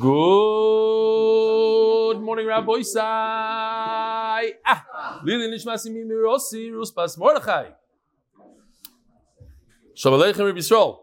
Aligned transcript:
Good 0.00 0.08
morning, 2.22 2.46
Rabbi 2.46 2.72
Isai. 2.80 2.96
Ah, 4.64 5.20
Lili 5.22 5.48
Nishmasi 5.54 5.90
Mimirosi 5.90 6.70
Ruspas 6.72 7.18
Mordechai. 7.18 7.64
Rabbi 10.02 10.30
Yisrael. 10.58 11.00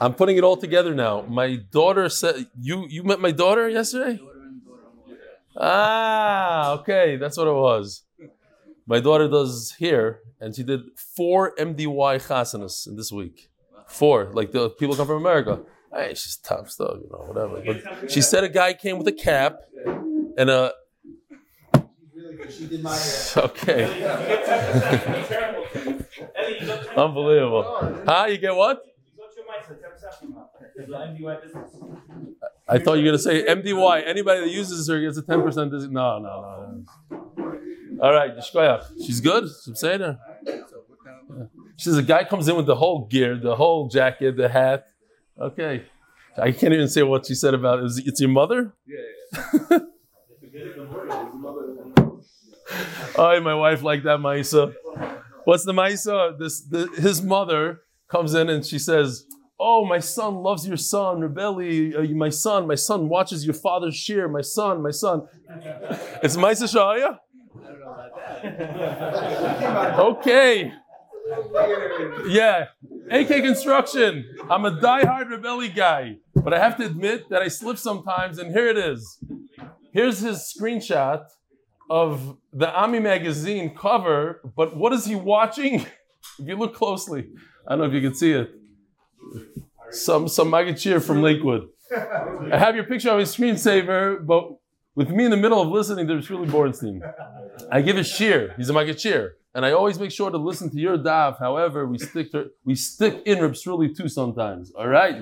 I'm 0.00 0.14
putting 0.14 0.38
it 0.38 0.44
all 0.44 0.56
together 0.56 0.94
now. 0.94 1.20
My 1.28 1.56
daughter 1.56 2.08
said, 2.08 2.46
you, 2.58 2.86
you 2.88 3.02
met 3.04 3.20
my 3.20 3.30
daughter 3.30 3.68
yesterday? 3.68 4.18
Ah, 5.54 6.72
okay, 6.78 7.18
that's 7.18 7.36
what 7.36 7.46
it 7.46 7.52
was. 7.52 8.04
My 8.86 9.00
daughter 9.00 9.28
does 9.28 9.74
here, 9.78 10.20
and 10.40 10.56
she 10.56 10.62
did 10.62 10.80
four 10.96 11.54
MDY 11.56 12.26
chasanas 12.26 12.86
in 12.88 12.96
this 12.96 13.12
week. 13.12 13.50
Four, 13.86 14.30
like 14.32 14.52
the 14.52 14.70
people 14.70 14.96
come 14.96 15.06
from 15.06 15.18
America. 15.18 15.60
Hey, 15.92 16.10
she's 16.10 16.36
top 16.36 16.68
stuff, 16.68 16.96
you 17.02 17.08
know, 17.10 17.24
whatever. 17.26 17.62
But 17.64 18.10
she 18.10 18.20
said 18.20 18.44
a 18.44 18.48
guy 18.48 18.74
came 18.74 18.98
with 18.98 19.08
a 19.08 19.12
cap 19.12 19.60
and 20.36 20.48
a. 20.50 20.72
She's 21.74 21.82
really 22.14 22.36
good. 22.36 22.52
She 22.52 22.66
did 22.66 22.82
my 22.82 22.96
hair. 22.96 23.26
Okay. 23.36 23.84
Unbelievable. 26.96 27.64
Huh? 28.06 28.26
You 28.28 28.38
get 28.38 28.54
what? 28.54 28.82
I 32.68 32.78
thought 32.78 32.94
you 32.94 33.04
were 33.04 33.10
going 33.10 33.12
to 33.12 33.18
say 33.18 33.44
MDY. 33.44 34.06
Anybody 34.06 34.40
that 34.40 34.50
uses 34.50 34.88
her 34.88 35.00
gets 35.00 35.18
a 35.18 35.22
10% 35.22 35.70
discount. 35.70 35.92
No, 35.92 36.18
no, 36.18 36.20
no. 36.20 36.84
no. 37.10 38.02
All 38.02 38.12
right, 38.12 38.34
Yishkoyach. 38.36 39.04
She's 39.04 39.20
good? 39.20 39.44
I'm 39.66 39.74
saying 39.74 40.00
her. 40.00 40.18
She 41.76 41.84
says 41.84 41.96
a 41.98 42.02
guy 42.02 42.24
comes 42.24 42.48
in 42.48 42.56
with 42.56 42.66
the 42.66 42.76
whole 42.76 43.06
gear, 43.06 43.36
the 43.36 43.56
whole 43.56 43.88
jacket, 43.88 44.36
the 44.36 44.48
hat. 44.48 44.86
Okay. 45.38 45.84
I 46.38 46.52
can't 46.52 46.72
even 46.72 46.88
say 46.88 47.02
what 47.02 47.26
she 47.26 47.34
said 47.34 47.54
about 47.54 47.80
it. 47.80 47.90
It's 48.06 48.20
your 48.20 48.30
mother? 48.30 48.72
Yeah. 48.86 49.78
oh, 53.16 53.40
my 53.42 53.54
wife 53.54 53.82
like 53.82 54.04
that, 54.04 54.20
Maisa. 54.20 54.74
What's 55.44 55.64
the 55.64 55.72
Maisa? 55.72 56.38
This, 56.38 56.60
the, 56.62 56.86
his 56.96 57.22
mother 57.22 57.80
comes 58.08 58.34
in 58.34 58.48
and 58.48 58.64
she 58.64 58.78
says, 58.78 59.26
Oh, 59.62 59.84
my 59.84 59.98
son 59.98 60.36
loves 60.36 60.66
your 60.66 60.78
son, 60.78 61.20
Rebelli, 61.20 61.94
uh, 61.94 62.14
my 62.14 62.30
son, 62.30 62.66
my 62.66 62.76
son 62.76 63.10
watches 63.10 63.44
your 63.44 63.52
father's 63.52 63.94
shear, 63.94 64.26
my 64.26 64.40
son, 64.40 64.82
my 64.82 64.90
son. 64.90 65.28
It's 66.22 66.36
Maisa 66.36 66.64
Shaya? 66.64 67.18
okay. 69.98 70.72
Yeah. 72.28 72.66
AK 73.10 73.28
Construction. 73.28 74.24
I'm 74.48 74.64
a 74.64 74.80
die-hard 74.80 75.28
Rebelli 75.28 75.74
guy, 75.74 76.16
but 76.34 76.54
I 76.54 76.58
have 76.58 76.76
to 76.78 76.86
admit 76.86 77.28
that 77.30 77.42
I 77.42 77.48
slip 77.48 77.78
sometimes, 77.78 78.38
and 78.38 78.52
here 78.52 78.68
it 78.68 78.78
is. 78.78 79.18
Here's 79.92 80.20
his 80.20 80.54
screenshot 80.56 81.24
of 81.88 82.36
the 82.52 82.72
Ami 82.72 83.00
magazine 83.00 83.74
cover, 83.74 84.40
but 84.56 84.76
what 84.76 84.92
is 84.92 85.04
he 85.06 85.16
watching? 85.16 85.86
if 86.38 86.48
you 86.48 86.56
look 86.56 86.74
closely, 86.74 87.28
I 87.66 87.70
don't 87.70 87.80
know 87.80 87.84
if 87.86 87.92
you 87.92 88.00
can 88.00 88.14
see 88.14 88.32
it. 88.32 88.50
Some 89.90 90.28
some 90.28 90.50
Magachir 90.50 91.02
from 91.02 91.20
Lakewood. 91.20 91.68
I 91.92 92.56
have 92.56 92.76
your 92.76 92.84
picture 92.84 93.10
on 93.10 93.16
my 93.18 93.24
screensaver, 93.24 94.24
but 94.24 94.48
with 94.94 95.10
me 95.10 95.24
in 95.24 95.32
the 95.32 95.36
middle 95.36 95.60
of 95.60 95.68
listening 95.68 96.06
to 96.06 96.14
Sruli 96.14 96.48
Bornstein. 96.48 97.00
I 97.70 97.82
give 97.82 97.96
a 97.96 98.04
cheer. 98.04 98.54
He's 98.56 98.70
a 98.70 98.72
Magachir. 98.72 99.30
And 99.54 99.66
I 99.66 99.72
always 99.72 99.98
make 99.98 100.12
sure 100.12 100.30
to 100.30 100.38
listen 100.38 100.70
to 100.70 100.78
your 100.78 100.96
daf. 100.96 101.38
However, 101.38 101.86
we 101.86 101.98
stick 101.98 102.30
to 102.32 102.50
we 102.64 102.76
stick 102.76 103.22
in 103.26 103.40
Reb 103.40 103.52
Sruli 103.52 103.96
too 103.96 104.08
sometimes. 104.08 104.72
All 104.72 104.88
right, 104.88 105.16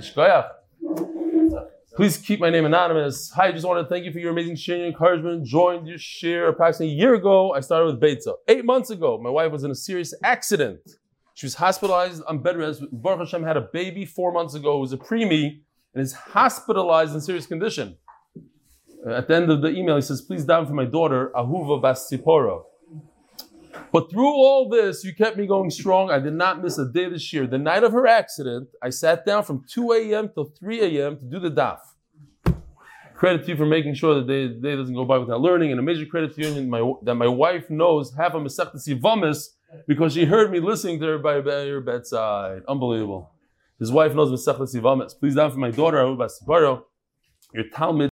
Please 1.96 2.16
keep 2.18 2.38
my 2.38 2.50
name 2.50 2.64
anonymous. 2.64 3.32
Hi, 3.34 3.48
I 3.48 3.52
just 3.52 3.66
want 3.66 3.84
to 3.84 3.88
thank 3.92 4.04
you 4.04 4.12
for 4.12 4.20
your 4.20 4.30
amazing 4.30 4.54
sharing 4.54 4.82
and 4.82 4.92
encouragement. 4.92 5.44
Joined 5.44 5.88
your 5.88 5.98
share 5.98 6.48
approximately 6.48 6.94
a 6.94 6.96
year 6.96 7.14
ago. 7.14 7.52
I 7.54 7.60
started 7.60 7.86
with 7.86 8.00
Beitza. 8.00 8.34
Eight 8.46 8.64
months 8.64 8.90
ago, 8.90 9.18
my 9.18 9.30
wife 9.30 9.50
was 9.50 9.64
in 9.64 9.70
a 9.72 9.74
serious 9.74 10.14
accident. 10.22 10.78
She 11.34 11.46
was 11.46 11.54
hospitalized 11.54 12.22
on 12.28 12.38
bed 12.40 12.56
rest. 12.56 12.84
Baruch 12.92 13.20
Hashem 13.20 13.42
had 13.42 13.56
a 13.56 13.62
baby 13.72 14.04
four 14.04 14.30
months 14.30 14.54
ago. 14.54 14.76
It 14.76 14.80
was 14.80 14.92
a 14.92 14.96
preemie 14.96 15.60
and 15.94 16.02
is 16.02 16.12
hospitalized 16.12 17.14
in 17.14 17.20
serious 17.20 17.46
condition. 17.46 17.96
At 19.08 19.26
the 19.26 19.34
end 19.34 19.50
of 19.50 19.62
the 19.62 19.68
email, 19.68 19.96
he 19.96 20.02
says, 20.02 20.20
please 20.20 20.44
down 20.44 20.66
for 20.66 20.74
my 20.74 20.84
daughter, 20.84 21.32
Ahuva 21.34 21.80
Bas 21.80 22.08
Tzipora. 22.12 22.62
But 23.92 24.10
through 24.10 24.34
all 24.34 24.68
this, 24.68 25.04
you 25.04 25.14
kept 25.14 25.36
me 25.36 25.46
going 25.46 25.70
strong. 25.70 26.10
I 26.10 26.18
did 26.18 26.34
not 26.34 26.62
miss 26.62 26.78
a 26.78 26.90
day 26.90 27.08
this 27.08 27.32
year. 27.32 27.46
The 27.46 27.58
night 27.58 27.84
of 27.84 27.92
her 27.92 28.06
accident, 28.06 28.68
I 28.82 28.90
sat 28.90 29.24
down 29.24 29.44
from 29.44 29.64
2 29.68 29.92
a.m. 29.92 30.30
till 30.34 30.52
3 30.58 30.98
a.m. 30.98 31.18
to 31.18 31.24
do 31.24 31.38
the 31.38 31.50
daf. 31.50 31.78
Credit 33.14 33.44
to 33.44 33.50
you 33.50 33.56
for 33.56 33.66
making 33.66 33.94
sure 33.94 34.14
that 34.14 34.26
the 34.26 34.48
day 34.48 34.76
doesn't 34.76 34.94
go 34.94 35.04
by 35.04 35.18
without 35.18 35.40
learning, 35.40 35.72
and 35.72 35.80
a 35.80 35.82
major 35.82 36.06
credit 36.06 36.34
to 36.36 36.42
you 36.42 36.62
my, 36.64 36.92
that 37.02 37.16
my 37.16 37.26
wife 37.26 37.68
knows 37.68 38.14
half 38.14 38.34
of 38.34 38.42
Masechta 38.42 38.76
Sivamis 38.76 39.48
because 39.88 40.14
she 40.14 40.24
heard 40.24 40.52
me 40.52 40.60
listening 40.60 41.00
to 41.00 41.06
her 41.06 41.18
by 41.18 41.34
her 41.34 41.80
bedside. 41.80 42.62
Unbelievable. 42.68 43.32
His 43.78 43.90
wife 43.90 44.14
knows 44.14 44.30
Masechta 44.30 44.72
Sivamis. 44.72 45.18
Please 45.18 45.34
down 45.34 45.50
for 45.50 45.58
my 45.58 45.70
daughter, 45.70 45.98
Abu 45.98 46.16
your 47.54 47.64
Talmud. 47.74 48.10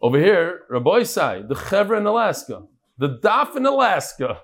Over 0.00 0.18
here, 0.18 0.62
Rabbi 0.68 1.00
the 1.00 1.54
Chevra 1.54 1.98
in 1.98 2.06
Alaska, 2.06 2.62
the 3.02 3.18
Daf 3.18 3.56
in 3.56 3.66
Alaska. 3.66 4.42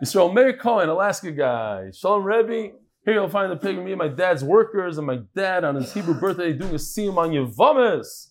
Yisrael 0.00 0.32
Meir 0.32 0.56
Cohen, 0.56 0.88
Alaska 0.88 1.32
guy. 1.32 1.90
Shalom 1.90 2.22
Rebbe. 2.22 2.76
Here 3.04 3.14
you'll 3.14 3.28
find 3.28 3.50
the 3.50 3.56
picture 3.56 3.80
of 3.80 3.84
me 3.84 3.90
and 3.90 3.98
my 3.98 4.06
dad's 4.06 4.44
workers 4.44 4.98
and 4.98 5.06
my 5.06 5.18
dad 5.34 5.64
on 5.64 5.74
his 5.74 5.92
Hebrew 5.92 6.14
birthday 6.14 6.52
doing 6.52 6.70
a 6.70 6.74
siyum 6.74 7.16
on 7.16 7.30
Yavamis. 7.30 8.28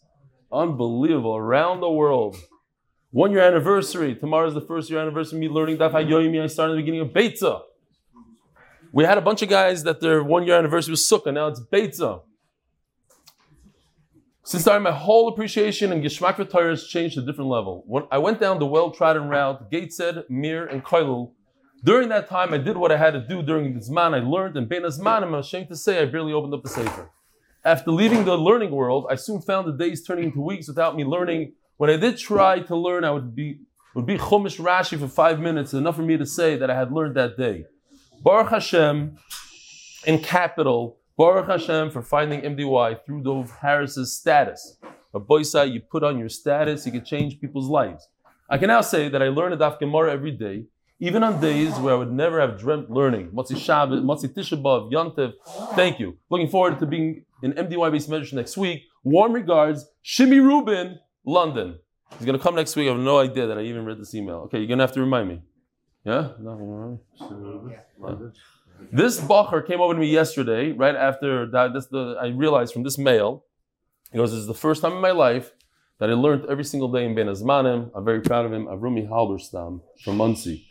Unbelievable. 0.53 1.35
Around 1.35 1.81
the 1.81 1.89
world. 1.89 2.37
One 3.11 3.33
year 3.33 3.41
anniversary. 3.41 4.15
Tomorrow 4.15 4.47
is 4.47 4.53
the 4.53 4.61
first 4.61 4.89
year 4.89 5.01
anniversary 5.01 5.35
of 5.35 5.41
me 5.41 5.49
learning 5.49 5.79
Daf 5.79 5.91
HaYoyimi. 5.91 6.41
I 6.41 6.47
started 6.47 6.71
in 6.71 6.77
the 6.77 6.83
beginning 6.83 7.01
of 7.01 7.09
Beitza. 7.09 7.63
We 8.93 9.03
had 9.03 9.17
a 9.17 9.21
bunch 9.21 9.41
of 9.41 9.49
guys 9.49 9.83
that 9.83 9.99
their 9.99 10.23
one 10.23 10.47
year 10.47 10.57
anniversary 10.57 10.93
was 10.93 11.05
Sukkah. 11.05 11.33
Now 11.33 11.47
it's 11.47 11.59
Beitza. 11.59 12.21
Since 14.47 14.63
then, 14.63 14.83
my 14.83 14.93
whole 14.93 15.27
appreciation 15.27 15.91
and 15.91 16.01
Geshmak 16.01 16.37
for 16.37 16.45
Torah 16.45 16.69
has 16.69 16.87
changed 16.87 17.15
to 17.15 17.21
a 17.21 17.25
different 17.25 17.49
level. 17.49 17.83
When 17.85 18.03
I 18.09 18.17
went 18.17 18.39
down 18.39 18.59
the 18.59 18.65
well-trodden 18.65 19.27
route, 19.27 19.69
Gateshead, 19.69 20.23
Mir, 20.29 20.65
and 20.65 20.85
Koilul, 20.85 21.33
during 21.83 22.07
that 22.07 22.29
time, 22.29 22.53
I 22.53 22.57
did 22.57 22.77
what 22.77 22.89
I 22.89 22.95
had 22.95 23.11
to 23.11 23.19
do 23.19 23.43
during 23.43 23.73
the 23.73 23.81
Zman. 23.81 24.13
I 24.13 24.19
learned, 24.19 24.55
and 24.55 24.69
Bein 24.69 24.83
Zman, 24.83 25.23
I'm 25.23 25.33
ashamed 25.33 25.67
to 25.67 25.75
say, 25.75 26.01
I 26.01 26.05
barely 26.05 26.31
opened 26.31 26.53
up 26.53 26.63
the 26.63 26.69
Sefer. 26.69 27.11
After 27.65 27.91
leaving 27.91 28.23
the 28.23 28.37
learning 28.37 28.71
world, 28.71 29.07
I 29.09 29.15
soon 29.15 29.41
found 29.41 29.67
the 29.67 29.73
days 29.73 30.01
turning 30.01 30.27
into 30.27 30.39
weeks 30.39 30.69
without 30.69 30.95
me 30.95 31.03
learning. 31.03 31.51
When 31.75 31.89
I 31.89 31.97
did 31.97 32.17
try 32.17 32.61
to 32.61 32.75
learn, 32.77 33.03
I 33.03 33.11
would 33.11 33.35
be 33.35 33.59
would 33.95 34.05
be 34.05 34.17
Chumash 34.17 34.61
Rashi 34.61 34.97
for 34.97 35.09
five 35.09 35.41
minutes, 35.41 35.73
enough 35.73 35.97
for 35.97 36.03
me 36.03 36.15
to 36.15 36.25
say 36.25 36.55
that 36.55 36.69
I 36.69 36.79
had 36.79 36.93
learned 36.93 37.17
that 37.17 37.35
day. 37.35 37.65
Baruch 38.21 38.51
Hashem, 38.51 39.17
in 40.05 40.19
capital, 40.19 40.99
Baruch 41.17 41.47
Hashem 41.47 41.89
for 41.89 42.03
finding 42.03 42.41
MDY 42.41 43.03
through 43.03 43.23
Dov 43.23 43.51
Harris's 43.59 44.15
status. 44.15 44.77
A 45.15 45.19
boysai, 45.19 45.73
you 45.73 45.81
put 45.81 46.03
on 46.03 46.19
your 46.19 46.29
status, 46.29 46.85
you 46.85 46.91
can 46.91 47.03
change 47.03 47.41
people's 47.41 47.67
lives. 47.67 48.07
I 48.47 48.59
can 48.59 48.67
now 48.67 48.81
say 48.81 49.09
that 49.09 49.23
I 49.23 49.29
learn 49.29 49.51
a 49.51 49.57
Daf 49.57 49.79
Gemara 49.79 50.13
every 50.13 50.29
day, 50.29 50.65
even 50.99 51.23
on 51.23 51.41
days 51.41 51.73
where 51.79 51.95
I 51.95 51.97
would 51.97 52.11
never 52.11 52.39
have 52.39 52.59
dreamt 52.59 52.91
learning. 52.91 53.31
Motzi 53.31 53.55
Shabbat, 53.55 54.03
Motzi 54.03 54.31
Tisha 54.31 54.61
Yontev. 54.91 55.33
Thank 55.75 55.99
you. 55.99 56.17
Looking 56.29 56.49
forward 56.49 56.79
to 56.79 56.85
being 56.85 57.25
in 57.41 57.53
MDY 57.53 57.91
based 57.91 58.09
measures 58.09 58.33
next 58.33 58.55
week. 58.55 58.83
Warm 59.03 59.33
regards, 59.33 59.87
Shimi 60.05 60.39
Rubin, 60.39 60.99
London. 61.25 61.79
He's 62.11 62.25
going 62.27 62.37
to 62.37 62.43
come 62.43 62.53
next 62.53 62.75
week. 62.75 62.89
I 62.89 62.91
have 62.91 63.01
no 63.01 63.17
idea 63.17 63.47
that 63.47 63.57
I 63.57 63.61
even 63.61 63.85
read 63.85 63.99
this 63.99 64.13
email. 64.13 64.41
Okay, 64.45 64.59
you're 64.59 64.67
going 64.67 64.79
to 64.79 64.83
have 64.83 64.93
to 64.93 65.01
remind 65.01 65.29
me. 65.29 65.41
Yeah? 66.05 66.29
No, 66.39 66.99
London. 67.99 68.33
This 68.91 69.19
bacher 69.19 69.65
came 69.65 69.81
over 69.81 69.93
to 69.93 69.99
me 69.99 70.07
yesterday, 70.07 70.71
right 70.71 70.95
after 70.95 71.45
that. 71.51 71.73
This 71.73 71.87
the 71.87 72.17
I 72.21 72.27
realized 72.27 72.73
from 72.73 72.83
this 72.83 72.97
mail. 72.97 73.45
He 74.11 74.17
goes, 74.17 74.31
"This 74.31 74.39
is 74.39 74.47
the 74.47 74.53
first 74.53 74.81
time 74.81 74.93
in 74.93 75.01
my 75.01 75.11
life 75.11 75.53
that 75.99 76.09
I 76.09 76.13
learned 76.13 76.45
every 76.49 76.63
single 76.63 76.91
day 76.91 77.05
in 77.05 77.15
Ben 77.15 77.27
Azmanim. 77.27 77.91
I'm 77.93 78.05
very 78.05 78.21
proud 78.21 78.45
of 78.45 78.53
him. 78.53 78.65
Avrumi 78.65 79.09
Halberstam 79.09 79.81
from 80.03 80.17
Monsey." 80.17 80.65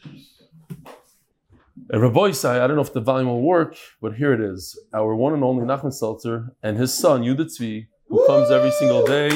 And 1.89 2.03
Rabbi 2.03 2.31
Isai, 2.31 2.61
I 2.61 2.67
don't 2.67 2.75
know 2.75 2.83
if 2.83 2.93
the 2.93 3.01
volume 3.01 3.29
will 3.29 3.43
work, 3.43 3.77
but 4.01 4.15
here 4.15 4.33
it 4.33 4.41
is. 4.41 4.77
Our 4.93 5.15
one 5.15 5.35
and 5.35 5.45
only 5.45 5.65
Nachman 5.65 5.93
Seltzer 5.93 6.53
and 6.63 6.77
his 6.77 6.93
son 6.93 7.23
Yudah 7.23 7.47
Tzvi, 7.47 7.87
who 8.09 8.17
Woo! 8.17 8.27
comes 8.27 8.51
every 8.51 8.73
single 8.73 9.05
day. 9.07 9.31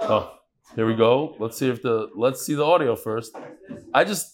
Oh, 0.00 0.38
here 0.76 0.86
we 0.86 0.94
go. 0.94 1.34
Let's 1.40 1.56
see 1.56 1.68
if 1.68 1.82
the 1.82 2.10
let's 2.14 2.44
see 2.44 2.54
the 2.54 2.64
audio 2.64 2.94
first. 2.94 3.34
I 3.94 4.04
just 4.04 4.31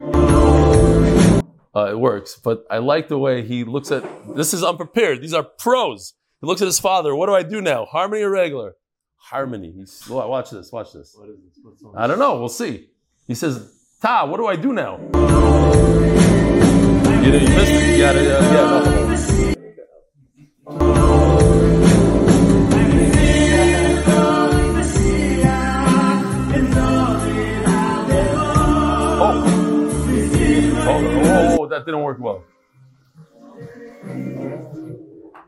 uh, 0.00 1.88
it 1.90 1.98
works. 1.98 2.40
But 2.42 2.64
I 2.70 2.78
like 2.78 3.08
the 3.08 3.18
way 3.18 3.42
he 3.46 3.64
looks 3.64 3.90
at 3.90 4.04
this 4.34 4.54
is 4.54 4.62
unprepared. 4.62 5.20
These 5.22 5.34
are 5.34 5.42
pros. 5.42 6.14
He 6.40 6.46
looks 6.46 6.62
at 6.62 6.66
his 6.66 6.78
father. 6.78 7.14
What 7.14 7.26
do 7.26 7.34
I 7.34 7.42
do 7.42 7.60
now? 7.60 7.84
Harmony 7.86 8.22
or 8.22 8.30
regular? 8.30 8.76
Harmony. 9.16 9.72
He's 9.72 10.08
watch 10.08 10.50
this. 10.50 10.70
Watch 10.70 10.92
this. 10.92 11.14
What 11.18 11.28
is 11.30 11.38
this? 11.40 11.58
I 11.96 12.06
don't 12.06 12.18
know. 12.18 12.38
We'll 12.38 12.48
see. 12.48 12.90
He 13.26 13.34
says, 13.34 13.72
"Ta, 14.00 14.24
what 14.26 14.36
do 14.36 14.46
I 14.46 14.56
do 14.56 14.72
now?" 14.72 14.98
You 17.26 17.32
know, 17.32 17.38
you 17.38 17.48
missed 17.48 17.72
it. 17.72 17.96
You 17.96 17.98
gotta, 17.98 18.38
uh, 18.38 18.42
yeah, 18.42 19.35
didn't 31.86 32.02
work 32.02 32.18
well. 32.18 32.44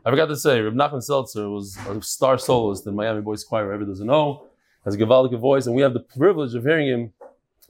I 0.05 0.09
forgot 0.09 0.27
to 0.27 0.37
say, 0.37 0.61
Reb 0.61 0.73
Nachman 0.73 1.03
Seltzer 1.03 1.49
was 1.49 1.77
a 1.87 2.01
star 2.01 2.37
soloist 2.37 2.87
in 2.87 2.95
Miami 2.95 3.21
Boys 3.21 3.43
Choir. 3.43 3.67
Whoever 3.67 3.85
doesn't 3.85 4.07
know, 4.07 4.47
has 4.85 4.95
a 4.95 4.97
Gavaldic 4.97 5.37
voice, 5.39 5.67
and 5.67 5.75
we 5.75 5.81
have 5.81 5.93
the 5.93 5.99
privilege 5.99 6.55
of 6.55 6.63
hearing 6.63 6.87
him 6.87 7.13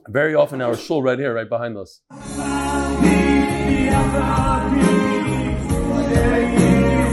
very 0.08 0.34
often 0.34 0.60
in 0.60 0.66
our 0.66 0.76
shul 0.76 1.02
right 1.02 1.18
here, 1.18 1.34
right 1.34 1.48
behind 1.48 1.76
us. 1.76 2.00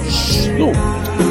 Shh, 0.10 0.48
back 0.58 1.27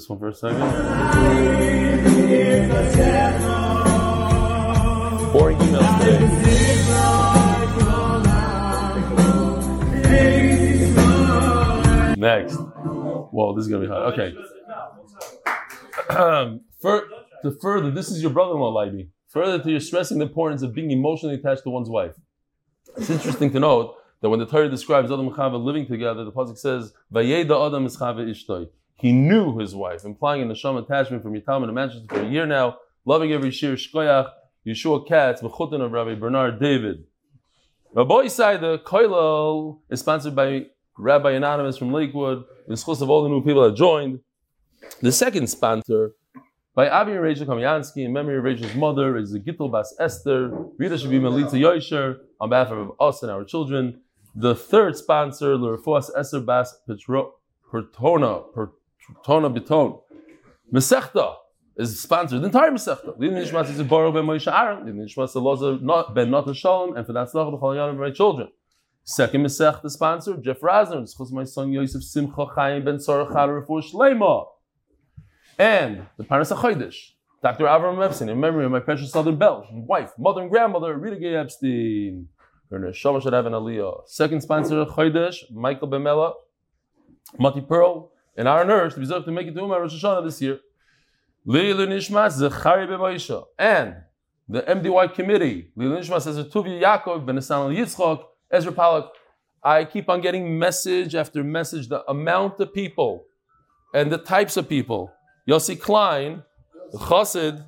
this 0.00 0.08
one 0.08 0.18
for 0.18 0.28
a 0.28 0.34
second. 0.34 0.60
Boring 5.32 5.58
emails 5.58 5.98
today. 6.00 6.18
Next. 12.16 12.56
Whoa, 12.56 13.54
this 13.54 13.66
is 13.66 13.70
gonna 13.70 13.82
be 13.82 13.88
hard. 13.88 14.14
Okay. 14.14 14.34
Um, 16.08 16.62
for, 16.80 17.04
to 17.42 17.50
further, 17.60 17.90
this 17.90 18.10
is 18.10 18.22
your 18.22 18.30
brother-in-law, 18.30 18.72
Leiby. 18.72 19.08
Further 19.28 19.62
to 19.62 19.70
your 19.70 19.80
stressing 19.80 20.18
the 20.18 20.24
importance 20.24 20.62
of 20.62 20.74
being 20.74 20.90
emotionally 20.90 21.34
attached 21.34 21.62
to 21.64 21.70
one's 21.70 21.90
wife. 21.90 22.14
It's 22.96 23.10
interesting 23.10 23.52
to 23.52 23.60
note 23.60 23.96
that 24.22 24.30
when 24.30 24.40
the 24.40 24.46
Torah 24.46 24.68
describes 24.68 25.10
Adam 25.10 25.28
and 25.28 25.36
Chava 25.36 25.62
living 25.62 25.86
together, 25.86 26.24
the 26.24 26.32
pasuk 26.32 26.58
says, 26.58 26.92
"Vayeda 27.12 27.66
Adam 27.66 27.84
is 27.86 27.96
Chava 27.98 28.26
ishtoi." 28.26 28.68
He 29.00 29.12
knew 29.12 29.58
his 29.58 29.74
wife, 29.74 30.04
implying 30.04 30.42
an 30.42 30.50
Neshama 30.50 30.84
attachment 30.84 31.22
from 31.22 31.32
Yitam 31.32 31.64
and 31.64 31.74
Manchester 31.74 32.06
for 32.06 32.20
a 32.20 32.28
year 32.28 32.44
now, 32.44 32.76
loving 33.06 33.32
every 33.32 33.50
shir 33.50 33.74
shkoyach, 33.74 34.30
Yeshua 34.66 35.08
Katz, 35.08 35.40
Mechutin 35.40 35.80
of 35.80 35.92
Rabbi 35.92 36.16
Bernard 36.16 36.60
David. 36.60 37.04
Rabbi 37.94 38.24
the 38.24 38.80
Koilal 38.84 39.78
is 39.88 40.00
sponsored 40.00 40.36
by 40.36 40.66
Rabbi 40.98 41.30
Anonymous 41.30 41.78
from 41.78 41.92
Lakewood, 41.92 42.44
in 42.68 42.74
schus 42.74 43.00
of 43.00 43.08
all 43.08 43.22
the 43.22 43.30
new 43.30 43.42
people 43.42 43.62
that 43.62 43.74
joined. 43.74 44.20
The 45.00 45.12
second 45.12 45.46
sponsor, 45.46 46.12
by 46.74 46.90
Avi 46.90 47.12
and 47.12 47.22
Rachel 47.22 47.46
Kamyansky, 47.46 48.04
in 48.04 48.12
memory 48.12 48.36
of 48.36 48.44
Rachel's 48.44 48.74
mother, 48.74 49.16
is 49.16 49.32
the 49.32 49.40
Gittel 49.40 49.72
Bas 49.72 49.94
Esther, 49.98 50.50
Rita 50.76 51.08
be 51.08 51.18
Melita 51.18 51.56
Yosher, 51.56 52.18
on 52.38 52.50
behalf 52.50 52.70
of 52.70 52.92
us 53.00 53.22
and 53.22 53.32
our 53.32 53.44
children. 53.44 54.02
The 54.34 54.54
third 54.54 54.94
sponsor, 54.94 55.56
Lurfuas 55.56 56.10
Esther 56.14 56.40
Bas 56.40 56.78
Petro, 56.86 57.36
Pertona, 57.72 58.44
Tona 59.24 59.54
Biton. 59.54 60.00
Mesechta 60.72 61.36
is 61.76 62.00
sponsored. 62.00 62.42
The 62.42 62.46
entire 62.46 62.70
Mesechta. 62.70 63.18
The 63.18 63.26
Nishmas 63.26 63.70
is 63.70 63.78
a 63.78 63.84
borrow 63.84 64.12
ben 64.12 64.24
Moshe 64.24 64.52
Aaron. 64.52 64.86
The 64.86 64.92
Nishmas 64.92 65.34
Loza 65.34 66.14
ben 66.14 66.30
Natan 66.30 66.54
Shalom, 66.54 66.96
and 66.96 67.06
for 67.06 67.12
that 67.12 67.28
tzlach 67.28 67.52
b'chol 67.52 67.76
yanim 67.76 67.98
my 67.98 68.10
children. 68.10 68.48
Second 69.04 69.44
Mesechta 69.44 69.90
sponsor, 69.90 70.36
Jeff 70.36 70.60
Rasner. 70.60 71.02
It's 71.02 71.32
my 71.32 71.44
son 71.44 71.72
Yosef 71.72 72.02
Simcha 72.02 72.46
Chaim 72.54 72.84
ben 72.84 73.00
Sarah 73.00 73.26
Char 73.26 73.48
Refuah 73.48 73.82
Shleima. 73.92 74.46
And 75.58 76.06
the 76.16 76.24
Paras 76.24 76.50
HaChodesh. 76.50 77.12
Dr. 77.42 77.64
Avram 77.64 78.04
Epstein, 78.04 78.28
in 78.28 78.38
memory 78.38 78.66
of 78.66 78.70
my 78.70 78.80
precious 78.80 79.10
Southern 79.10 79.36
Belle, 79.36 79.66
wife, 79.72 80.12
mother, 80.18 80.42
and 80.42 80.50
grandmother, 80.50 80.94
Rita 80.98 81.16
Gay 81.16 81.36
Epstein. 81.36 82.28
Her 82.70 82.78
neshama 82.78 83.22
should 83.22 83.32
have 83.32 83.46
an 83.46 83.54
aliyah. 83.54 84.06
Second 84.06 84.42
sponsor, 84.42 84.84
Chodesh, 84.84 85.50
Michael 85.50 85.88
Bemela, 85.88 86.34
Mati 87.38 87.62
Pearl, 87.62 88.12
and 88.40 88.48
our 88.48 88.64
nurse 88.64 88.94
to 88.94 89.00
be 89.00 89.06
to 89.06 89.30
make 89.30 89.46
it 89.46 89.54
to 89.54 89.60
Uman 89.60 89.82
Rosh 89.82 90.02
Hashanah 90.02 90.24
this 90.24 90.40
year. 90.40 90.60
Leilu 91.46 91.86
Nishmas 91.86 92.40
Zechari 92.40 92.88
B'Maisha. 92.88 93.44
And 93.58 93.96
the 94.48 94.62
MDY 94.62 95.12
committee, 95.12 95.70
Leilu 95.76 95.98
Nishmas 95.98 96.22
says 96.22 96.38
Tuvi 96.46 96.80
Yaakov 96.80 97.26
Ben 97.26 97.36
Esan 97.36 97.76
Yitzchok, 97.76 98.24
Ezra 98.50 98.72
Palak. 98.72 99.08
I 99.62 99.84
keep 99.84 100.08
on 100.08 100.22
getting 100.22 100.58
message 100.58 101.14
after 101.14 101.44
message, 101.44 101.88
the 101.88 102.02
amount 102.10 102.58
of 102.60 102.72
people 102.72 103.26
and 103.92 104.10
the 104.10 104.16
types 104.16 104.56
of 104.56 104.70
people. 104.70 105.12
Yossi 105.46 105.78
Klein, 105.78 106.42
Chassid. 106.94 107.62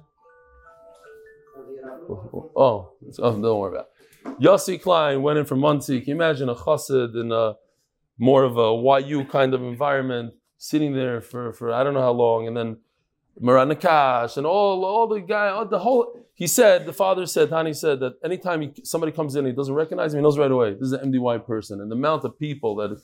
Oh, 2.09 2.53
oh, 2.57 2.93
don't 3.19 3.43
worry 3.43 3.77
about 3.77 3.89
it. 4.25 4.41
Yossi 4.41 4.81
Klein 4.81 5.21
went 5.21 5.39
in 5.39 5.45
from 5.45 5.59
Monsey. 5.59 6.01
Can 6.01 6.09
you 6.09 6.15
imagine 6.15 6.49
a 6.49 6.55
Chassid 6.55 7.15
in 7.15 7.31
a 7.31 7.57
more 8.17 8.45
of 8.45 8.57
a 8.57 9.03
YU 9.07 9.27
kind 9.27 9.53
of 9.53 9.61
environment? 9.61 10.33
Sitting 10.63 10.95
there 10.95 11.21
for, 11.21 11.53
for 11.53 11.73
I 11.73 11.83
don't 11.83 11.93
know 11.93 12.07
how 12.09 12.13
long, 12.13 12.47
and 12.47 12.57
then 12.57 12.77
Maranakash 13.41 14.37
and 14.37 14.47
all 14.47 14.85
all 14.85 15.09
the 15.09 15.21
guy, 15.21 15.49
all 15.49 15.67
the 15.67 15.81
whole. 15.81 16.15
He 16.35 16.47
said 16.47 16.87
the 16.87 16.93
father 16.93 17.27
said 17.27 17.51
Hani 17.51 17.75
said 17.75 17.99
that 17.99 18.15
anytime 18.25 18.61
he, 18.61 18.73
somebody 18.85 19.11
comes 19.11 19.35
in, 19.35 19.45
he 19.45 19.51
doesn't 19.51 19.75
recognize 19.75 20.15
him, 20.15 20.21
he 20.21 20.23
knows 20.23 20.39
right 20.39 20.51
away 20.51 20.75
this 20.75 20.83
is 20.83 20.93
an 20.93 21.13
MDY 21.13 21.45
person, 21.45 21.81
and 21.81 21.91
the 21.91 21.97
amount 21.97 22.25
of 22.25 22.39
people 22.39 22.77
that. 22.77 22.97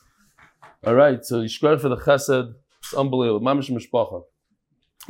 All 0.87 0.95
right, 0.95 1.25
so 1.25 1.43
Yishkar 1.43 1.81
for 1.81 1.89
the 1.89 1.97
Chesed, 1.97 2.55
it's 2.79 2.95
unbelievable. 2.95 3.45
Mamish 3.45 3.69
Mishpacha. 3.71 4.23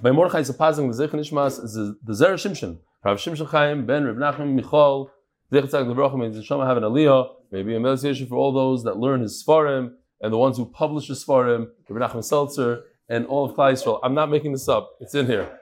By 0.00 0.12
Mordechai 0.12 0.38
a 0.38 0.42
the 0.42 0.92
Zech 0.94 1.10
Nishmas 1.10 1.62
is 1.62 1.74
the 1.74 2.14
Zer 2.14 2.34
Shimshon, 2.34 2.78
Rav 3.04 3.18
Shimshon 3.18 3.48
Chaim 3.48 3.84
Ben 3.84 4.04
Rav 4.06 4.16
Nachman 4.16 4.54
Michal. 4.54 5.10
Zech 5.52 5.64
Tzak 5.64 5.84
Levrachim 5.86 6.20
means 6.20 6.36
Neshama 6.38 6.66
have 6.66 6.78
an 6.78 6.84
Aliyah. 6.84 7.28
Maybe 7.50 7.74
a 7.74 7.80
meditation 7.80 8.26
for 8.26 8.36
all 8.36 8.52
those 8.52 8.84
that 8.84 8.96
learn 8.96 9.20
his 9.20 9.44
Sfarim 9.44 9.92
and 10.20 10.32
the 10.32 10.38
ones 10.38 10.56
who 10.56 10.66
publish 10.66 11.08
the 11.08 11.14
Svarim, 11.14 11.68
Rabbi 11.88 12.06
Nachman 12.06 12.24
Seltzer, 12.24 12.82
and 13.08 13.26
all 13.26 13.44
of 13.44 13.56
Klal 13.56 13.72
Yisrael. 13.72 14.00
I'm 14.02 14.14
not 14.14 14.30
making 14.30 14.52
this 14.52 14.68
up. 14.68 14.96
It's 15.00 15.14
in 15.14 15.26
here. 15.26 15.58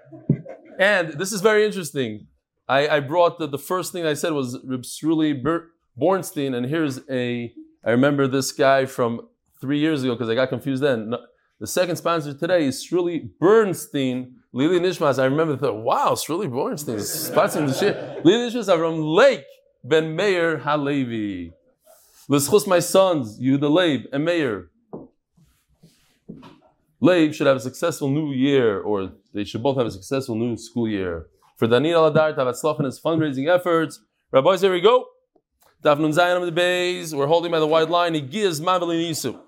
And 0.79 1.11
this 1.15 1.33
is 1.33 1.41
very 1.41 1.65
interesting. 1.65 2.27
I, 2.69 2.89
I 2.89 3.01
brought 3.01 3.39
the, 3.39 3.47
the 3.47 3.59
first 3.59 3.93
thing 3.93 4.05
I 4.05 4.15
said 4.15 4.33
was 4.33 4.59
Reb 4.65 4.83
Sruli 4.83 5.41
Bornstein, 5.99 6.55
and 6.55 6.67
here's 6.67 7.01
a, 7.09 7.53
I 7.85 7.91
remember 7.91 8.27
this 8.27 8.53
guy 8.53 8.87
from 8.87 9.29
three 9.61 9.79
years 9.79 10.03
ago 10.03 10.15
because 10.15 10.29
I 10.29 10.35
got 10.35 10.49
confused 10.49 10.83
then. 10.83 11.11
No, 11.11 11.19
the 11.61 11.67
second 11.67 11.97
sponsor 11.97 12.35
today 12.35 12.67
is 12.67 12.87
Sruli 12.87 13.31
Bernstein, 13.39 14.37
Lili 14.53 14.81
Nishmas. 14.81 15.19
I 15.19 15.25
remember, 15.25 15.57
thought, 15.57 15.77
wow, 15.77 16.13
Sruli 16.13 16.51
Bernstein 16.51 16.97
is 16.97 17.09
sponsoring 17.09 17.69
the 17.69 17.75
shit. 17.75 18.25
Lili 18.25 18.51
Nishmas 18.51 18.69
are 18.69 18.79
from 18.79 19.01
Lake 19.01 19.45
Ben 19.85 20.15
Meir 20.17 20.59
Halevi. 20.59 21.53
L'schus 22.29 22.67
my 22.67 22.81
sons, 22.81 23.39
Yehuda 23.39 23.71
Leib 23.71 24.07
and 24.13 24.25
Meir. 24.25 24.71
Leib 27.01 27.33
should 27.33 27.47
have 27.47 27.59
a 27.59 27.61
successful 27.61 28.09
new 28.09 28.33
year, 28.33 28.81
or 28.81 29.13
they 29.33 29.45
should 29.45 29.63
both 29.63 29.77
have 29.77 29.87
a 29.87 29.91
successful 29.93 30.35
new 30.35 30.57
school 30.57 30.89
year. 30.89 31.29
For 31.57 31.69
Daniel 31.69 32.03
Aladar 32.03 32.35
to 32.35 32.45
have 32.45 32.79
in 32.81 32.85
his 32.85 33.01
fundraising 33.01 33.49
efforts. 33.49 34.01
Rabbis, 34.33 34.61
here 34.61 34.73
we 34.73 34.81
go. 34.81 35.07
Dafnun 35.85 36.13
Zayin 36.13 36.37
of 36.37 36.47
the 36.47 36.53
Bays, 36.53 37.15
we're 37.15 37.29
holding 37.29 37.53
by 37.53 37.61
the 37.61 37.67
wide 37.67 37.91
line. 37.91 38.15
He 38.15 38.21
gives 38.21 38.61
Maveli 38.61 39.09
Nisu. 39.09 39.41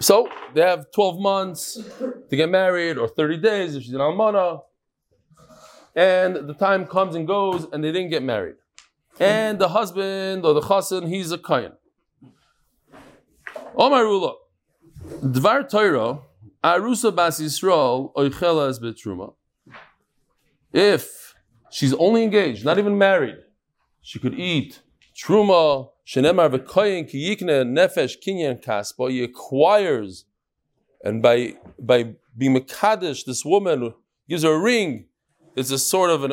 So 0.00 0.28
they 0.52 0.62
have 0.62 0.90
12 0.90 1.20
months 1.20 1.80
to 2.28 2.36
get 2.36 2.48
married, 2.50 2.98
or 2.98 3.06
30 3.06 3.36
days 3.36 3.76
if 3.76 3.84
she's 3.84 3.92
an 3.92 4.00
almana. 4.00 4.62
And 5.94 6.48
the 6.48 6.54
time 6.54 6.86
comes 6.86 7.14
and 7.14 7.24
goes, 7.24 7.68
and 7.72 7.84
they 7.84 7.92
didn't 7.92 8.10
get 8.10 8.24
married 8.24 8.56
and 9.18 9.58
the 9.58 9.68
husband 9.68 10.44
or 10.44 10.54
the 10.54 10.60
chassan, 10.60 11.08
he's 11.08 11.30
a 11.30 11.38
kayan. 11.38 11.72
Omar 13.76 14.04
Rula, 14.04 14.34
Dvar 15.22 15.68
Torah, 15.68 16.20
Arusa 16.62 17.14
Bas 17.14 17.40
Yisrael, 17.40 18.12
Oichela 18.14 18.78
betruma. 18.80 19.34
If 20.72 21.34
she's 21.70 21.94
only 21.94 22.22
engaged, 22.24 22.64
not 22.64 22.78
even 22.78 22.96
married, 22.98 23.36
she 24.00 24.18
could 24.18 24.34
eat 24.34 24.80
truma, 25.16 25.90
shenemar 26.06 26.50
v'koyin 26.50 27.08
ki 27.08 27.36
yikne 27.36 27.64
nefesh 27.64 28.16
kinyan 28.24 28.62
kaspa, 28.62 29.10
he 29.10 29.22
acquires, 29.22 30.24
and 31.04 31.22
by, 31.22 31.54
by 31.78 32.14
being 32.36 32.56
Makadish, 32.56 33.24
this 33.24 33.44
woman 33.44 33.94
gives 34.28 34.42
her 34.42 34.52
a 34.52 34.58
ring, 34.58 35.06
it's 35.54 35.70
a 35.70 35.78
sort 35.78 36.10
of 36.10 36.24
an 36.24 36.32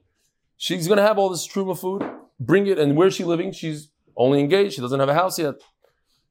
She's 0.61 0.87
going 0.87 0.97
to 0.97 1.03
have 1.03 1.17
all 1.17 1.29
this 1.29 1.47
truma 1.47 1.75
food, 1.75 2.07
bring 2.39 2.67
it, 2.67 2.77
and 2.77 2.95
where's 2.95 3.15
she 3.15 3.23
living? 3.23 3.51
She's 3.51 3.89
only 4.15 4.39
engaged. 4.39 4.75
She 4.75 4.81
doesn't 4.81 4.99
have 4.99 5.09
a 5.09 5.15
house 5.15 5.39
yet. 5.39 5.55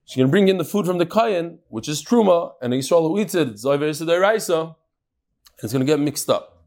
She's 0.05 0.19
going 0.19 0.29
to 0.29 0.31
bring 0.31 0.47
in 0.47 0.57
the 0.57 0.65
food 0.65 0.87
from 0.87 0.99
the 0.99 1.05
kayan, 1.05 1.59
which 1.69 1.89
is 1.89 2.01
truma, 2.01 2.53
and 2.63 2.73
Yisrael 2.73 3.09
who 3.09 3.19
eats 3.19 3.35
it, 3.35 3.49
it's 3.49 3.65
Zayver 3.65 3.89
it's 3.89 3.99
going 5.73 5.85
to 5.85 5.85
get 5.85 5.99
mixed 5.99 6.31
up. 6.31 6.63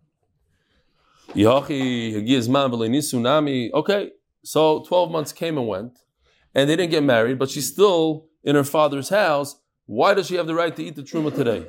Okay, 3.73 4.11
so 4.43 4.83
12 4.83 5.11
months 5.11 5.31
came 5.31 5.57
and 5.57 5.65
went, 5.65 5.99
and 6.53 6.69
they 6.69 6.75
didn't 6.75 6.91
get 6.91 7.03
married, 7.03 7.39
but 7.39 7.49
she's 7.49 7.71
still 7.71 8.27
in 8.43 8.55
her 8.57 8.65
father's 8.65 9.07
house. 9.07 9.55
Why 9.85 10.13
does 10.13 10.27
she 10.27 10.35
have 10.35 10.47
the 10.47 10.53
right 10.53 10.75
to 10.75 10.83
eat 10.83 10.97
the 10.97 11.01
truma 11.01 11.33
today? 11.33 11.65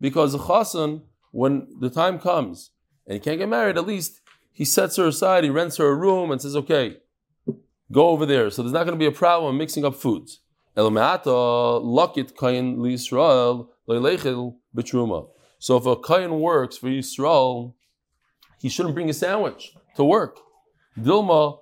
Because 0.00 0.32
the 0.32 0.38
chasan, 0.38 1.02
when 1.30 1.68
the 1.78 1.90
time 1.90 2.18
comes 2.18 2.70
and 3.06 3.14
he 3.14 3.20
can't 3.20 3.38
get 3.38 3.48
married, 3.48 3.76
at 3.76 3.86
least 3.86 4.20
he 4.52 4.64
sets 4.64 4.96
her 4.96 5.06
aside, 5.06 5.44
he 5.44 5.50
rents 5.50 5.76
her 5.76 5.88
a 5.88 5.94
room 5.94 6.30
and 6.30 6.40
says, 6.40 6.56
okay, 6.56 6.98
go 7.90 8.08
over 8.08 8.24
there. 8.24 8.50
So 8.50 8.62
there's 8.62 8.72
not 8.72 8.84
going 8.84 8.98
to 8.98 9.02
be 9.02 9.06
a 9.06 9.12
problem 9.12 9.58
mixing 9.58 9.84
up 9.84 9.94
foods. 9.94 10.40
So 10.76 10.86
if 15.76 15.86
a 15.86 15.96
kain 15.96 16.40
works 16.40 16.76
for 16.76 16.88
Yisrael, 16.88 17.74
he 18.60 18.68
shouldn't 18.68 18.94
bring 18.94 19.10
a 19.10 19.12
sandwich 19.12 19.74
to 19.96 20.04
work. 20.04 20.38
Dilma 20.98 21.58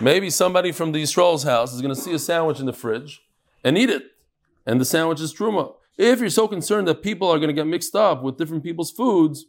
Maybe 0.00 0.30
somebody 0.30 0.72
from 0.72 0.92
the 0.92 1.02
Yisrael's 1.02 1.42
house 1.42 1.74
is 1.74 1.82
going 1.82 1.94
to 1.94 2.00
see 2.00 2.14
a 2.14 2.18
sandwich 2.18 2.58
in 2.58 2.66
the 2.66 2.72
fridge 2.72 3.20
and 3.62 3.76
eat 3.76 3.90
it, 3.90 4.02
and 4.64 4.80
the 4.80 4.84
sandwich 4.84 5.20
is 5.20 5.34
truma. 5.34 5.74
If 5.98 6.20
you're 6.20 6.30
so 6.30 6.48
concerned 6.48 6.88
that 6.88 7.02
people 7.02 7.28
are 7.28 7.38
going 7.38 7.48
to 7.48 7.54
get 7.54 7.66
mixed 7.66 7.94
up 7.94 8.22
with 8.22 8.38
different 8.38 8.62
people's 8.62 8.90
foods, 8.90 9.46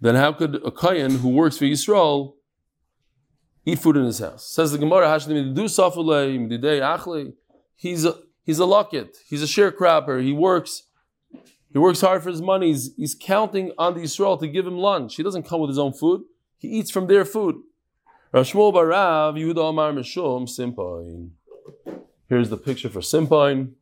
then 0.00 0.14
how 0.14 0.32
could 0.32 0.56
a 0.64 0.70
kayan 0.70 1.16
who 1.18 1.30
works 1.30 1.58
for 1.58 1.64
Yisrael 1.64 2.34
eat 3.64 3.78
food 3.78 3.96
in 3.96 4.04
his 4.04 4.18
house? 4.18 4.48
Says 4.48 4.72
the 4.72 4.78
Gemara, 4.78 5.08
he's 7.76 8.04
a 8.04 8.14
he's 8.44 8.58
a 8.58 8.64
locket, 8.64 9.16
he's 9.28 9.42
a 9.42 9.46
sharecropper, 9.46 10.22
he 10.22 10.32
works, 10.32 10.84
he 11.72 11.78
works 11.78 12.00
hard 12.00 12.22
for 12.22 12.30
his 12.30 12.40
money, 12.40 12.68
he's, 12.68 12.94
he's 12.96 13.16
counting 13.18 13.72
on 13.76 13.94
the 13.94 14.00
Yisrael 14.00 14.38
to 14.38 14.46
give 14.46 14.66
him 14.66 14.78
lunch. 14.78 15.16
He 15.16 15.22
doesn't 15.22 15.42
come 15.42 15.60
with 15.60 15.70
his 15.70 15.78
own 15.78 15.92
food, 15.92 16.22
he 16.56 16.68
eats 16.68 16.90
from 16.90 17.06
their 17.08 17.24
food. 17.24 17.56
Here's 22.28 22.50
the 22.50 22.56
picture 22.56 22.88
for 22.88 23.00
Simpoin. 23.00 23.72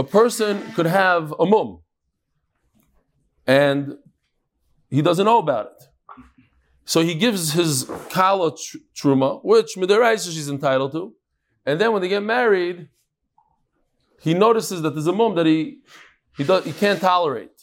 A 0.00 0.02
person 0.02 0.72
could 0.72 0.86
have 0.86 1.34
a 1.38 1.44
mum 1.44 1.80
and 3.46 3.98
he 4.88 5.02
doesn't 5.02 5.26
know 5.26 5.40
about 5.40 5.66
it. 5.66 5.82
So 6.86 7.02
he 7.02 7.14
gives 7.14 7.52
his 7.52 7.84
kala 8.08 8.56
tr- 8.56 8.78
truma, 8.98 9.44
which 9.44 9.76
midiraisa 9.76 10.32
she's 10.32 10.48
entitled 10.48 10.92
to, 10.92 11.12
and 11.66 11.78
then 11.78 11.92
when 11.92 12.00
they 12.00 12.08
get 12.08 12.22
married, 12.22 12.88
he 14.22 14.32
notices 14.32 14.80
that 14.80 14.94
there's 14.94 15.06
a 15.06 15.12
mum 15.12 15.34
that 15.34 15.44
he 15.44 15.80
he, 16.38 16.44
he 16.44 16.72
can't 16.72 16.98
tolerate. 16.98 17.58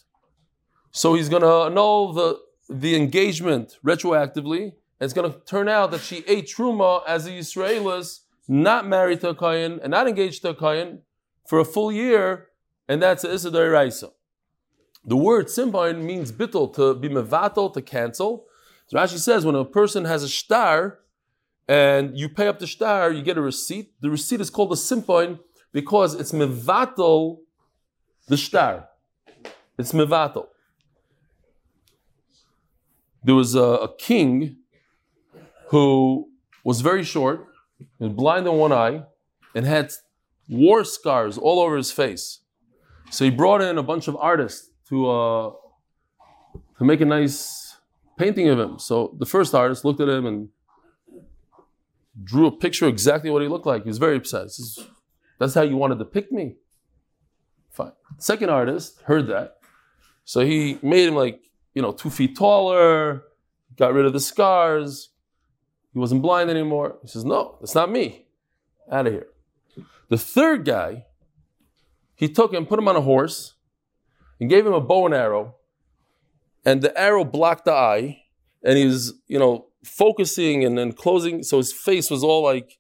So 0.92 1.16
he's 1.16 1.30
going 1.30 1.42
to 1.42 1.56
annul 1.70 2.14
the 2.14 2.40
the 2.70 2.96
engagement 2.96 3.80
retroactively. 3.84 4.64
And 5.00 5.06
it's 5.06 5.14
going 5.14 5.32
to 5.32 5.40
turn 5.40 5.68
out 5.68 5.90
that 5.90 6.02
she 6.02 6.18
ate 6.28 6.46
truma 6.56 7.02
as 7.08 7.26
a 7.26 7.32
Yisraelis, 7.32 8.20
not 8.48 8.88
married 8.88 9.22
to 9.22 9.30
a 9.30 9.36
kohen 9.36 9.80
and 9.82 9.90
not 9.90 10.08
engaged 10.08 10.44
to 10.44 10.50
a 10.50 10.56
kohen 10.56 11.02
for 11.48 11.60
a 11.60 11.66
full 11.66 11.92
year, 11.92 12.50
and 12.88 13.02
that's 13.02 13.24
Issa 13.24 13.50
Raisa. 13.52 14.12
The 15.06 15.16
word 15.16 15.48
simbain 15.48 16.02
means 16.02 16.32
bittel, 16.32 16.74
to 16.76 16.94
be 16.94 17.08
mevatel, 17.08 17.74
to 17.74 17.82
cancel. 17.82 18.46
So 18.88 18.98
Rashi 18.98 19.18
says 19.18 19.46
when 19.46 19.56
a 19.56 19.64
person 19.64 20.04
has 20.06 20.22
a 20.22 20.30
star 20.30 21.00
and 21.68 22.18
you 22.18 22.28
pay 22.28 22.48
up 22.48 22.60
the 22.60 22.68
star, 22.68 23.12
you 23.12 23.22
get 23.22 23.38
a 23.38 23.42
receipt. 23.42 23.94
The 24.02 24.10
receipt 24.10 24.42
is 24.42 24.50
called 24.50 24.74
a 24.74 24.76
simbain 24.76 25.40
because 25.72 26.14
it's 26.14 26.34
mevatel 26.34 27.38
the 28.28 28.38
star. 28.38 28.90
It's 29.78 29.94
mevatel. 29.94 30.48
There 33.24 33.36
was 33.36 33.56
a, 33.56 33.88
a 33.88 33.96
king 33.96 34.58
who 35.70 36.30
was 36.66 36.82
very 36.82 37.04
short, 37.04 37.48
and 38.00 38.16
blind 38.16 38.48
in 38.48 38.54
one 38.54 38.74
eye, 38.74 39.04
and 39.56 39.66
had 39.66 39.92
war 40.48 40.84
scars 40.84 41.38
all 41.38 41.60
over 41.60 41.78
his 41.78 41.92
face. 41.92 42.40
So 43.10 43.26
he 43.26 43.32
brought 43.32 43.62
in 43.62 43.78
a 43.78 43.84
bunch 43.84 44.08
of 44.08 44.16
artists 44.18 44.70
to 44.90 45.10
uh, 45.10 45.52
to 46.78 46.86
make 46.86 47.02
a 47.02 47.06
nice 47.06 47.78
painting 48.18 48.50
of 48.50 48.60
him. 48.60 48.80
So 48.80 49.16
the 49.20 49.26
first 49.26 49.54
artist 49.54 49.86
looked 49.86 50.02
at 50.02 50.10
him 50.10 50.26
and 50.26 50.50
drew 52.24 52.48
a 52.48 52.52
picture 52.52 52.88
exactly 52.88 53.30
what 53.30 53.42
he 53.42 53.48
looked 53.48 53.66
like. 53.66 53.84
He 53.84 53.90
was 53.90 53.98
very 53.98 54.18
upset. 54.18 54.52
Says, 54.52 54.80
That's 55.40 55.54
how 55.54 55.62
you 55.62 55.78
want 55.78 55.94
to 55.94 55.98
depict 55.98 56.32
me. 56.32 56.56
Fine. 57.70 57.94
Second 58.18 58.50
artist 58.50 59.02
heard 59.04 59.28
that, 59.28 59.58
so 60.26 60.42
he 60.42 60.80
made 60.82 61.08
him 61.08 61.16
like 61.16 61.42
you 61.74 61.82
know 61.82 61.92
two 61.92 62.10
feet 62.10 62.36
taller, 62.36 63.24
got 63.78 63.94
rid 63.94 64.06
of 64.06 64.14
the 64.14 64.20
scars. 64.20 65.10
He 65.94 66.00
wasn't 66.00 66.22
blind 66.22 66.50
anymore. 66.50 66.98
He 67.02 67.08
says, 67.08 67.24
"No, 67.24 67.58
that's 67.60 67.76
not 67.76 67.92
me. 67.92 68.26
Out 68.92 69.08
of 69.08 69.14
here." 69.14 69.28
The 70.10 70.18
third 70.18 70.66
guy, 70.66 71.06
he 72.16 72.30
took 72.30 72.54
him, 72.54 72.66
put 72.66 72.80
him 72.80 72.88
on 72.88 72.96
a 72.96 73.02
horse, 73.02 73.56
and 74.40 74.50
gave 74.50 74.66
him 74.66 74.74
a 74.74 74.82
bow 74.82 75.06
and 75.06 75.14
arrow, 75.16 75.56
and 76.66 76.82
the 76.82 76.98
arrow 77.00 77.24
blocked 77.24 77.66
the 77.66 77.74
eye, 77.74 78.24
and 78.64 78.78
he 78.78 78.86
was, 78.86 79.14
you 79.28 79.40
know, 79.40 79.68
focusing 79.84 80.64
and 80.64 80.78
then 80.78 80.92
closing, 80.92 81.44
so 81.44 81.58
his 81.58 81.72
face 81.72 82.10
was 82.10 82.24
all 82.24 82.44
like. 82.44 82.78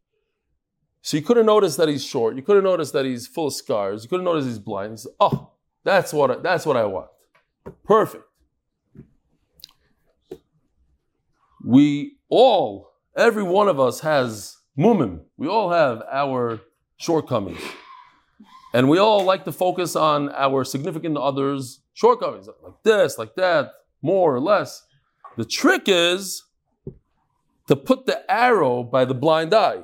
So 1.01 1.15
you 1.15 1.23
couldn't 1.23 1.45
notice 1.45 1.77
that 1.77 1.87
he's 1.87 2.05
short. 2.05 2.35
You 2.35 2.41
couldn't 2.41 2.65
notice 2.65 2.91
that 2.91 3.05
he's 3.05 3.27
full 3.27 3.47
of 3.47 3.53
scars. 3.53 4.03
You 4.03 4.09
couldn't 4.09 4.25
notice 4.25 4.45
he's 4.45 4.59
blind. 4.59 4.91
He 4.91 4.97
said, 4.97 5.13
"Oh, 5.19 5.51
that's 5.83 6.11
what 6.11 6.31
I, 6.31 6.35
that's 6.37 6.65
what 6.65 6.75
I 6.75 6.85
want. 6.85 7.07
Perfect." 7.85 8.23
We 11.63 12.17
all, 12.29 12.91
every 13.15 13.43
one 13.43 13.67
of 13.67 13.79
us 13.79 14.01
has 14.01 14.57
mumim. 14.77 15.21
We 15.37 15.47
all 15.47 15.71
have 15.71 16.03
our 16.11 16.61
shortcomings. 16.97 17.61
And 18.73 18.89
we 18.89 18.97
all 18.97 19.23
like 19.23 19.45
to 19.45 19.51
focus 19.51 19.95
on 19.95 20.29
our 20.33 20.63
significant 20.63 21.17
others' 21.17 21.81
shortcomings, 21.93 22.47
like 22.47 22.83
this, 22.83 23.17
like 23.17 23.35
that, 23.35 23.71
more 24.01 24.35
or 24.35 24.39
less. 24.39 24.85
The 25.37 25.45
trick 25.45 25.83
is 25.87 26.43
to 27.67 27.75
put 27.75 28.05
the 28.05 28.29
arrow 28.29 28.83
by 28.83 29.05
the 29.05 29.13
blind 29.13 29.53
eye 29.53 29.83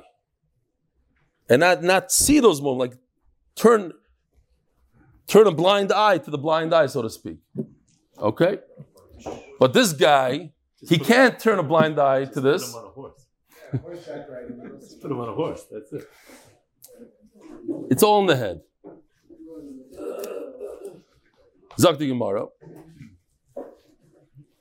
and 1.48 1.60
not, 1.60 1.82
not 1.82 2.12
see 2.12 2.40
those 2.40 2.60
moments, 2.60 2.80
like 2.94 3.00
turn, 3.54 3.92
turn 5.26 5.46
a 5.46 5.52
blind 5.52 5.92
eye 5.92 6.18
to 6.18 6.30
the 6.30 6.38
blind 6.38 6.74
eye, 6.74 6.86
so 6.86 7.02
to 7.02 7.10
speak. 7.10 7.38
Okay? 8.18 8.58
But 9.58 9.72
this 9.72 9.92
guy, 9.92 10.52
he 10.86 10.98
can't 10.98 11.38
turn 11.38 11.58
a 11.58 11.62
blind 11.62 11.98
eye 11.98 12.26
to 12.26 12.40
this. 12.40 12.72
Put 12.72 12.80
him 12.80 12.84
on 12.84 12.86
a 12.86 12.92
horse. 12.92 13.26
Put 15.00 15.10
him 15.10 15.20
on 15.20 15.28
a 15.28 15.34
horse. 15.34 15.64
That's 15.70 15.92
it. 15.92 16.08
It's 17.90 18.02
all 18.02 18.20
in 18.20 18.26
the 18.26 18.36
head. 18.36 18.60
Zakti 21.78 22.08
Gemara. 22.08 22.46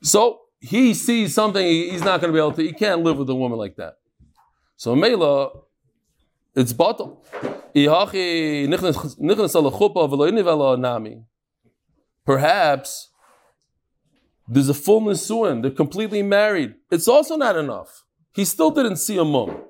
So 0.01 0.41
he 0.59 0.93
sees 0.93 1.33
something 1.33 1.65
he's 1.65 2.03
not 2.03 2.21
going 2.21 2.31
to 2.31 2.35
be 2.35 2.39
able 2.39 2.53
to. 2.53 2.63
He 2.63 2.73
can't 2.73 3.03
live 3.03 3.17
with 3.17 3.29
a 3.29 3.35
woman 3.35 3.57
like 3.57 3.75
that. 3.77 3.95
So 4.77 4.95
Mela, 4.95 5.51
it's 6.55 6.73
bottle. 6.73 7.23
Perhaps 12.25 13.09
there's 14.47 14.69
a 14.69 14.73
full 14.73 15.01
nisuin. 15.01 15.61
They're 15.61 15.71
completely 15.71 16.21
married. 16.21 16.75
It's 16.91 17.07
also 17.07 17.35
not 17.37 17.55
enough. 17.55 18.03
He 18.33 18.45
still 18.45 18.71
didn't 18.71 18.97
see 18.97 19.17
a 19.17 19.25
mum. 19.25 19.63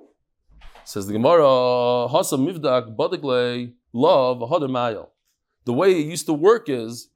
Says 0.85 1.07
the 1.07 1.13
Gemara, 1.13 1.43
Hasa 1.43 2.37
Mivdak 2.37 2.95
Badigle 2.95 3.73
Love 3.93 4.39
Hadamayel. 4.39 5.09
The 5.65 5.73
way 5.73 5.91
it 5.91 6.05
used 6.05 6.25
to 6.25 6.33
work 6.33 6.67
is 6.67 7.09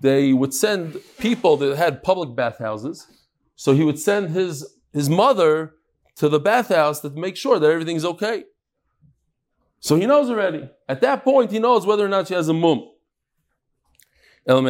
they 0.00 0.32
would 0.32 0.52
send 0.52 0.96
people 1.18 1.56
that 1.58 1.76
had 1.76 2.02
public 2.02 2.34
bathhouses. 2.34 3.06
So 3.54 3.72
he 3.72 3.84
would 3.84 3.98
send 3.98 4.30
his, 4.30 4.66
his 4.92 5.08
mother 5.08 5.74
to 6.16 6.28
the 6.28 6.40
bathhouse 6.40 7.00
to 7.00 7.10
make 7.10 7.36
sure 7.36 7.58
that 7.58 7.70
everything's 7.70 8.04
okay. 8.04 8.44
So 9.80 9.96
he 9.96 10.06
knows 10.06 10.28
already. 10.28 10.68
At 10.88 11.00
that 11.02 11.22
point, 11.22 11.52
he 11.52 11.58
knows 11.58 11.86
whether 11.86 12.04
or 12.04 12.08
not 12.08 12.28
she 12.28 12.34
has 12.34 12.48
a 12.48 12.54
mum. 12.54 12.90
What 14.44 14.64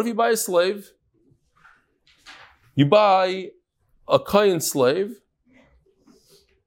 if 0.00 0.06
you 0.06 0.14
buy 0.14 0.30
a 0.30 0.36
slave? 0.36 0.92
You 2.74 2.86
buy 2.86 3.50
a 4.08 4.18
Kayan 4.18 4.60
slave 4.60 5.20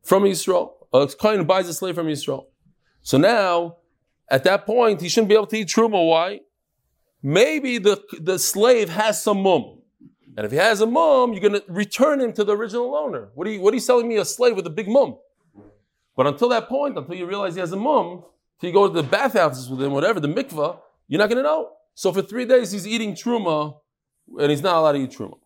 from 0.04 0.26
Israel. 0.26 0.88
A 0.94 1.08
Kayan 1.08 1.46
buys 1.46 1.68
a 1.68 1.74
slave 1.74 1.96
from 1.96 2.10
Israel. 2.10 2.48
So 3.02 3.18
now, 3.18 3.78
at 4.30 4.44
that 4.44 4.66
point, 4.66 5.02
he 5.02 5.10
shouldn't 5.10 5.30
be 5.30 5.36
able 5.36 5.48
to 5.48 5.58
eat 5.58 5.68
truma. 5.68 6.08
Why? 6.08 6.42
maybe 7.22 7.78
the, 7.78 8.02
the 8.20 8.40
slave 8.40 8.90
has 8.90 9.22
some 9.22 9.42
mum. 9.42 9.80
And 10.38 10.46
if 10.46 10.52
he 10.52 10.58
has 10.58 10.82
a 10.82 10.86
mum, 10.86 11.34
you're 11.34 11.42
going 11.42 11.62
to 11.62 11.64
return 11.68 12.22
him 12.22 12.34
to 12.34 12.44
the 12.44 12.56
original 12.56 12.96
owner. 12.96 13.30
What 13.36 13.48
are, 13.48 13.52
you, 13.52 13.62
what 13.62 13.74
are 13.74 13.76
you 13.76 13.82
selling 13.82 14.08
me 14.08 14.18
a 14.18 14.26
slave 14.26 14.56
with 14.56 14.66
a 14.66 14.70
big 14.70 14.88
mum? 14.88 15.18
But 16.16 16.28
until 16.28 16.50
that 16.50 16.70
point, 16.70 16.98
until 16.98 17.16
you 17.16 17.26
realize 17.26 17.56
he 17.56 17.60
has 17.60 17.72
a 17.72 17.78
mum, 17.78 18.24
till 18.60 18.70
you 18.70 18.74
go 18.74 18.88
to 18.88 18.94
the 18.94 19.04
bathhouses 19.04 19.70
with 19.70 19.82
him, 19.82 19.92
whatever, 19.92 20.20
the 20.20 20.28
mikvah, 20.28 20.80
you're 21.08 21.20
not 21.20 21.28
going 21.28 21.38
to 21.38 21.44
know. 21.44 21.72
So 21.96 22.14
for 22.14 22.22
three 22.22 22.46
days, 22.46 22.72
he's 22.72 22.88
eating 22.88 23.14
truma, 23.14 23.78
and 24.40 24.50
he's 24.50 24.62
not 24.62 24.78
allowed 24.78 24.94
to 24.94 25.00
eat 25.00 25.12
truma. 25.12 25.38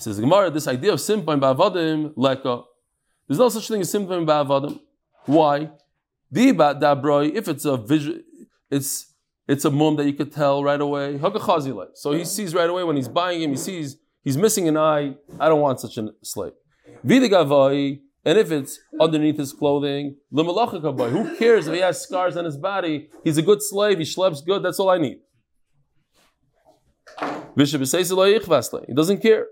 Says 0.00 0.16
the 0.16 0.22
Gemara, 0.22 0.50
this 0.50 0.66
idea 0.66 0.94
of 0.94 0.98
simpan 0.98 1.38
ba'avadim 1.38 2.14
leka. 2.16 2.62
There's 3.28 3.38
no 3.38 3.50
such 3.50 3.68
thing 3.68 3.82
as 3.82 3.92
simpan 3.92 4.24
ba'avadim. 4.24 4.80
Why? 5.26 5.72
If 6.32 7.48
it's 7.48 7.66
a 7.66 7.76
vision, 7.76 8.24
it's 8.70 9.14
it's 9.46 9.66
a 9.66 9.70
mum 9.70 9.96
that 9.96 10.06
you 10.06 10.14
could 10.14 10.32
tell 10.32 10.64
right 10.64 10.80
away. 10.80 11.20
So 11.94 12.12
he 12.12 12.24
sees 12.24 12.54
right 12.54 12.70
away 12.70 12.82
when 12.82 12.96
he's 12.96 13.08
buying 13.08 13.42
him, 13.42 13.50
he 13.50 13.56
sees 13.56 13.98
he's 14.24 14.38
missing 14.38 14.68
an 14.68 14.78
eye. 14.78 15.16
I 15.38 15.48
don't 15.50 15.60
want 15.60 15.80
such 15.80 15.98
a 15.98 16.08
slave. 16.22 16.52
And 17.02 18.38
if 18.38 18.50
it's 18.50 18.78
underneath 18.98 19.36
his 19.36 19.52
clothing, 19.52 20.16
boy, 20.30 21.10
who 21.10 21.36
cares 21.36 21.66
if 21.66 21.74
he 21.74 21.80
has 21.80 22.00
scars 22.00 22.38
on 22.38 22.46
his 22.46 22.56
body? 22.56 23.10
He's 23.22 23.36
a 23.36 23.42
good 23.42 23.60
slave, 23.60 23.98
he 23.98 24.04
schleps 24.04 24.42
good, 24.44 24.62
that's 24.62 24.78
all 24.78 24.88
I 24.88 24.96
need. 24.96 25.18
Bishop 27.54 27.84
says 27.86 28.08
he 28.08 28.94
doesn't 28.94 29.20
care. 29.20 29.46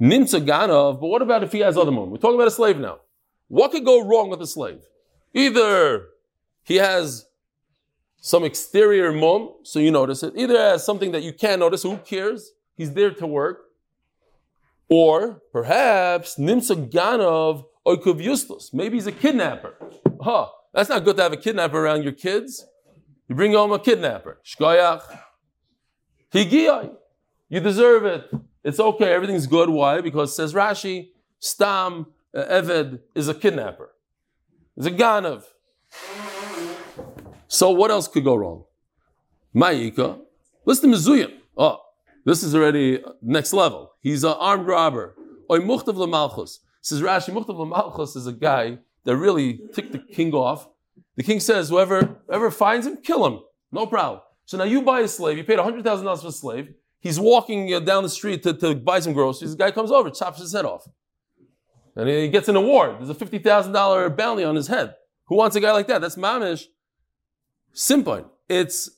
Nimtza 0.00 0.44
Ganov, 0.44 1.00
but 1.00 1.06
what 1.06 1.22
about 1.22 1.42
if 1.42 1.52
he 1.52 1.60
has 1.60 1.76
other 1.76 1.92
mum? 1.92 2.10
We're 2.10 2.18
talking 2.18 2.36
about 2.36 2.48
a 2.48 2.52
slave 2.52 2.78
now. 2.78 3.00
What 3.48 3.70
could 3.70 3.84
go 3.84 4.04
wrong 4.04 4.28
with 4.28 4.42
a 4.42 4.46
slave? 4.46 4.80
Either 5.32 6.06
he 6.62 6.76
has 6.76 7.26
some 8.20 8.44
exterior 8.44 9.12
mum, 9.12 9.54
so 9.62 9.78
you 9.78 9.90
notice 9.90 10.22
it. 10.22 10.32
Either 10.36 10.56
as 10.56 10.84
something 10.84 11.12
that 11.12 11.22
you 11.22 11.32
can't 11.32 11.60
notice, 11.60 11.82
who 11.82 11.98
cares? 11.98 12.52
He's 12.76 12.92
there 12.94 13.12
to 13.12 13.26
work. 13.26 13.64
Or 14.88 15.42
perhaps 15.52 16.36
Nimsa 16.36 16.90
Ganov 16.90 17.66
Oikuv. 17.86 18.72
Maybe 18.72 18.96
he's 18.96 19.06
a 19.06 19.12
kidnapper. 19.12 19.74
Huh, 20.20 20.48
that's 20.72 20.88
not 20.88 21.04
good 21.04 21.16
to 21.16 21.22
have 21.22 21.32
a 21.32 21.36
kidnapper 21.36 21.78
around 21.78 22.02
your 22.02 22.12
kids. 22.12 22.64
You 23.28 23.34
bring 23.34 23.52
home 23.52 23.72
a 23.72 23.78
kidnapper. 23.78 24.40
Shkoyach. 24.44 25.02
Higiyai. 26.32 26.94
You 27.48 27.60
deserve 27.60 28.04
it. 28.04 28.30
It's 28.64 28.80
okay, 28.80 29.12
everything's 29.12 29.46
good. 29.46 29.68
Why? 29.68 30.00
Because 30.00 30.34
says 30.34 30.54
Rashi, 30.54 31.10
Stam 31.38 32.06
uh, 32.34 32.44
Eved 32.44 33.00
is 33.14 33.28
a 33.28 33.34
kidnapper. 33.34 33.90
It's 34.76 34.86
a 34.86 34.90
Ganav. 34.90 35.44
So 37.46 37.70
what 37.70 37.90
else 37.90 38.08
could 38.08 38.24
go 38.24 38.34
wrong? 38.34 38.64
Ma'ika, 39.54 40.18
listen 40.64 40.90
to 40.90 40.96
Mizuyim. 40.96 41.32
Oh, 41.56 41.78
this 42.24 42.42
is 42.42 42.54
already 42.54 43.04
next 43.22 43.52
level. 43.52 43.92
He's 44.00 44.24
an 44.24 44.34
armed 44.38 44.66
robber. 44.66 45.14
Oy 45.50 45.58
Muchtav 45.58 45.94
Lamalchus. 45.94 46.58
Says 46.80 47.02
Rashi, 47.02 47.32
Muchtav 47.32 47.56
Lamalchus 47.56 48.16
is 48.16 48.26
a 48.26 48.32
guy 48.32 48.78
that 49.04 49.16
really 49.16 49.60
ticked 49.74 49.92
the 49.92 49.98
king 49.98 50.32
off. 50.32 50.68
The 51.16 51.22
king 51.22 51.38
says, 51.38 51.68
whoever, 51.68 52.16
whoever 52.26 52.50
finds 52.50 52.86
him, 52.86 52.96
kill 52.96 53.26
him. 53.26 53.40
No 53.70 53.86
problem. 53.86 54.22
So 54.46 54.56
now 54.56 54.64
you 54.64 54.82
buy 54.82 55.00
a 55.00 55.08
slave, 55.08 55.38
you 55.38 55.44
paid 55.44 55.58
$100,000 55.58 56.20
for 56.20 56.26
a 56.28 56.32
slave, 56.32 56.74
he's 57.04 57.20
walking 57.20 57.72
uh, 57.72 57.80
down 57.80 58.02
the 58.02 58.08
street 58.08 58.42
to, 58.42 58.54
to 58.54 58.74
buy 58.74 58.98
some 58.98 59.12
groceries, 59.12 59.52
the 59.52 59.56
guy 59.56 59.70
comes 59.70 59.92
over, 59.92 60.10
chops 60.10 60.40
his 60.40 60.52
head 60.52 60.64
off. 60.64 60.88
And 61.94 62.08
he 62.08 62.28
gets 62.28 62.48
an 62.48 62.56
award. 62.56 62.96
There's 62.98 63.10
a 63.10 63.14
$50,000 63.14 64.16
bounty 64.16 64.42
on 64.42 64.56
his 64.56 64.66
head. 64.66 64.94
Who 65.26 65.36
wants 65.36 65.54
a 65.54 65.60
guy 65.60 65.70
like 65.70 65.86
that? 65.86 66.00
That's 66.00 66.16
mamish 66.16 66.64
Simple. 67.72 68.32
It's 68.48 68.90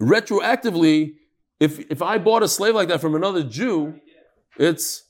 retroactively, 0.00 1.14
if, 1.60 1.78
if 1.90 2.02
I 2.02 2.18
bought 2.18 2.42
a 2.42 2.48
slave 2.48 2.74
like 2.74 2.88
that 2.88 3.00
from 3.00 3.14
another 3.14 3.42
Jew, 3.42 4.00
it's 4.58 5.04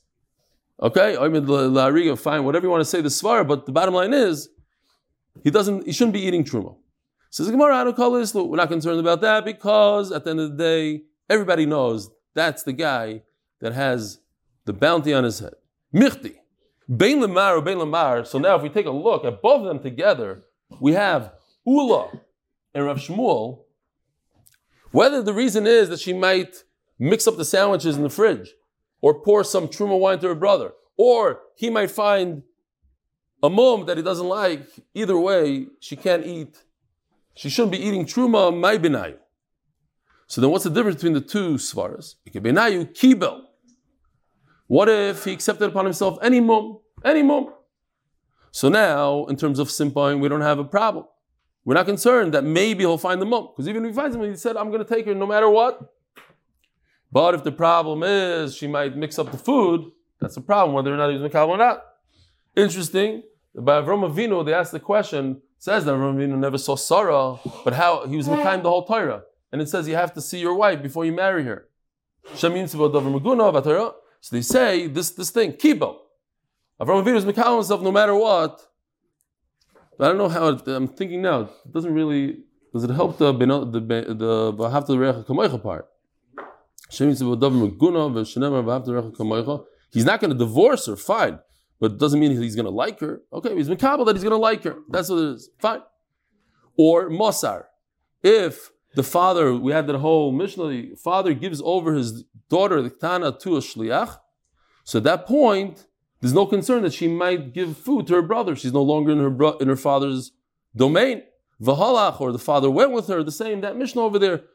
okay. 0.81 1.17
I 1.17 1.27
mean, 1.29 1.45
la 1.47 2.15
fine, 2.15 2.43
whatever 2.43 2.65
you 2.65 2.69
want 2.69 2.81
to 2.81 2.85
say 2.85 3.01
the 3.01 3.09
svar, 3.09 3.45
but 3.47 3.65
the 3.65 3.71
bottom 3.71 3.93
line 3.93 4.13
is, 4.13 4.49
he 5.43 5.49
doesn't, 5.49 5.85
he 5.85 5.91
shouldn't 5.91 6.13
be 6.13 6.21
eating 6.21 6.43
truma. 6.43 6.75
Says 7.29 7.49
Gemara. 7.49 7.83
We're 7.85 8.55
not 8.55 8.69
concerned 8.69 8.99
about 8.99 9.21
that 9.21 9.45
because 9.45 10.11
at 10.11 10.23
the 10.23 10.29
end 10.29 10.39
of 10.39 10.51
the 10.51 10.57
day, 10.57 11.01
everybody 11.29 11.65
knows 11.65 12.09
that's 12.33 12.63
the 12.63 12.73
guy 12.73 13.23
that 13.61 13.73
has 13.73 14.19
the 14.65 14.73
bounty 14.73 15.13
on 15.13 15.23
his 15.23 15.39
head. 15.39 15.53
Michti. 15.93 16.35
Bein 16.95 17.19
lemar 17.19 17.51
or 17.51 17.57
oh, 17.57 17.61
bein 17.61 17.77
lemar. 17.77 18.25
So 18.25 18.37
now, 18.37 18.55
if 18.55 18.61
we 18.61 18.69
take 18.69 18.85
a 18.85 18.91
look 18.91 19.25
at 19.25 19.41
both 19.41 19.61
of 19.61 19.67
them 19.67 19.79
together, 19.79 20.43
we 20.79 20.93
have 20.93 21.33
ula, 21.65 22.09
and 22.73 22.85
Rav 22.85 22.97
Shmuel, 22.97 23.63
whether 24.91 25.21
the 25.21 25.33
reason 25.33 25.67
is 25.67 25.89
that 25.89 25.99
she 25.99 26.13
might 26.13 26.63
mix 26.97 27.27
up 27.27 27.35
the 27.35 27.43
sandwiches 27.45 27.97
in 27.97 28.03
the 28.03 28.09
fridge, 28.09 28.53
or 29.01 29.21
pour 29.21 29.43
some 29.43 29.67
truma 29.67 29.99
wine 29.99 30.19
to 30.19 30.27
her 30.27 30.35
brother, 30.35 30.71
or 30.95 31.41
he 31.55 31.69
might 31.69 31.91
find 31.91 32.43
a 33.43 33.49
mom 33.49 33.85
that 33.85 33.97
he 33.97 34.03
doesn't 34.03 34.27
like, 34.27 34.67
either 34.93 35.17
way, 35.17 35.67
she 35.79 35.95
can't 35.95 36.25
eat. 36.25 36.63
She 37.35 37.49
shouldn't 37.49 37.73
be 37.73 37.85
eating 37.85 38.05
truma 38.05 38.57
my 38.57 38.77
benayu. 38.77 39.17
So 40.27 40.41
then 40.41 40.49
what's 40.51 40.65
the 40.65 40.69
difference 40.69 40.95
between 40.97 41.13
the 41.13 41.21
two 41.21 41.55
svaras? 41.55 42.15
Benayu 42.29 42.93
kibel. 42.93 43.43
What 44.67 44.89
if 44.89 45.23
he 45.23 45.31
accepted 45.31 45.69
upon 45.69 45.85
himself 45.85 46.19
any 46.21 46.41
mum? 46.41 46.79
Any 47.03 47.23
mum. 47.23 47.53
So 48.51 48.69
now, 48.69 49.25
in 49.25 49.37
terms 49.37 49.59
of 49.59 49.69
simpine, 49.69 50.19
we 50.19 50.27
don't 50.27 50.41
have 50.41 50.59
a 50.59 50.65
problem. 50.65 51.05
We're 51.63 51.75
not 51.75 51.85
concerned 51.85 52.33
that 52.33 52.43
maybe 52.43 52.83
he'll 52.83 52.97
find 52.97 53.21
the 53.21 53.25
mum. 53.25 53.49
Because 53.53 53.67
even 53.69 53.85
if 53.85 53.91
he 53.91 53.95
finds 53.95 54.15
him, 54.15 54.23
he 54.23 54.35
said, 54.35 54.57
I'm 54.57 54.69
going 54.69 54.85
to 54.85 54.93
take 54.93 55.05
her 55.05 55.15
no 55.15 55.25
matter 55.25 55.49
what. 55.49 55.93
But 57.11 57.35
if 57.35 57.43
the 57.43 57.51
problem 57.51 58.03
is 58.03 58.55
she 58.55 58.67
might 58.67 58.97
mix 58.97 59.17
up 59.17 59.31
the 59.31 59.37
food, 59.37 59.91
that's 60.19 60.35
a 60.37 60.41
problem, 60.41 60.73
whether 60.75 60.93
or 60.93 60.97
not 60.97 61.11
he's 61.11 61.21
Mikal 61.21 61.47
or 61.47 61.57
not. 61.57 61.83
Interesting. 62.55 63.23
By 63.55 63.81
Avram 63.81 64.09
Avinu, 64.09 64.45
they 64.45 64.53
asked 64.53 64.71
the 64.71 64.79
question, 64.79 65.41
says 65.57 65.85
that 65.85 65.95
Avram 65.95 66.37
never 66.37 66.57
saw 66.57 66.75
Sarah, 66.75 67.37
but 67.63 67.73
how 67.73 68.05
he 68.05 68.17
was 68.17 68.27
Mikhaim 68.27 68.63
the 68.63 68.69
whole 68.69 68.85
Torah. 68.85 69.23
And 69.51 69.61
it 69.61 69.69
says 69.69 69.87
you 69.87 69.95
have 69.95 70.13
to 70.13 70.21
see 70.21 70.39
your 70.39 70.55
wife 70.55 70.81
before 70.81 71.05
you 71.05 71.13
marry 71.13 71.43
her. 71.43 71.67
So 72.35 72.49
they 72.49 72.67
say 74.41 74.87
this, 74.87 75.11
this 75.11 75.29
thing, 75.29 75.53
kibo. 75.53 75.97
Avram 76.79 77.03
Avinu 77.03 77.15
is 77.15 77.25
Mikhaim 77.25 77.55
himself 77.55 77.81
no 77.81 77.91
matter 77.91 78.13
what, 78.13 78.61
but 79.97 80.05
I 80.05 80.09
don't 80.09 80.19
know 80.19 80.29
how. 80.29 80.49
It, 80.49 80.67
I'm 80.67 80.87
thinking 80.87 81.23
now. 81.23 81.41
It 81.41 81.49
doesn't 81.71 81.91
really. 81.93 82.43
Does 82.71 82.83
it 82.83 82.91
help 82.91 83.17
the 83.17 83.33
the 83.33 83.39
the 83.41 84.53
Vahavta 84.53 84.89
Recha 84.89 85.25
Kamoicha 85.25 85.63
part? 85.63 85.87
He's 86.89 87.01
not 90.05 90.21
going 90.21 90.31
to 90.31 90.37
divorce 90.37 90.85
her, 90.85 90.95
fine, 90.95 91.39
but 91.79 91.93
it 91.93 91.97
doesn't 91.97 92.19
mean 92.19 92.39
he's 92.39 92.55
going 92.55 92.65
to 92.65 92.71
like 92.71 92.99
her. 92.99 93.23
Okay, 93.33 93.55
he's 93.55 93.67
that 93.67 94.13
he's 94.13 94.23
going 94.23 94.29
to 94.29 94.37
like 94.37 94.63
her. 94.63 94.75
That's 94.89 95.09
what 95.09 95.17
it 95.17 95.35
is. 95.35 95.49
Fine. 95.59 95.81
Or 96.77 97.09
Mosar, 97.09 97.63
if 98.21 98.69
the 98.97 99.03
father, 99.03 99.53
we 99.53 99.71
had 99.71 99.85
that 99.85 99.99
whole 99.99 100.31
Mishnah, 100.31 100.69
the 100.69 100.95
father 100.95 101.35
gives 101.35 101.61
over 101.63 101.93
his 101.93 102.23
daughter, 102.49 102.81
the 102.81 102.89
Tana, 102.89 103.31
to 103.31 103.55
a 103.55 103.59
shliach. 103.59 104.17
So 104.85 104.97
at 104.97 105.03
that 105.03 105.27
point, 105.27 105.85
there's 106.19 106.33
no 106.33 106.47
concern 106.47 106.81
that 106.81 106.95
she 106.95 107.07
might 107.07 107.53
give 107.53 107.77
food 107.77 108.07
to 108.07 108.15
her 108.15 108.23
brother. 108.23 108.55
She's 108.55 108.73
no 108.73 108.81
longer 108.81 109.11
in 109.11 109.19
her 109.19 109.29
bro- 109.29 109.57
in 109.57 109.67
her 109.67 109.75
father's 109.75 110.31
domain. 110.75 111.21
Vahalach, 111.61 112.19
or 112.19 112.31
the 112.31 112.39
father 112.39 112.71
went 112.71 112.91
with 112.91 113.07
her, 113.07 113.21
the 113.21 113.31
same, 113.31 113.61
that 113.61 113.77
Mishnah 113.77 114.01
over 114.01 114.17
there. 114.17 114.45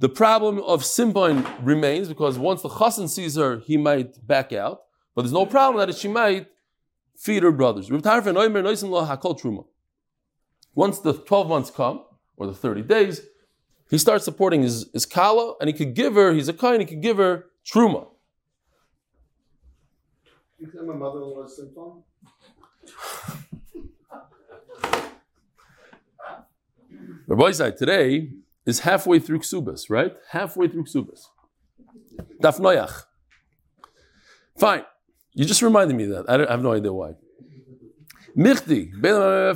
The 0.00 0.10
problem 0.10 0.58
of 0.58 0.82
Simbain 0.82 1.46
remains 1.62 2.08
because 2.08 2.38
once 2.38 2.60
the 2.60 2.68
chassan 2.68 3.08
sees 3.08 3.36
her, 3.36 3.60
he 3.60 3.78
might 3.78 4.26
back 4.26 4.52
out. 4.52 4.82
But 5.14 5.22
there's 5.22 5.32
no 5.32 5.46
problem 5.46 5.86
that 5.86 5.96
she 5.96 6.08
might 6.08 6.48
feed 7.16 7.42
her 7.42 7.52
brothers. 7.52 7.90
Once 7.90 8.02
the 11.00 11.14
12 11.26 11.48
months 11.48 11.70
come, 11.70 12.04
or 12.36 12.46
the 12.46 12.54
30 12.54 12.82
days, 12.82 13.22
he 13.90 13.98
starts 13.98 14.24
supporting 14.24 14.62
his, 14.62 14.88
his 14.92 15.06
kala, 15.06 15.54
and 15.60 15.68
he 15.68 15.72
could 15.72 15.94
give 15.94 16.14
her, 16.14 16.32
he's 16.32 16.48
a 16.48 16.52
kind, 16.52 16.80
he 16.80 16.86
could 16.86 17.02
give 17.02 17.16
her 17.16 17.46
truma. 17.66 18.08
You 20.58 20.66
think 20.66 20.84
my 20.84 20.94
mother-in-law's 20.94 21.56
symptom? 21.56 22.02
Rabbi 27.26 27.52
Zai, 27.52 27.70
today 27.70 28.32
is 28.66 28.80
halfway 28.80 29.18
through 29.18 29.40
Ksubas, 29.40 29.88
right? 29.88 30.16
Halfway 30.30 30.68
through 30.68 30.84
Ksubas. 30.84 31.26
Daf 32.42 32.58
Noyach. 32.58 33.04
Fine. 34.58 34.84
You 35.34 35.44
just 35.44 35.62
reminded 35.62 35.96
me 35.96 36.04
of 36.04 36.10
that. 36.10 36.24
I, 36.28 36.46
I 36.46 36.50
have 36.50 36.62
no 36.62 36.72
idea 36.72 36.92
why. 36.92 37.12
Michti. 38.36 38.92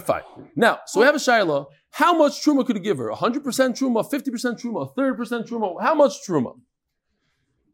Fine. 0.03 0.23
Now, 0.57 0.81
so 0.87 1.01
we 1.01 1.07
have 1.07 1.15
a 1.15 1.19
Shaila. 1.19 1.67
How 1.91 2.17
much 2.17 2.43
truma 2.45 2.65
could 2.67 2.77
he 2.77 2.83
give 2.83 2.99
her? 2.99 3.11
100% 3.11 3.43
truma, 3.43 4.03
50% 4.11 4.61
truma, 4.61 4.95
30% 4.97 5.47
truma? 5.49 5.81
How 5.83 5.95
much 5.95 6.27
truma? 6.27 6.59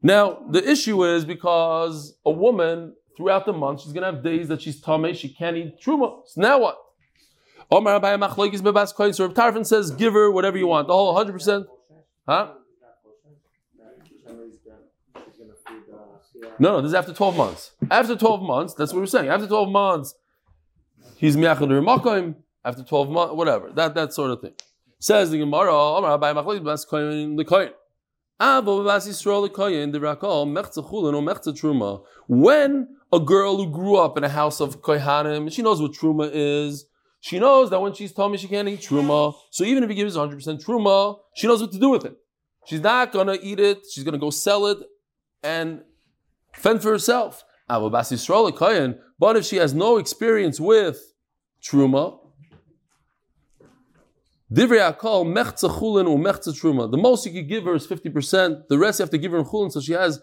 Now, 0.02 0.40
the 0.50 0.68
issue 0.68 1.04
is 1.04 1.24
because 1.24 2.18
a 2.24 2.30
woman 2.30 2.94
throughout 3.16 3.44
the 3.46 3.52
month. 3.52 3.82
She's 3.82 3.92
going 3.92 4.04
to 4.04 4.12
have 4.12 4.22
days 4.24 4.48
that 4.48 4.62
she's 4.62 4.80
tame, 4.80 5.12
she 5.14 5.28
can't 5.28 5.56
eat 5.56 5.80
truma. 5.84 6.22
So 6.26 6.40
now 6.40 6.60
what? 6.60 6.78
Omar 7.70 8.00
Tarfon 8.00 9.66
says, 9.66 9.90
give 9.90 10.14
her 10.14 10.30
whatever 10.30 10.56
you 10.56 10.68
want, 10.68 10.86
the 10.88 10.94
whole 10.94 11.14
100%. 11.14 11.66
Huh? 12.26 12.54
No, 16.60 16.72
no, 16.72 16.80
this 16.80 16.88
is 16.90 16.94
after 16.94 17.12
12 17.12 17.36
months. 17.36 17.72
After 17.90 18.16
12 18.16 18.42
months, 18.42 18.74
that's 18.74 18.92
what 18.92 19.00
we're 19.00 19.06
saying. 19.06 19.28
After 19.28 19.46
12 19.46 19.68
months, 19.68 20.14
he's 21.18 21.36
miyachad 21.36 21.68
makom. 21.84 22.36
After 22.64 22.82
12 22.82 23.10
months, 23.10 23.34
whatever. 23.34 23.70
That 23.70 23.94
that 23.94 24.12
sort 24.12 24.32
of 24.32 24.40
thing. 24.40 24.52
Says 24.98 25.30
the 25.30 25.38
Gemara, 25.38 25.72
Amar 25.72 26.18
Bas 26.18 26.84
Koyin 26.84 27.38
Lekoyin. 27.38 27.70
Avo 28.40 28.84
Bas 28.84 29.08
Yisrael 29.08 29.48
Lekoyin 29.48 29.92
Mechza 29.92 30.88
Chulin 30.88 31.14
or 31.14 31.52
Truma. 31.52 32.02
When 32.26 32.88
a 33.12 33.20
girl 33.20 33.56
who 33.56 33.70
grew 33.70 33.96
up 33.96 34.18
in 34.18 34.24
a 34.24 34.28
house 34.28 34.60
of 34.60 34.82
Kohanim, 34.82 35.52
she 35.52 35.62
knows 35.62 35.80
what 35.80 35.92
Truma 35.92 36.28
is. 36.32 36.84
She 37.20 37.38
knows 37.38 37.70
that 37.70 37.80
when 37.80 37.94
she's 37.94 38.12
told 38.12 38.32
me 38.32 38.38
she 38.38 38.48
can't 38.48 38.68
eat 38.68 38.80
Truma, 38.80 39.34
so 39.50 39.64
even 39.64 39.82
if 39.82 39.88
he 39.88 39.96
gives 39.96 40.16
100% 40.16 40.64
Truma, 40.64 41.18
she 41.34 41.46
knows 41.46 41.60
what 41.60 41.72
to 41.72 41.78
do 41.78 41.90
with 41.90 42.04
it. 42.04 42.16
She's 42.66 42.80
not 42.80 43.12
gonna 43.12 43.38
eat 43.40 43.58
it. 43.58 43.78
She's 43.90 44.04
gonna 44.04 44.18
go 44.18 44.30
sell 44.30 44.66
it 44.66 44.78
and 45.42 45.82
fend 46.54 46.82
for 46.82 46.90
herself. 46.90 47.44
But 47.68 49.36
if 49.36 49.44
she 49.44 49.56
has 49.56 49.74
no 49.74 49.98
experience 49.98 50.58
with 50.60 51.00
truma, 51.62 52.18
Divrei 54.50 54.80
Akal 54.92 55.26
mechza 55.26 55.68
chulin 55.68 56.08
or 56.08 56.16
mechza 56.18 56.48
truma. 56.48 56.90
The 56.90 56.96
most 56.96 57.26
you 57.26 57.32
could 57.32 57.48
give 57.48 57.64
her 57.64 57.74
is 57.74 57.86
fifty 57.86 58.08
percent. 58.08 58.68
The 58.68 58.78
rest 58.78 58.98
you 58.98 59.02
have 59.02 59.10
to 59.10 59.18
give 59.18 59.32
her 59.32 59.38
in 59.38 59.44
chulin, 59.44 59.70
so 59.70 59.80
she 59.80 59.92
has, 59.92 60.20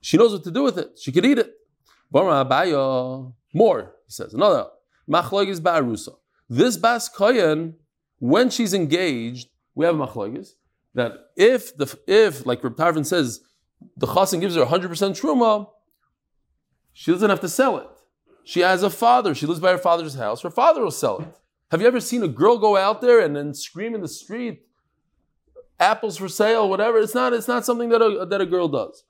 she 0.00 0.16
knows 0.16 0.32
what 0.32 0.44
to 0.44 0.52
do 0.52 0.62
with 0.62 0.78
it. 0.78 0.96
She 1.00 1.10
could 1.10 1.24
eat 1.26 1.38
it. 1.38 1.52
More, 2.12 3.94
he 4.06 4.12
says. 4.12 4.34
Another 4.34 4.66
machlogis 5.10 5.58
ba'arusa. 5.60 6.14
This 6.48 6.76
bas 6.76 7.08
koyen, 7.08 7.74
when 8.20 8.50
she's 8.50 8.72
engaged, 8.72 9.48
we 9.74 9.84
have 9.84 9.96
machlogis 9.96 10.50
that 10.94 11.12
if 11.36 11.76
the 11.76 11.92
if 12.06 12.46
like 12.46 12.62
Reb 12.62 13.04
says 13.04 13.40
the 13.96 14.06
chassan 14.06 14.40
gives 14.40 14.54
her 14.54 14.64
100% 14.64 14.88
truma, 15.20 15.66
she 16.94 17.12
doesn't 17.12 17.28
have 17.28 17.40
to 17.40 17.48
sell 17.48 17.76
it. 17.78 17.88
She 18.44 18.60
has 18.60 18.82
a 18.82 18.88
father. 18.90 19.34
She 19.34 19.46
lives 19.46 19.60
by 19.60 19.72
her 19.72 19.78
father's 19.78 20.14
house. 20.14 20.42
Her 20.42 20.50
father 20.50 20.82
will 20.82 20.90
sell 20.90 21.18
it. 21.18 21.28
Have 21.70 21.80
you 21.80 21.86
ever 21.86 22.00
seen 22.00 22.22
a 22.22 22.28
girl 22.28 22.56
go 22.56 22.76
out 22.76 23.00
there 23.00 23.18
and 23.20 23.34
then 23.34 23.52
scream 23.52 23.94
in 23.94 24.00
the 24.00 24.08
street, 24.08 24.62
apples 25.80 26.16
for 26.16 26.28
sale, 26.28 26.68
whatever? 26.68 26.98
It's 26.98 27.14
not, 27.14 27.32
it's 27.32 27.48
not 27.48 27.64
something 27.64 27.88
that 27.88 28.00
a, 28.00 28.24
that 28.26 28.40
a 28.40 28.46
girl 28.46 28.68
does. 28.68 29.04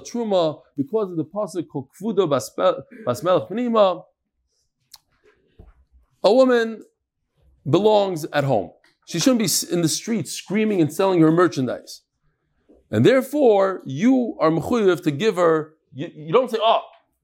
Truma, 0.00 0.62
because 0.76 1.10
of 1.10 1.16
the 1.16 1.24
pasuk 1.24 1.68
called 1.68 1.88
kvuda 2.00 2.28
basmelech 3.06 3.50
pnima, 3.50 4.04
a 6.24 6.32
woman 6.32 6.82
belongs 7.68 8.24
at 8.32 8.44
home. 8.44 8.70
She 9.06 9.18
shouldn't 9.18 9.40
be 9.40 9.48
in 9.74 9.82
the 9.82 9.88
street 9.88 10.28
screaming 10.28 10.80
and 10.80 10.92
selling 10.92 11.20
her 11.20 11.32
merchandise. 11.32 12.01
And 12.92 13.06
therefore, 13.06 13.80
you 13.86 14.36
are 14.38 14.50
mechuyev 14.50 15.02
to 15.04 15.10
give 15.10 15.36
her, 15.36 15.74
you, 15.94 16.10
you, 16.14 16.32
don't 16.32 16.50
say, 16.50 16.58
oh, 16.60 16.82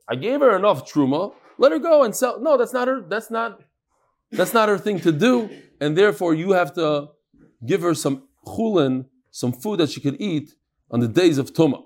I 0.08 0.14
gave 0.16 0.40
her 0.40 0.56
enough 0.56 0.90
truma, 0.90 1.34
let 1.58 1.72
her 1.72 1.78
go 1.78 2.04
and 2.04 2.16
sell. 2.16 2.40
No, 2.40 2.56
that's 2.56 2.72
not 2.72 2.88
her, 2.88 3.02
that's 3.02 3.30
not, 3.30 3.60
that's 4.32 4.54
not 4.54 4.70
her 4.70 4.78
thing 4.78 4.98
to 5.00 5.12
do. 5.12 5.50
And 5.78 5.96
therefore, 5.96 6.34
you 6.34 6.52
have 6.52 6.72
to 6.74 7.08
give 7.66 7.82
her 7.82 7.94
some 7.94 8.22
chulin, 8.46 9.04
some 9.30 9.52
food 9.52 9.80
that 9.80 9.90
she 9.90 10.00
could 10.00 10.18
eat 10.18 10.54
on 10.90 11.00
the 11.00 11.08
days 11.08 11.36
of 11.36 11.52
tuma. 11.52 11.84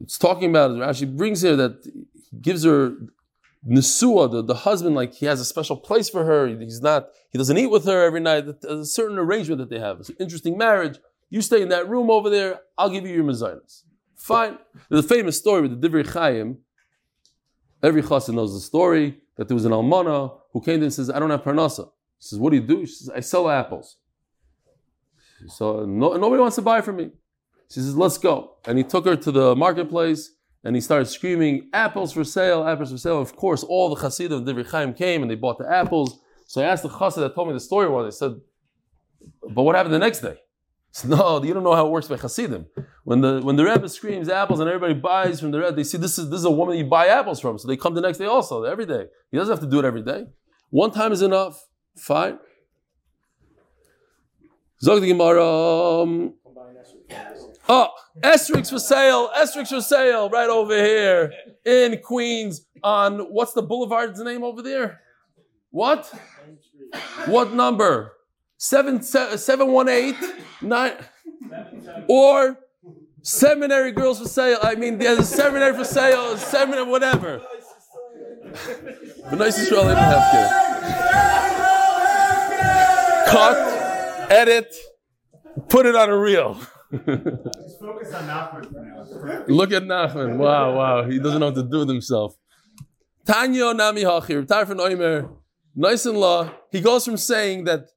It's 0.00 0.18
talking 0.18 0.50
about, 0.50 0.72
Rashi 0.72 1.16
brings 1.16 1.40
here 1.40 1.56
that 1.56 1.82
he 1.82 2.36
gives 2.42 2.64
her 2.64 2.94
Nesua, 3.68 4.30
the, 4.30 4.42
the 4.42 4.54
husband, 4.54 4.94
like 4.94 5.14
he 5.14 5.26
has 5.26 5.40
a 5.40 5.44
special 5.44 5.76
place 5.76 6.08
for 6.10 6.24
her. 6.24 6.46
He's 6.48 6.82
not, 6.82 7.08
he 7.30 7.38
doesn't 7.38 7.56
eat 7.56 7.70
with 7.70 7.86
her 7.86 8.04
every 8.04 8.20
night. 8.20 8.44
There's 8.60 8.78
a 8.78 8.84
certain 8.86 9.18
arrangement 9.18 9.58
that 9.58 9.70
they 9.70 9.78
have. 9.78 10.00
It's 10.00 10.10
an 10.10 10.16
interesting 10.20 10.58
marriage. 10.58 10.98
You 11.30 11.40
stay 11.40 11.62
in 11.62 11.68
that 11.70 11.88
room 11.88 12.10
over 12.10 12.28
there, 12.28 12.60
I'll 12.76 12.90
give 12.90 13.06
you 13.06 13.14
your 13.14 13.24
mezainas. 13.24 13.82
Fine. 14.16 14.58
There's 14.88 15.04
a 15.04 15.08
famous 15.08 15.38
story 15.38 15.62
with 15.62 15.80
the 15.80 15.88
Divrei 15.88 16.06
Chaim. 16.06 16.58
Every 17.82 18.02
chassid 18.02 18.34
knows 18.34 18.54
the 18.54 18.60
story 18.60 19.18
that 19.36 19.48
there 19.48 19.54
was 19.54 19.64
an 19.64 19.72
almana 19.72 20.38
who 20.52 20.60
came 20.60 20.76
in 20.76 20.84
and 20.84 20.92
says, 20.92 21.10
I 21.10 21.18
don't 21.18 21.30
have 21.30 21.42
parnasa. 21.42 21.86
He 22.18 22.28
says, 22.28 22.38
What 22.38 22.50
do 22.50 22.56
you 22.56 22.62
do? 22.62 22.86
She 22.86 22.94
says, 22.94 23.10
I 23.10 23.20
sell 23.20 23.50
apples. 23.50 23.96
So 25.48 25.84
no, 25.84 26.16
nobody 26.16 26.40
wants 26.40 26.56
to 26.56 26.62
buy 26.62 26.80
from 26.80 26.96
me. 26.96 27.10
She 27.68 27.80
says, 27.80 27.96
Let's 27.96 28.16
go. 28.16 28.56
And 28.66 28.78
he 28.78 28.84
took 28.84 29.04
her 29.04 29.16
to 29.16 29.32
the 29.32 29.56
marketplace 29.56 30.30
and 30.64 30.74
he 30.74 30.80
started 30.80 31.04
screaming, 31.04 31.68
apples 31.72 32.12
for 32.12 32.24
sale, 32.24 32.66
apples 32.66 32.90
for 32.90 32.98
sale. 32.98 33.20
Of 33.20 33.36
course, 33.36 33.62
all 33.62 33.94
the 33.94 34.00
Hasidim 34.00 34.38
of 34.38 34.44
Divrei 34.44 34.68
Chaim 34.68 34.94
came 34.94 35.22
and 35.22 35.30
they 35.30 35.34
bought 35.34 35.58
the 35.58 35.70
apples. 35.70 36.18
So 36.46 36.62
I 36.62 36.64
asked 36.64 36.82
the 36.82 36.88
Chassid 36.88 37.16
that 37.16 37.34
told 37.34 37.48
me 37.48 37.54
the 37.54 37.60
story 37.60 37.88
one, 37.88 38.06
I 38.06 38.10
said, 38.10 38.40
but 39.50 39.62
what 39.62 39.76
happened 39.76 39.94
the 39.94 39.98
next 39.98 40.20
day? 40.20 40.38
Said, 40.90 41.10
no, 41.10 41.42
you 41.42 41.52
don't 41.52 41.64
know 41.64 41.74
how 41.74 41.86
it 41.86 41.90
works 41.90 42.08
by 42.08 42.16
Hasidim. 42.16 42.66
When 43.02 43.20
the 43.20 43.40
when 43.42 43.56
the 43.56 43.64
Rebbe 43.64 43.88
screams 43.88 44.28
apples 44.28 44.60
and 44.60 44.68
everybody 44.68 44.94
buys 44.94 45.40
from 45.40 45.50
the 45.50 45.58
Rebbe, 45.58 45.72
they 45.72 45.84
see 45.84 45.98
this 45.98 46.18
is 46.18 46.30
this 46.30 46.38
is 46.38 46.44
a 46.44 46.50
woman 46.50 46.78
you 46.78 46.84
buy 46.84 47.08
apples 47.08 47.40
from. 47.40 47.58
So 47.58 47.66
they 47.68 47.76
come 47.76 47.94
the 47.94 48.00
next 48.00 48.18
day 48.18 48.26
also, 48.26 48.62
every 48.62 48.86
day. 48.86 49.06
He 49.30 49.36
doesn't 49.36 49.52
have 49.52 49.60
to 49.60 49.68
do 49.68 49.80
it 49.80 49.84
every 49.84 50.02
day. 50.02 50.26
One 50.70 50.92
time 50.92 51.12
is 51.12 51.20
enough. 51.20 51.60
Fine. 51.96 52.38
Zog 54.80 55.00
the 55.00 55.08
Gemara. 55.08 56.02
Um, 56.02 56.34
Oh, 57.68 57.88
Estrix 58.20 58.70
for 58.70 58.78
sale. 58.78 59.30
Estrix 59.36 59.68
for 59.68 59.80
sale 59.80 60.28
right 60.28 60.48
over 60.50 60.76
here 60.76 61.32
in 61.64 61.98
Queens 62.02 62.66
on 62.82 63.20
what's 63.20 63.54
the 63.54 63.62
boulevard's 63.62 64.20
name 64.20 64.44
over 64.44 64.62
there? 64.62 65.00
What? 65.70 66.12
What 67.26 67.52
number? 67.54 68.12
Seven 68.58 69.02
seven 69.02 69.72
one 69.72 69.88
eight 69.88 70.16
nine 70.62 70.92
or 72.08 72.58
seminary 73.22 73.92
girls 73.92 74.20
for 74.20 74.28
sale. 74.28 74.58
I 74.62 74.74
mean, 74.74 74.98
there's 74.98 75.18
a 75.18 75.24
seminary 75.24 75.74
for 75.74 75.84
sale, 75.84 76.36
seminary 76.36 76.84
whatever. 76.84 77.42
The 79.30 79.36
nicest 79.36 79.72
Israel 79.72 79.88
here. 79.88 79.96
Cut, 83.26 84.30
edit, 84.30 84.74
put 85.68 85.86
it 85.86 85.96
on 85.96 86.10
a 86.10 86.16
reel. 86.16 86.58
Just 86.98 87.80
focus 87.80 88.12
on 88.14 88.28
Nachman 88.28 88.72
for 88.72 89.26
now. 89.26 89.44
Look 89.48 89.72
at 89.72 89.82
Nachman. 89.82 90.36
Wow, 90.36 90.76
wow. 90.76 91.04
He 91.04 91.18
doesn't 91.18 91.40
know 91.40 91.46
what 91.46 91.54
to 91.56 91.62
do 91.62 91.80
with 91.80 91.88
himself. 91.88 92.36
Tanya 93.26 93.72
Nami 93.72 94.02
Hachir, 94.02 94.46
Tarfin 94.46 94.78
Oimer, 94.78 95.30
nice 95.74 96.04
in 96.04 96.14
law. 96.14 96.50
He 96.70 96.80
goes 96.80 97.04
from 97.04 97.16
saying 97.16 97.64
that 97.64 97.88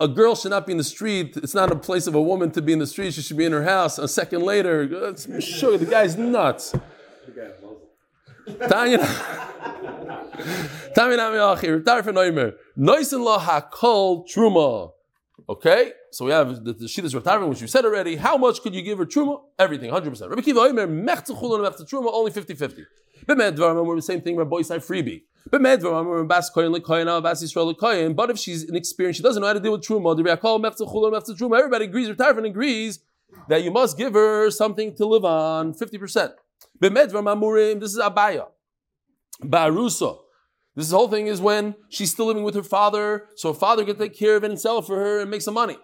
a 0.00 0.06
girl 0.06 0.36
should 0.36 0.50
not 0.50 0.66
be 0.66 0.72
in 0.72 0.78
the 0.78 0.84
street. 0.84 1.36
It's 1.36 1.54
not 1.54 1.72
a 1.72 1.76
place 1.76 2.06
of 2.06 2.14
a 2.14 2.22
woman 2.22 2.52
to 2.52 2.62
be 2.62 2.72
in 2.72 2.78
the 2.78 2.86
street. 2.86 3.14
She 3.14 3.22
should 3.22 3.36
be 3.36 3.44
in 3.44 3.52
her 3.52 3.64
house. 3.64 3.98
A 3.98 4.06
second 4.06 4.42
later, 4.42 4.86
sure, 5.40 5.76
the 5.76 5.86
guy's 5.86 6.16
nuts. 6.16 6.72
Tanya 8.68 8.98
Tanya 10.94 11.16
Nami 11.16 11.38
Hachir, 11.38 11.82
Tarfin 11.82 12.14
Oimer, 12.14 12.54
nice 12.76 13.12
in 13.12 13.22
law 13.22 13.38
Hakol 13.38 14.24
Truma. 14.28 14.92
Okay, 15.48 15.92
so 16.10 16.24
we 16.24 16.32
have 16.32 16.64
the, 16.64 16.72
the 16.72 17.22
Rav 17.24 17.48
which 17.48 17.60
you 17.60 17.66
said 17.66 17.84
already. 17.84 18.16
How 18.16 18.36
much 18.36 18.60
could 18.60 18.74
you 18.74 18.82
give 18.82 18.98
her 18.98 19.06
truma? 19.06 19.40
Everything, 19.58 19.90
100%. 19.90 20.28
Rabbi 20.28 20.42
Kiva 20.42 20.60
Omer, 20.60 20.86
mechza 20.86 21.30
chulun 21.38 21.60
mechza 21.60 21.88
truma, 21.88 22.10
only 22.12 22.30
50-50. 22.30 22.84
B'medvar, 23.26 23.84
we're 23.84 23.96
the 23.96 24.02
same 24.02 24.20
thing, 24.20 24.36
Rabbi 24.36 24.56
Isai 24.56 24.78
freebie. 24.78 25.22
B'medvar, 25.50 26.04
we're 26.04 26.24
bas 26.24 26.50
koyin 26.50 26.76
lekoyin, 26.76 27.22
bas 27.22 27.42
Yisrael 27.42 27.74
lekoyin. 27.74 28.14
But 28.16 28.30
if 28.30 28.38
she's 28.38 28.64
inexperienced, 28.64 29.18
she 29.18 29.22
doesn't 29.22 29.40
know 29.40 29.46
how 29.46 29.54
to 29.54 29.60
deal 29.60 29.72
with 29.72 29.82
truma, 29.82 30.16
the 30.16 30.22
Reakol 30.22 30.60
mechza 30.60 30.80
chulun 30.80 31.12
mechza 31.12 31.36
truma, 31.38 31.58
everybody 31.58 31.86
agrees, 31.86 32.10
Rav 32.18 32.38
agrees 32.38 33.00
that 33.48 33.62
you 33.62 33.70
must 33.70 33.96
give 33.96 34.14
her 34.14 34.50
something 34.50 34.94
to 34.96 35.06
live 35.06 35.24
on, 35.24 35.72
50%. 35.72 36.32
B'medvar 36.82 37.22
mamurim, 37.22 37.80
this 37.80 37.92
is 37.92 37.98
abaya. 37.98 38.48
Barusa. 39.42 40.18
This 40.78 40.90
whole 40.92 41.08
thing 41.08 41.26
is 41.26 41.40
when 41.40 41.74
she's 41.88 42.12
still 42.12 42.26
living 42.26 42.44
with 42.44 42.54
her 42.54 42.62
father, 42.62 43.24
so 43.34 43.52
her 43.52 43.58
father 43.58 43.84
can 43.84 43.98
take 43.98 44.16
care 44.16 44.36
of 44.36 44.44
it 44.44 44.50
and 44.50 44.60
sell 44.60 44.78
it 44.78 44.84
for 44.84 44.94
her 44.94 45.18
and 45.18 45.28
make 45.28 45.42
some 45.42 45.54
money. 45.54 45.74
She 45.74 45.80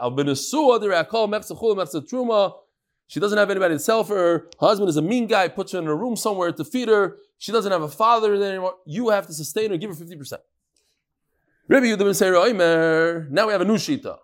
doesn't 3.19 3.37
have 3.37 3.51
anybody 3.51 3.75
to 3.75 3.81
sell 3.81 4.05
for 4.05 4.15
her. 4.15 4.47
Her 4.61 4.67
husband 4.69 4.89
is 4.89 4.97
a 4.97 5.03
mean 5.03 5.27
guy, 5.27 5.49
puts 5.49 5.73
her 5.73 5.81
in 5.81 5.89
a 5.89 5.95
room 5.97 6.15
somewhere 6.15 6.53
to 6.53 6.65
feed 6.65 6.87
her. 6.87 7.17
She 7.39 7.51
doesn't 7.51 7.73
have 7.73 7.83
a 7.83 7.89
father 7.89 8.35
anymore. 8.35 8.75
You 8.87 9.09
have 9.09 9.27
to 9.27 9.33
sustain 9.33 9.73
her, 9.73 9.77
give 9.77 9.91
her 9.91 9.97
50%. 9.97 10.35
Rabbi 11.67 11.87
Yehuda 11.87 12.15
say, 12.15 12.31
Now 13.33 13.47
we 13.49 13.53
have 13.53 13.63
a 13.63 13.65
new 13.65 13.75
shita. 13.75 14.19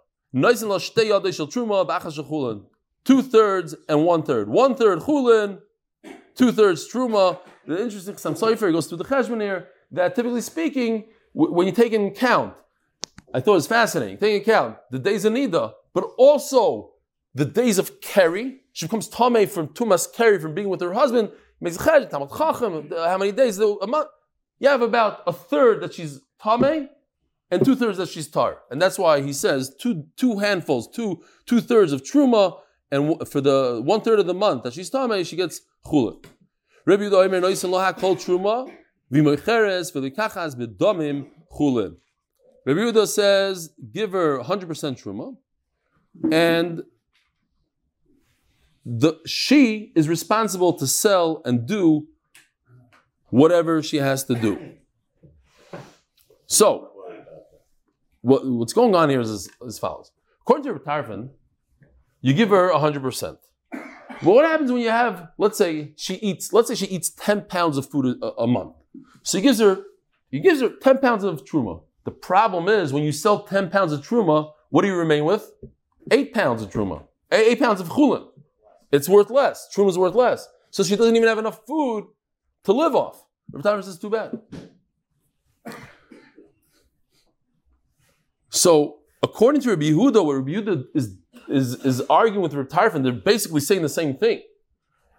Two 3.05 3.23
thirds 3.23 3.75
and 3.89 4.05
one 4.05 4.23
third. 4.23 4.49
One 4.49 4.77
third 4.77 5.01
chulin, 5.01 5.63
two 6.37 6.53
thirds 6.53 6.89
truma. 6.89 7.41
The 7.67 7.83
interesting 7.83 8.17
Sam 8.19 8.35
Sofer 8.35 8.71
goes 8.71 8.87
through 8.87 8.99
the 8.99 9.05
cheshbon 9.05 9.41
here 9.41 9.67
that 9.92 10.14
typically 10.14 10.40
speaking, 10.40 11.05
w- 11.35 11.53
when 11.55 11.66
you 11.66 11.72
take 11.72 11.92
in 11.92 12.07
account, 12.07 12.55
I 13.33 13.40
thought 13.40 13.53
it 13.53 13.55
was 13.55 13.66
fascinating, 13.66 14.18
take 14.18 14.35
in 14.35 14.42
account 14.42 14.76
the 14.90 14.98
days 14.98 15.24
of 15.24 15.33
Nida, 15.33 15.72
but 15.94 16.05
also 16.18 16.90
the 17.35 17.44
days 17.44 17.79
of 17.79 18.00
Kerry. 18.00 18.61
She 18.72 18.87
becomes 18.87 19.09
Tomei 19.09 19.48
from 19.48 19.68
Tumas 19.68 20.12
Kerry 20.12 20.38
from 20.38 20.55
being 20.55 20.68
with 20.68 20.81
her 20.81 20.92
husband. 20.92 21.31
How 21.62 23.18
many 23.18 23.33
days? 23.33 23.59
A 23.59 23.87
month. 23.87 24.09
you 24.59 24.68
have 24.68 24.83
about 24.83 25.22
a 25.26 25.33
third 25.33 25.83
that 25.83 25.94
she's 25.94 26.20
tame 26.42 26.88
and 27.50 27.64
two 27.64 27.76
thirds 27.76 27.98
that 27.98 28.09
she's 28.09 28.29
tar. 28.29 28.59
And 28.70 28.81
that's 28.81 28.98
why 28.98 29.20
he 29.20 29.33
says 29.33 29.74
two, 29.81 30.05
two 30.16 30.38
handfuls, 30.38 30.88
two, 30.88 31.22
two 31.46 31.61
thirds 31.61 31.92
of 31.92 32.03
truma, 32.03 32.59
and 32.90 33.29
for 33.29 33.40
the 33.40 33.81
one 33.85 34.00
third 34.00 34.20
of 34.20 34.26
the 34.26 34.35
month 34.35 34.62
that 34.64 34.72
she's 34.72 34.90
tame, 34.90 35.22
she 35.24 35.37
gets 35.37 35.61
chulin. 35.85 36.24
Rabbi 36.87 37.05
Yehuda 37.05 37.24
Omer 37.26 37.40
Noisin 37.40 37.70
Loha 37.70 37.96
Kol 37.96 38.16
Truma 38.16 38.72
V'moicheres 39.12 39.92
V'likachas 39.92 40.55
B'domim 40.57 41.29
Chulin. 41.53 41.96
Rabbi 42.66 42.81
Yehuda 42.81 43.07
says 43.07 43.73
give 43.92 44.12
her 44.12 44.38
100% 44.38 44.66
truma, 45.03 45.37
and 46.31 46.83
the 48.85 49.14
she 49.27 49.92
is 49.94 50.09
responsible 50.09 50.73
to 50.75 50.87
sell 50.87 51.42
and 51.44 51.66
do 51.66 52.07
whatever 53.31 53.83
she 53.83 53.96
has 53.99 54.25
to 54.25 54.35
do. 54.35 54.75
So, 56.46 56.90
what, 58.23 58.46
what's 58.46 58.73
going 58.73 58.94
on 58.94 59.09
here 59.09 59.20
is 59.20 59.31
as, 59.31 59.49
as 59.66 59.79
follows. 59.79 60.11
According 60.42 60.73
to 60.73 60.79
Tarfin, 60.81 61.31
you 62.20 62.35
give 62.35 62.51
her 62.51 62.73
100%. 62.73 63.37
But 63.70 64.23
what 64.23 64.44
happens 64.44 64.70
when 64.70 64.83
you 64.83 64.90
have, 64.90 65.29
let's 65.38 65.57
say 65.57 65.92
she 65.96 66.16
eats, 66.16 66.53
let's 66.53 66.68
say 66.68 66.75
she 66.75 66.87
eats 66.87 67.11
10 67.11 67.42
pounds 67.42 67.77
of 67.79 67.88
food 67.88 68.18
a, 68.20 68.33
a 68.33 68.46
month. 68.46 68.75
So 69.22 69.38
he 69.38 69.42
gives 69.42 69.61
her, 69.61 69.83
he 70.31 70.40
gives 70.40 70.61
her 70.61 70.70
10 70.70 70.98
pounds 70.98 71.24
of 71.24 71.44
truma. 71.44 71.83
The 72.05 72.11
problem 72.11 72.68
is 72.68 72.92
when 72.92 73.03
you 73.03 73.12
sell 73.12 73.44
10 73.44 73.70
pounds 73.70 73.92
of 73.92 74.07
truma, 74.07 74.53
what 74.70 74.83
do 74.83 74.88
you 74.88 74.96
remain 74.96 75.24
with? 75.24 75.50
Eight 76.11 76.33
pounds 76.33 76.62
of 76.62 76.70
truma. 76.70 77.05
Eight, 77.33 77.61
pounds 77.61 77.81
of 77.81 77.88
chulin. 77.88 78.26
It's 78.90 79.09
worth 79.09 79.31
less. 79.31 79.68
Truma 79.74 79.90
is 79.90 79.98
worth 79.98 80.14
less. 80.14 80.48
So 80.70 80.83
she 80.83 80.96
doesn't 80.96 81.14
even 81.14 81.29
have 81.29 81.38
enough 81.38 81.61
food 81.66 82.07
to 82.64 82.72
live 82.72 82.94
off. 82.96 83.24
Rabbi 83.53 83.68
Tarfin 83.68 83.85
says, 83.85 83.98
too 83.98 84.11
bad. 84.11 84.38
So, 88.48 88.98
according 89.22 89.61
to 89.62 89.70
Rabbi 89.70 89.90
Yehuda, 89.90 90.24
what 90.24 90.35
Rabbi 90.35 90.53
Yehuda 90.53 90.85
is, 90.94 91.16
is, 91.48 91.74
is 91.85 92.00
arguing 92.03 92.42
with 92.42 92.55
Rabbi 92.55 92.68
Tarfin, 92.68 93.03
they're 93.03 93.12
basically 93.12 93.61
saying 93.61 93.83
the 93.83 93.88
same 93.88 94.16
thing. 94.16 94.42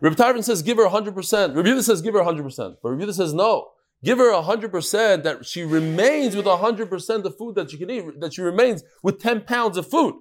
Rabbi 0.02 0.16
Tarfin 0.16 0.44
says, 0.44 0.64
give 0.64 0.78
her 0.78 0.88
100%. 0.88 1.56
Rabbi 1.56 1.70
Yehuda 1.70 1.84
says, 1.84 2.02
give 2.02 2.16
her 2.16 2.22
100%. 2.22 2.78
But 2.82 2.90
Rabbi 2.90 3.04
Yehuda 3.04 3.14
says, 3.14 3.34
no. 3.34 3.70
Give 4.04 4.18
her 4.18 4.32
100% 4.34 5.24
that 5.24 5.46
she 5.46 5.64
remains 5.64 6.36
with 6.36 6.46
100% 6.46 7.24
of 7.24 7.38
food 7.38 7.56
that 7.56 7.70
she 7.70 7.78
can 7.78 7.90
eat, 7.92 8.20
that 8.20 8.34
she 8.34 8.42
remains 8.42 8.84
with 9.04 9.22
10 9.22 9.42
pounds 9.42 9.78
of 9.78 9.88
food. 9.88 10.16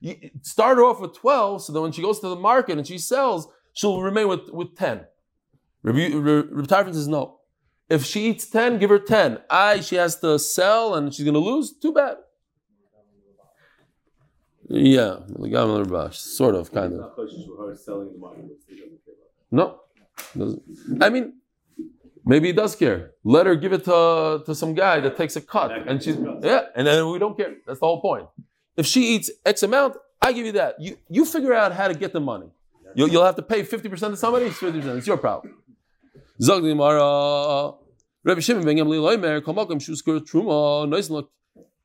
You 0.00 0.16
start 0.40 0.78
her 0.78 0.84
off 0.84 1.00
with 1.00 1.14
12, 1.14 1.64
so 1.64 1.72
that 1.74 1.80
when 1.82 1.92
she 1.92 2.00
goes 2.00 2.20
to 2.20 2.28
the 2.28 2.36
market 2.36 2.78
and 2.78 2.86
she 2.86 2.96
sells, 2.96 3.48
she'll 3.74 4.00
remain 4.00 4.28
with, 4.28 4.48
with 4.50 4.74
10. 4.76 5.04
Rabbi, 5.82 6.14
Rabbi 6.14 6.66
Tarfin 6.66 6.94
says, 6.94 7.06
no. 7.06 7.40
If 7.90 8.06
she 8.06 8.30
eats 8.30 8.48
10, 8.48 8.78
give 8.78 8.88
her 8.88 8.98
10. 8.98 9.40
I, 9.50 9.80
she 9.80 9.96
has 9.96 10.18
to 10.20 10.38
sell 10.38 10.94
and 10.94 11.12
she's 11.12 11.24
going 11.24 11.34
to 11.34 11.40
lose, 11.40 11.74
too 11.76 11.92
bad. 11.92 12.16
Yeah, 14.70 15.20
sort 16.12 16.54
of, 16.54 16.70
kind 16.72 16.94
of. 16.94 17.12
Not 19.50 19.78
kosher 19.78 20.06
for 20.06 20.38
her 20.38 20.38
selling 20.38 20.38
the 20.38 20.38
marketplace. 20.38 20.38
He 20.38 20.38
doesn't 20.38 20.64
care 20.64 20.68
about 20.68 21.00
No. 21.00 21.06
I 21.06 21.10
mean, 21.10 21.32
maybe 22.24 22.48
he 22.48 22.52
does 22.52 22.76
care. 22.76 23.12
Let 23.24 23.46
her 23.46 23.54
give 23.54 23.72
it 23.72 23.84
to, 23.84 24.42
to 24.44 24.54
some 24.54 24.74
guy 24.74 25.00
that 25.00 25.16
takes 25.16 25.36
a 25.36 25.40
cut, 25.40 25.70
and 25.88 26.02
she's 26.02 26.16
yeah, 26.42 26.62
and 26.74 26.86
then 26.86 27.10
we 27.10 27.18
don't 27.18 27.36
care. 27.36 27.54
That's 27.66 27.80
the 27.80 27.86
whole 27.86 28.00
point. 28.00 28.26
If 28.76 28.86
she 28.86 29.14
eats 29.14 29.30
X 29.44 29.62
amount, 29.62 29.96
I 30.20 30.32
give 30.32 30.46
you 30.46 30.52
that. 30.52 30.80
You 30.80 30.98
you 31.08 31.24
figure 31.24 31.54
out 31.54 31.72
how 31.72 31.88
to 31.88 31.94
get 31.94 32.12
the 32.12 32.20
money. 32.20 32.50
You'll, 32.94 33.08
you'll 33.08 33.24
have 33.24 33.36
to 33.36 33.42
pay 33.42 33.62
fifty 33.62 33.88
percent 33.88 34.12
to 34.14 34.16
somebody. 34.16 34.46
It's 34.46 34.58
fifty 34.58 34.80
percent. 34.80 34.98
It's 34.98 35.06
your 35.06 35.16
problem. 35.18 35.54
Zog 36.40 36.62
the 36.62 36.68
Gemara, 36.68 37.72
Rabbi 38.24 38.40
Shimon 38.40 38.64
ben 38.64 38.76
Gamliel 38.76 39.12
Omer, 39.12 39.40
Kol 39.40 39.54
Makom 39.54 39.80
Shusker 39.80 40.20
Truma, 40.20 41.26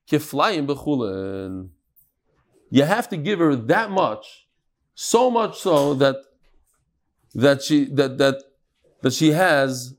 Kiflayim 0.10 0.68
Bechulin. 0.68 1.70
You 2.70 2.84
have 2.84 3.10
to 3.10 3.18
give 3.18 3.40
her 3.40 3.56
that 3.56 3.92
much, 3.92 4.48
so 4.96 5.32
much 5.32 5.60
so 5.60 5.94
that 5.96 6.18
that 7.34 7.62
she 7.62 7.86
that 7.86 8.18
that 8.18 8.44
that 9.02 9.14
she 9.14 9.32
has 9.32 9.96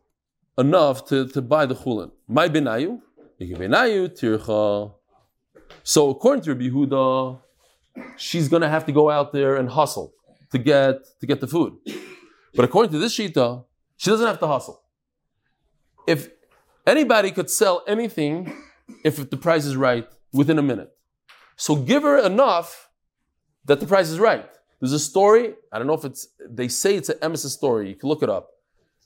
enough 0.56 1.06
to, 1.06 1.28
to 1.28 1.42
buy 1.42 1.66
the 1.66 1.74
chulin. 1.74 2.10
My 2.28 2.48
benayu, 2.48 3.00
benayu 3.40 4.08
tircha. 4.08 4.92
So 5.82 6.10
according 6.10 6.44
to 6.44 6.54
Rabbi 6.54 6.68
Yehuda, 6.68 7.40
she's 8.16 8.48
gonna 8.48 8.68
have 8.68 8.86
to 8.86 8.92
go 8.92 9.10
out 9.10 9.32
there 9.32 9.56
and 9.56 9.68
hustle 9.68 10.14
to 10.52 10.58
get 10.58 11.00
to 11.20 11.26
get 11.26 11.40
the 11.40 11.46
food. 11.46 11.74
But 12.54 12.64
according 12.64 12.92
to 12.92 12.98
this 12.98 13.16
shita, 13.18 13.64
she 13.96 14.10
doesn't 14.10 14.26
have 14.26 14.38
to 14.38 14.46
hustle. 14.46 14.80
If 16.06 16.30
anybody 16.86 17.30
could 17.30 17.50
sell 17.50 17.82
anything, 17.86 18.52
if 19.02 19.28
the 19.28 19.36
price 19.36 19.64
is 19.64 19.76
right, 19.76 20.06
within 20.32 20.58
a 20.58 20.62
minute. 20.62 20.90
So 21.56 21.76
give 21.76 22.02
her 22.02 22.18
enough 22.18 22.90
that 23.64 23.80
the 23.80 23.86
price 23.86 24.10
is 24.10 24.18
right. 24.18 24.48
There's 24.84 24.92
a 24.92 24.98
story, 24.98 25.54
I 25.72 25.78
don't 25.78 25.86
know 25.86 25.94
if 25.94 26.04
it's, 26.04 26.28
they 26.46 26.68
say 26.68 26.94
it's 26.94 27.08
an 27.08 27.16
emesis 27.20 27.52
story, 27.52 27.88
you 27.88 27.94
can 27.94 28.06
look 28.06 28.22
it 28.22 28.28
up. 28.28 28.50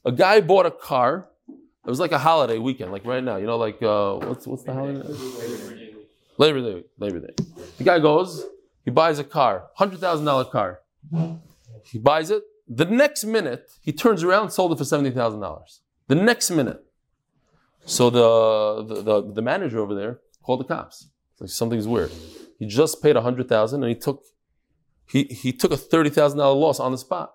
A 0.04 0.10
guy 0.10 0.40
bought 0.40 0.66
a 0.66 0.72
car, 0.72 1.28
it 1.48 1.88
was 1.88 2.00
like 2.00 2.10
a 2.10 2.18
holiday 2.18 2.58
weekend, 2.58 2.90
like 2.90 3.04
right 3.04 3.22
now, 3.22 3.36
you 3.36 3.46
know, 3.46 3.56
like, 3.56 3.80
uh, 3.80 4.14
what's, 4.14 4.44
what's 4.44 4.64
the 4.64 4.72
holiday? 4.72 5.08
Labor 6.36 6.60
Day, 6.62 6.84
Labor 6.98 7.20
Day. 7.20 7.32
The 7.76 7.84
guy 7.84 8.00
goes, 8.00 8.44
he 8.84 8.90
buys 8.90 9.20
a 9.20 9.24
car, 9.24 9.66
$100,000 9.78 10.50
car. 10.50 10.80
He 11.84 11.98
buys 11.98 12.30
it. 12.30 12.42
The 12.66 12.86
next 12.86 13.22
minute, 13.22 13.70
he 13.80 13.92
turns 13.92 14.24
around, 14.24 14.50
sold 14.50 14.72
it 14.72 14.78
for 14.78 14.84
$70,000. 14.84 15.78
The 16.08 16.14
next 16.16 16.50
minute. 16.50 16.84
So 17.84 18.10
the, 18.10 18.82
the, 18.82 19.02
the, 19.02 19.32
the 19.34 19.42
manager 19.42 19.78
over 19.78 19.94
there 19.94 20.18
called 20.42 20.58
the 20.58 20.64
cops. 20.64 21.06
Like 21.38 21.50
something's 21.50 21.86
weird. 21.86 22.10
He 22.58 22.66
just 22.66 23.00
paid 23.00 23.14
100,000 23.14 23.80
and 23.84 23.88
he 23.88 23.94
took 23.94 24.24
he, 25.08 25.24
he 25.24 25.52
took 25.52 25.72
a 25.72 25.76
$30,000 25.76 26.36
loss 26.36 26.78
on 26.80 26.92
the 26.92 26.98
spot. 26.98 27.34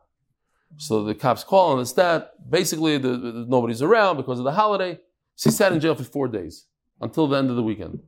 So 0.78 1.04
the 1.04 1.16
cops 1.16 1.44
call 1.44 1.74
and 1.74 1.82
it's 1.82 1.94
that. 1.94 2.50
Basically, 2.50 2.98
the, 2.98 3.10
the- 3.18 3.46
nobody's 3.48 3.82
around 3.82 4.18
because 4.18 4.40
of 4.40 4.46
the 4.46 4.52
holiday. 4.52 5.00
So 5.36 5.50
he 5.50 5.56
sat 5.56 5.72
in 5.74 5.80
jail 5.80 5.96
for 5.96 6.04
four 6.04 6.28
days 6.28 6.66
until 7.02 7.28
the 7.28 7.38
end 7.38 7.50
of 7.50 7.56
the 7.56 7.64
weekend. 7.64 8.00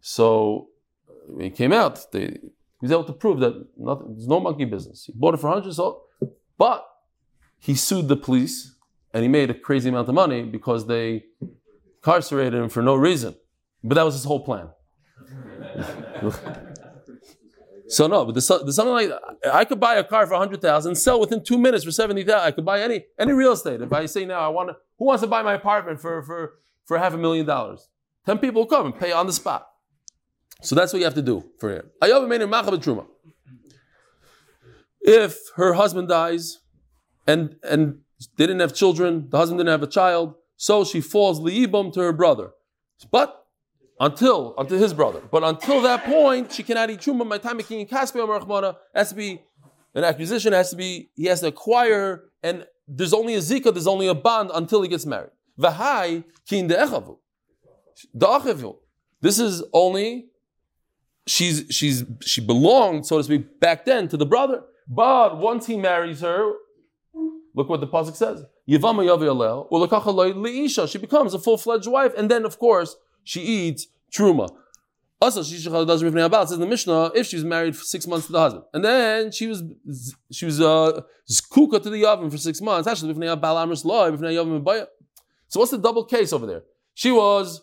So 0.00 0.68
uh, 1.08 1.12
when 1.28 1.44
he 1.44 1.50
came 1.50 1.72
out, 1.72 2.10
they, 2.12 2.26
he 2.26 2.80
was 2.80 2.90
able 2.92 3.04
to 3.04 3.12
prove 3.12 3.40
that 3.40 3.54
nothing, 3.76 4.14
there's 4.14 4.26
no 4.28 4.40
monkey 4.40 4.64
business. 4.64 5.04
He 5.04 5.12
bought 5.14 5.34
it 5.34 5.36
for 5.40 5.48
hundreds, 5.50 5.76
so, 5.76 6.02
but 6.58 6.86
he 7.58 7.74
sued 7.74 8.08
the 8.08 8.16
police 8.16 8.74
and 9.14 9.22
he 9.22 9.28
made 9.28 9.50
a 9.50 9.54
crazy 9.54 9.88
amount 9.88 10.08
of 10.08 10.14
money 10.14 10.42
because 10.42 10.86
they 10.86 11.24
incarcerated 11.98 12.54
him 12.54 12.68
for 12.68 12.82
no 12.82 12.94
reason. 12.94 13.34
But 13.84 13.94
that 13.96 14.02
was 14.04 14.14
his 14.14 14.24
whole 14.24 14.40
plan. 14.44 14.68
So 17.92 18.06
no, 18.06 18.24
but 18.24 18.32
there's, 18.32 18.48
there's 18.48 18.76
something 18.76 18.94
like 18.94 19.10
I 19.52 19.66
could 19.66 19.78
buy 19.78 19.96
a 19.96 20.04
car 20.04 20.26
for 20.26 20.34
hundred 20.34 20.62
thousand, 20.62 20.94
sell 20.94 21.20
within 21.20 21.44
two 21.44 21.58
minutes 21.58 21.84
for 21.84 21.90
seventy 21.90 22.24
thousand. 22.24 22.46
I 22.46 22.50
could 22.50 22.64
buy 22.64 22.80
any 22.80 23.04
any 23.18 23.32
real 23.32 23.52
estate. 23.52 23.82
If 23.82 23.92
I 23.92 24.06
say 24.06 24.24
now 24.24 24.40
I 24.40 24.48
want 24.48 24.70
to, 24.70 24.76
who 24.98 25.04
wants 25.04 25.20
to 25.22 25.26
buy 25.26 25.42
my 25.42 25.52
apartment 25.52 26.00
for 26.00 26.22
for 26.22 26.54
for 26.86 26.96
half 26.96 27.12
a 27.12 27.18
million 27.18 27.44
dollars? 27.44 27.90
Ten 28.24 28.38
people 28.38 28.62
will 28.62 28.66
come 28.66 28.86
and 28.86 28.98
pay 28.98 29.12
on 29.12 29.26
the 29.26 29.32
spot. 29.32 29.68
So 30.62 30.74
that's 30.74 30.94
what 30.94 31.00
you 31.00 31.04
have 31.04 31.14
to 31.16 31.22
do 31.22 31.44
for 31.58 31.68
truma. 32.78 33.06
If 35.02 35.36
her 35.56 35.74
husband 35.74 36.08
dies, 36.08 36.60
and 37.26 37.56
and 37.62 37.98
they 38.38 38.46
didn't 38.46 38.60
have 38.60 38.72
children, 38.72 39.26
the 39.28 39.36
husband 39.36 39.58
didn't 39.58 39.70
have 39.70 39.82
a 39.82 39.86
child, 39.86 40.36
so 40.56 40.82
she 40.82 41.02
falls 41.02 41.40
liibum 41.40 41.92
to 41.92 42.00
her 42.00 42.12
brother. 42.14 42.52
But 43.10 43.41
until 44.02 44.54
until 44.58 44.78
his 44.78 44.92
brother. 44.92 45.22
But 45.30 45.44
until 45.44 45.80
that 45.82 46.04
point, 46.04 46.52
she 46.52 46.62
cannot 46.64 46.90
eat 46.90 47.00
truma. 47.00 47.24
My 47.26 47.38
time 47.38 47.58
king 47.60 47.86
kaspi 47.86 48.20
Rachmana 48.20 48.76
has 48.94 49.10
to 49.10 49.14
be 49.14 49.40
an 49.94 50.02
acquisition. 50.04 50.52
Has 50.52 50.70
to 50.70 50.76
be 50.76 51.10
he 51.14 51.26
has 51.26 51.40
to 51.40 51.46
acquire, 51.46 52.24
and 52.42 52.66
there's 52.88 53.14
only 53.14 53.34
a 53.34 53.38
zika. 53.38 53.72
There's 53.72 53.86
only 53.86 54.08
a 54.08 54.14
bond 54.14 54.50
until 54.52 54.82
he 54.82 54.88
gets 54.88 55.06
married. 55.06 55.30
V'hai 55.58 56.24
kin 56.48 56.68
de'echavu. 56.68 57.18
Da'achavu. 58.16 58.76
This 59.20 59.38
is 59.38 59.62
only 59.72 60.26
she's 61.26 61.64
she's 61.70 62.04
she 62.22 62.40
belonged, 62.40 63.06
so 63.06 63.18
to 63.18 63.24
speak, 63.24 63.60
back 63.60 63.84
then 63.84 64.08
to 64.08 64.16
the 64.16 64.26
brother. 64.26 64.64
But 64.88 65.38
once 65.38 65.66
he 65.66 65.76
marries 65.76 66.22
her, 66.22 66.52
look 67.54 67.68
what 67.68 67.80
the 67.80 67.86
pasuk 67.86 68.16
says. 68.16 68.42
Yivama 68.68 69.06
yavi 69.06 69.32
loy. 69.32 70.86
She 70.88 70.98
becomes 70.98 71.34
a 71.34 71.38
full 71.38 71.56
fledged 71.56 71.86
wife, 71.86 72.12
and 72.16 72.28
then 72.28 72.44
of 72.44 72.58
course 72.58 72.96
she 73.24 73.40
eats 73.40 73.86
truma. 74.14 74.48
Also, 75.20 75.42
she 75.44 75.62
does 75.62 76.02
rivnei 76.02 76.28
abal. 76.28 76.42
It 76.42 76.48
says 76.48 76.58
the 76.58 76.66
Mishnah, 76.66 77.12
if 77.14 77.28
she 77.28 77.36
was 77.36 77.44
married 77.44 77.76
for 77.76 77.84
six 77.84 78.08
months 78.08 78.26
to 78.26 78.32
the 78.32 78.40
husband, 78.40 78.64
and 78.74 78.84
then 78.84 79.30
she 79.30 79.46
was 79.46 79.62
she 80.32 80.46
was 80.46 80.60
uh, 80.60 81.00
zkuka 81.30 81.80
to 81.80 81.90
the 81.90 82.02
yavim 82.02 82.28
for 82.30 82.38
six 82.38 82.60
months. 82.60 82.88
Actually. 82.88 83.14
So 85.48 85.60
what's 85.60 85.70
the 85.70 85.78
double 85.78 86.04
case 86.04 86.32
over 86.32 86.46
there? 86.46 86.62
She 86.94 87.12
was 87.12 87.62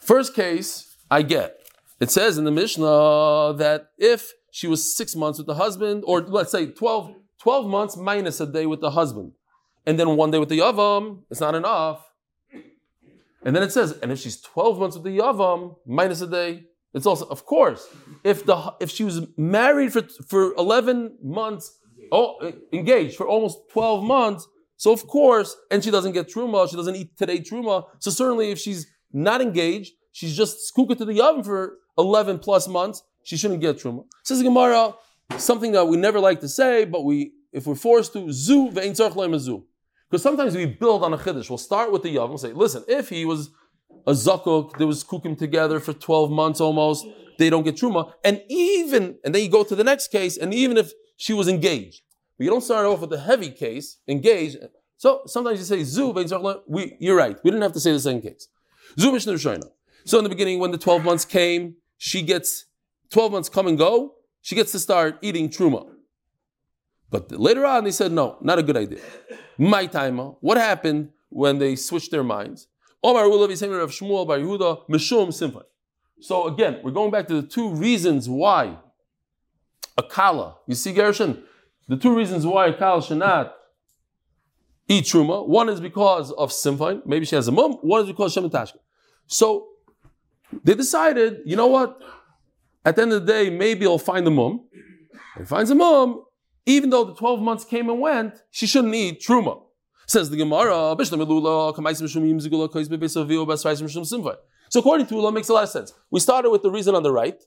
first 0.00 0.34
case. 0.34 0.96
I 1.10 1.22
get. 1.22 1.56
It 2.00 2.10
says 2.10 2.36
in 2.36 2.44
the 2.44 2.50
Mishnah 2.50 3.54
that 3.58 3.90
if 3.96 4.32
she 4.50 4.66
was 4.66 4.96
six 4.96 5.14
months 5.14 5.38
with 5.38 5.46
the 5.46 5.54
husband, 5.54 6.02
or 6.06 6.20
let's 6.22 6.50
say 6.50 6.66
12, 6.66 7.14
12 7.40 7.66
months 7.66 7.96
minus 7.96 8.40
a 8.40 8.46
day 8.46 8.66
with 8.66 8.80
the 8.80 8.90
husband, 8.90 9.32
and 9.86 9.98
then 9.98 10.16
one 10.16 10.30
day 10.30 10.38
with 10.38 10.48
the 10.48 10.58
Yavam, 10.58 11.22
it's 11.30 11.40
not 11.40 11.54
enough. 11.54 12.04
And 13.48 13.56
then 13.56 13.62
it 13.62 13.72
says, 13.72 13.92
and 14.02 14.12
if 14.12 14.18
she's 14.18 14.38
12 14.42 14.78
months 14.78 14.94
with 14.94 15.04
the 15.04 15.20
Yavam, 15.20 15.76
minus 15.86 16.20
a 16.20 16.26
day, 16.26 16.64
it's 16.92 17.06
also, 17.06 17.24
of 17.28 17.46
course, 17.46 17.88
if 18.22 18.44
the 18.44 18.74
if 18.78 18.90
she 18.90 19.04
was 19.04 19.26
married 19.38 19.90
for, 19.90 20.02
for 20.02 20.52
11 20.56 21.16
months, 21.22 21.78
oh, 22.12 22.52
engaged 22.74 23.16
for 23.16 23.26
almost 23.26 23.56
12 23.72 24.04
months, 24.04 24.46
so 24.76 24.92
of 24.92 25.06
course, 25.06 25.56
and 25.70 25.82
she 25.82 25.90
doesn't 25.90 26.12
get 26.12 26.28
truma, 26.28 26.68
she 26.68 26.76
doesn't 26.76 26.94
eat 26.94 27.16
today 27.16 27.40
truma. 27.40 27.84
So 28.00 28.10
certainly, 28.10 28.50
if 28.50 28.58
she's 28.58 28.86
not 29.14 29.40
engaged, 29.40 29.94
she's 30.12 30.36
just 30.36 30.70
skuka 30.70 30.98
to 30.98 31.06
the 31.06 31.22
oven 31.22 31.42
for 31.42 31.78
11 31.96 32.40
plus 32.40 32.68
months, 32.68 33.02
she 33.22 33.38
shouldn't 33.38 33.62
get 33.62 33.78
truma. 33.78 34.04
Says 34.24 34.42
Gemara, 34.42 34.94
something 35.38 35.72
that 35.72 35.86
we 35.86 35.96
never 35.96 36.20
like 36.20 36.40
to 36.40 36.48
say, 36.48 36.84
but 36.84 37.02
we, 37.02 37.32
if 37.50 37.66
we're 37.66 37.76
forced 37.76 38.12
to, 38.12 38.30
zu 38.30 38.68
ve'in 38.70 38.94
zu. 39.38 39.64
Because 40.10 40.22
sometimes 40.22 40.56
we 40.56 40.66
build 40.66 41.04
on 41.04 41.12
a 41.12 41.18
chiddush. 41.18 41.48
We'll 41.50 41.58
start 41.58 41.92
with 41.92 42.02
the 42.02 42.14
yavam 42.14 42.30
and 42.30 42.40
say, 42.40 42.52
listen, 42.52 42.84
if 42.88 43.10
he 43.10 43.24
was 43.24 43.50
a 44.06 44.12
zakuk, 44.12 44.78
there 44.78 44.86
was 44.86 45.04
kukim 45.04 45.36
together 45.36 45.80
for 45.80 45.92
12 45.92 46.30
months 46.30 46.60
almost, 46.60 47.06
they 47.38 47.50
don't 47.50 47.62
get 47.62 47.76
truma. 47.76 48.12
And 48.24 48.42
even, 48.48 49.18
and 49.24 49.34
then 49.34 49.42
you 49.42 49.50
go 49.50 49.64
to 49.64 49.76
the 49.76 49.84
next 49.84 50.08
case, 50.08 50.38
and 50.38 50.54
even 50.54 50.76
if 50.78 50.92
she 51.16 51.34
was 51.34 51.46
engaged, 51.46 52.02
but 52.36 52.44
you 52.44 52.50
don't 52.50 52.62
start 52.62 52.86
off 52.86 53.00
with 53.00 53.10
the 53.10 53.20
heavy 53.20 53.50
case, 53.50 53.98
engaged. 54.08 54.56
So 54.96 55.22
sometimes 55.26 55.58
you 55.58 55.64
say 55.64 55.84
zu, 55.84 56.10
we, 56.66 56.96
you're 56.98 57.16
right. 57.16 57.36
We 57.44 57.50
didn't 57.50 57.62
have 57.62 57.72
to 57.72 57.80
say 57.80 57.92
the 57.92 58.00
second 58.00 58.22
case. 58.22 58.48
Zu 58.98 59.18
So 60.04 60.18
in 60.18 60.24
the 60.24 60.30
beginning, 60.30 60.58
when 60.58 60.70
the 60.70 60.78
12 60.78 61.04
months 61.04 61.24
came, 61.24 61.76
she 61.98 62.22
gets, 62.22 62.64
12 63.10 63.32
months 63.32 63.48
come 63.48 63.66
and 63.66 63.76
go, 63.76 64.14
she 64.40 64.54
gets 64.54 64.72
to 64.72 64.78
start 64.78 65.18
eating 65.20 65.50
truma. 65.50 65.86
But 67.10 67.32
later 67.32 67.64
on, 67.64 67.84
they 67.84 67.90
said, 67.90 68.12
no, 68.12 68.36
not 68.40 68.58
a 68.58 68.62
good 68.62 68.76
idea. 68.76 69.00
My 69.56 69.86
time, 69.86 70.18
what 70.18 70.58
happened 70.58 71.10
when 71.30 71.58
they 71.58 71.76
switched 71.76 72.10
their 72.10 72.24
minds? 72.24 72.66
So 73.02 73.16
again, 76.46 76.80
we're 76.82 76.90
going 76.90 77.10
back 77.10 77.28
to 77.28 77.40
the 77.40 77.46
two 77.46 77.74
reasons 77.74 78.28
why 78.28 78.76
a 79.96 80.02
kala, 80.02 80.56
you 80.66 80.74
see 80.74 80.92
Gershon, 80.92 81.42
the 81.88 81.96
two 81.96 82.14
reasons 82.14 82.46
why 82.46 82.66
a 82.66 82.74
Kal 82.74 83.00
should 83.00 83.18
not 83.18 83.54
eat 84.88 85.04
Truma, 85.04 85.46
one 85.46 85.68
is 85.68 85.80
because 85.80 86.30
of 86.32 86.50
Simfon, 86.50 87.04
maybe 87.06 87.24
she 87.24 87.34
has 87.34 87.48
a 87.48 87.52
mum, 87.52 87.72
one 87.80 88.02
is 88.02 88.06
because 88.06 88.32
Shem 88.32 88.48
Tashka. 88.48 88.78
So 89.26 89.68
they 90.62 90.74
decided, 90.74 91.40
you 91.44 91.56
know 91.56 91.66
what? 91.66 92.00
At 92.84 92.96
the 92.96 93.02
end 93.02 93.12
of 93.12 93.26
the 93.26 93.32
day, 93.32 93.50
maybe 93.50 93.86
I'll 93.86 93.98
find 93.98 94.26
the 94.26 94.30
mum. 94.30 94.66
He 95.36 95.44
finds 95.44 95.70
a 95.70 95.74
mum, 95.74 96.24
even 96.68 96.90
though 96.90 97.04
the 97.04 97.14
12 97.14 97.40
months 97.40 97.64
came 97.64 97.88
and 97.88 98.00
went, 98.00 98.34
she 98.50 98.66
shouldn't 98.66 98.94
eat 98.94 99.20
Truma. 99.20 99.62
Says 100.06 100.30
the 100.30 100.36
Gemara, 100.36 100.96
so 104.70 104.80
according 104.80 105.06
to 105.06 105.14
Ula, 105.14 105.32
makes 105.32 105.48
a 105.48 105.52
lot 105.52 105.64
of 105.64 105.68
sense. 105.68 105.92
We 106.10 106.20
started 106.20 106.50
with 106.50 106.62
the 106.62 106.70
reason 106.70 106.94
on 106.94 107.02
the 107.02 107.12
right. 107.12 107.42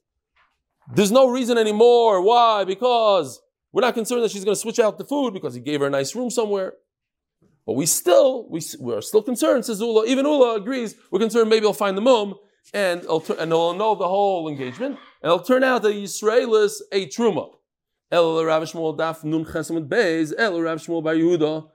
There's 0.93 1.11
no 1.11 1.27
reason 1.29 1.57
anymore. 1.57 2.21
Why? 2.21 2.63
Because 2.63 3.41
we're 3.71 3.81
not 3.81 3.93
concerned 3.93 4.23
that 4.23 4.31
she's 4.31 4.43
going 4.43 4.55
to 4.55 4.59
switch 4.59 4.79
out 4.79 4.97
the 4.97 5.05
food 5.05 5.33
because 5.33 5.53
he 5.53 5.61
gave 5.61 5.79
her 5.79 5.87
a 5.87 5.89
nice 5.89 6.15
room 6.15 6.29
somewhere. 6.29 6.73
But 7.65 7.73
we 7.73 7.85
still, 7.85 8.49
we, 8.49 8.61
we're 8.79 9.01
still 9.01 9.21
concerned, 9.21 9.65
says 9.65 9.79
Ula. 9.79 10.05
Even 10.07 10.25
Ula 10.25 10.55
agrees, 10.55 10.95
we're 11.11 11.19
concerned 11.19 11.49
maybe 11.49 11.65
he'll 11.65 11.73
find 11.73 11.95
the 11.95 12.01
mum 12.01 12.35
and, 12.73 13.01
and 13.01 13.51
they'll 13.51 13.73
know 13.73 13.95
the 13.95 14.07
whole 14.07 14.47
engagement. 14.49 14.97
And 15.21 15.31
it'll 15.31 15.43
turn 15.43 15.63
out 15.63 15.83
that 15.83 15.93
Yisraelis 15.93 16.81
ate 16.91 17.11
Truma. 17.11 17.51
El 18.11 18.45
Rav 18.45 18.63
Shmuel 18.63 18.97
Daf 18.97 19.23
Nun 19.23 19.45
Beis, 19.45 20.33
El 20.37 20.61
Rav 20.61 20.79
Shmuel 20.79 21.03
Bar 21.03 21.15
Yehuda, 21.15 21.69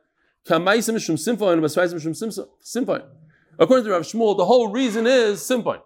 Kamaisim 0.46 0.96
Simfon, 0.96 1.60
Basvaisim. 1.60 3.06
According 3.58 3.84
to 3.86 3.90
Rav 3.90 4.02
Shmuel, 4.02 4.36
the 4.36 4.44
whole 4.44 4.70
reason 4.70 5.06
is 5.06 5.40
Simfon. 5.40 5.80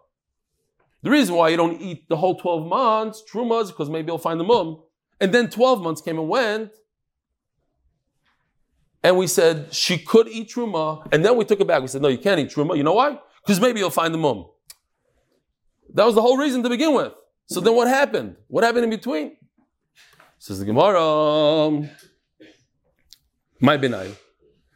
The 1.03 1.11
reason 1.11 1.35
why 1.35 1.51
you 1.51 1.57
don't 1.57 1.81
eat 1.81 2.09
the 2.09 2.17
whole 2.17 2.35
12 2.35 2.67
months, 2.67 3.23
Truma, 3.31 3.63
is 3.63 3.71
because 3.71 3.89
maybe 3.89 4.09
you'll 4.09 4.19
find 4.19 4.39
the 4.41 4.45
mum. 4.45 4.83
And 5.21 5.33
then 5.33 5.49
12 5.49 5.83
months 5.83 6.01
came 6.01 6.19
and 6.19 6.29
went. 6.29 6.73
And 9.03 9.17
we 9.17 9.27
said 9.27 9.73
she 9.73 9.99
could 9.99 10.29
eat 10.29 10.51
truma. 10.51 11.07
And 11.13 11.25
then 11.25 11.37
we 11.37 11.45
took 11.45 11.61
it 11.61 11.67
back. 11.67 11.81
We 11.81 11.89
said, 11.89 12.03
no, 12.03 12.09
you 12.09 12.19
can't 12.19 12.41
eat 12.41 12.51
truma. 12.51 12.77
You 12.77 12.83
know 12.83 12.95
why? 12.95 13.19
Because 13.43 13.61
maybe 13.61 13.81
you'll 13.81 13.91
find 13.91 14.13
the 14.13 14.19
mum. 14.19 14.47
That 15.95 16.05
was 16.05 16.15
the 16.15 16.23
whole 16.23 16.37
reason 16.37 16.63
to 16.63 16.69
begin 16.69 16.95
with. 16.95 17.13
So 17.47 17.61
then 17.61 17.75
what 17.75 17.89
happened? 17.89 18.37
What 18.49 18.65
happened 18.65 18.85
in 18.85 18.91
between? 18.91 19.37
Says 20.41 20.59
the 20.59 20.65
Gemara. 20.65 21.89
My 23.61 23.79
benai. 23.79 24.17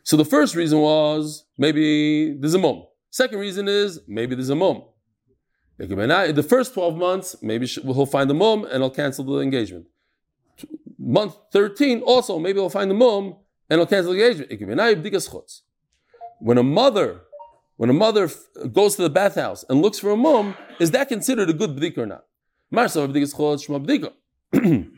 So 0.04 0.16
the 0.16 0.24
first 0.24 0.54
reason 0.54 0.78
was 0.78 1.44
maybe 1.58 2.36
there's 2.38 2.54
a 2.54 2.58
mom. 2.58 2.84
Second 3.10 3.40
reason 3.40 3.66
is 3.66 4.00
maybe 4.06 4.36
there's 4.36 4.50
a 4.50 4.54
mum. 4.54 4.84
The 5.78 6.46
first 6.48 6.74
12 6.74 6.96
months, 6.96 7.34
maybe 7.42 7.66
he'll 7.66 8.06
find 8.06 8.30
the 8.30 8.34
mom 8.34 8.64
and 8.64 8.82
he'll 8.82 8.90
cancel 8.90 9.24
the 9.24 9.40
engagement 9.40 9.86
month 11.04 11.36
13, 11.52 12.00
also, 12.02 12.38
maybe 12.38 12.58
I'll 12.60 12.70
find 12.70 12.90
the 12.90 12.94
mom 12.94 13.36
and 13.68 13.80
I'll 13.80 13.86
cancel 13.86 14.12
the 14.12 14.20
engagement. 14.20 14.60
When 16.40 16.58
a 16.58 16.62
mother, 16.62 17.20
when 17.76 17.90
a 17.90 17.92
mother 17.92 18.30
goes 18.72 18.96
to 18.96 19.02
the 19.02 19.10
bathhouse 19.10 19.64
and 19.68 19.82
looks 19.82 19.98
for 19.98 20.10
a 20.10 20.16
mom, 20.16 20.56
is 20.80 20.90
that 20.92 21.08
considered 21.08 21.50
a 21.50 21.52
good 21.52 21.76
bdika 21.76 21.98
or 21.98 22.06
not? 22.06 22.24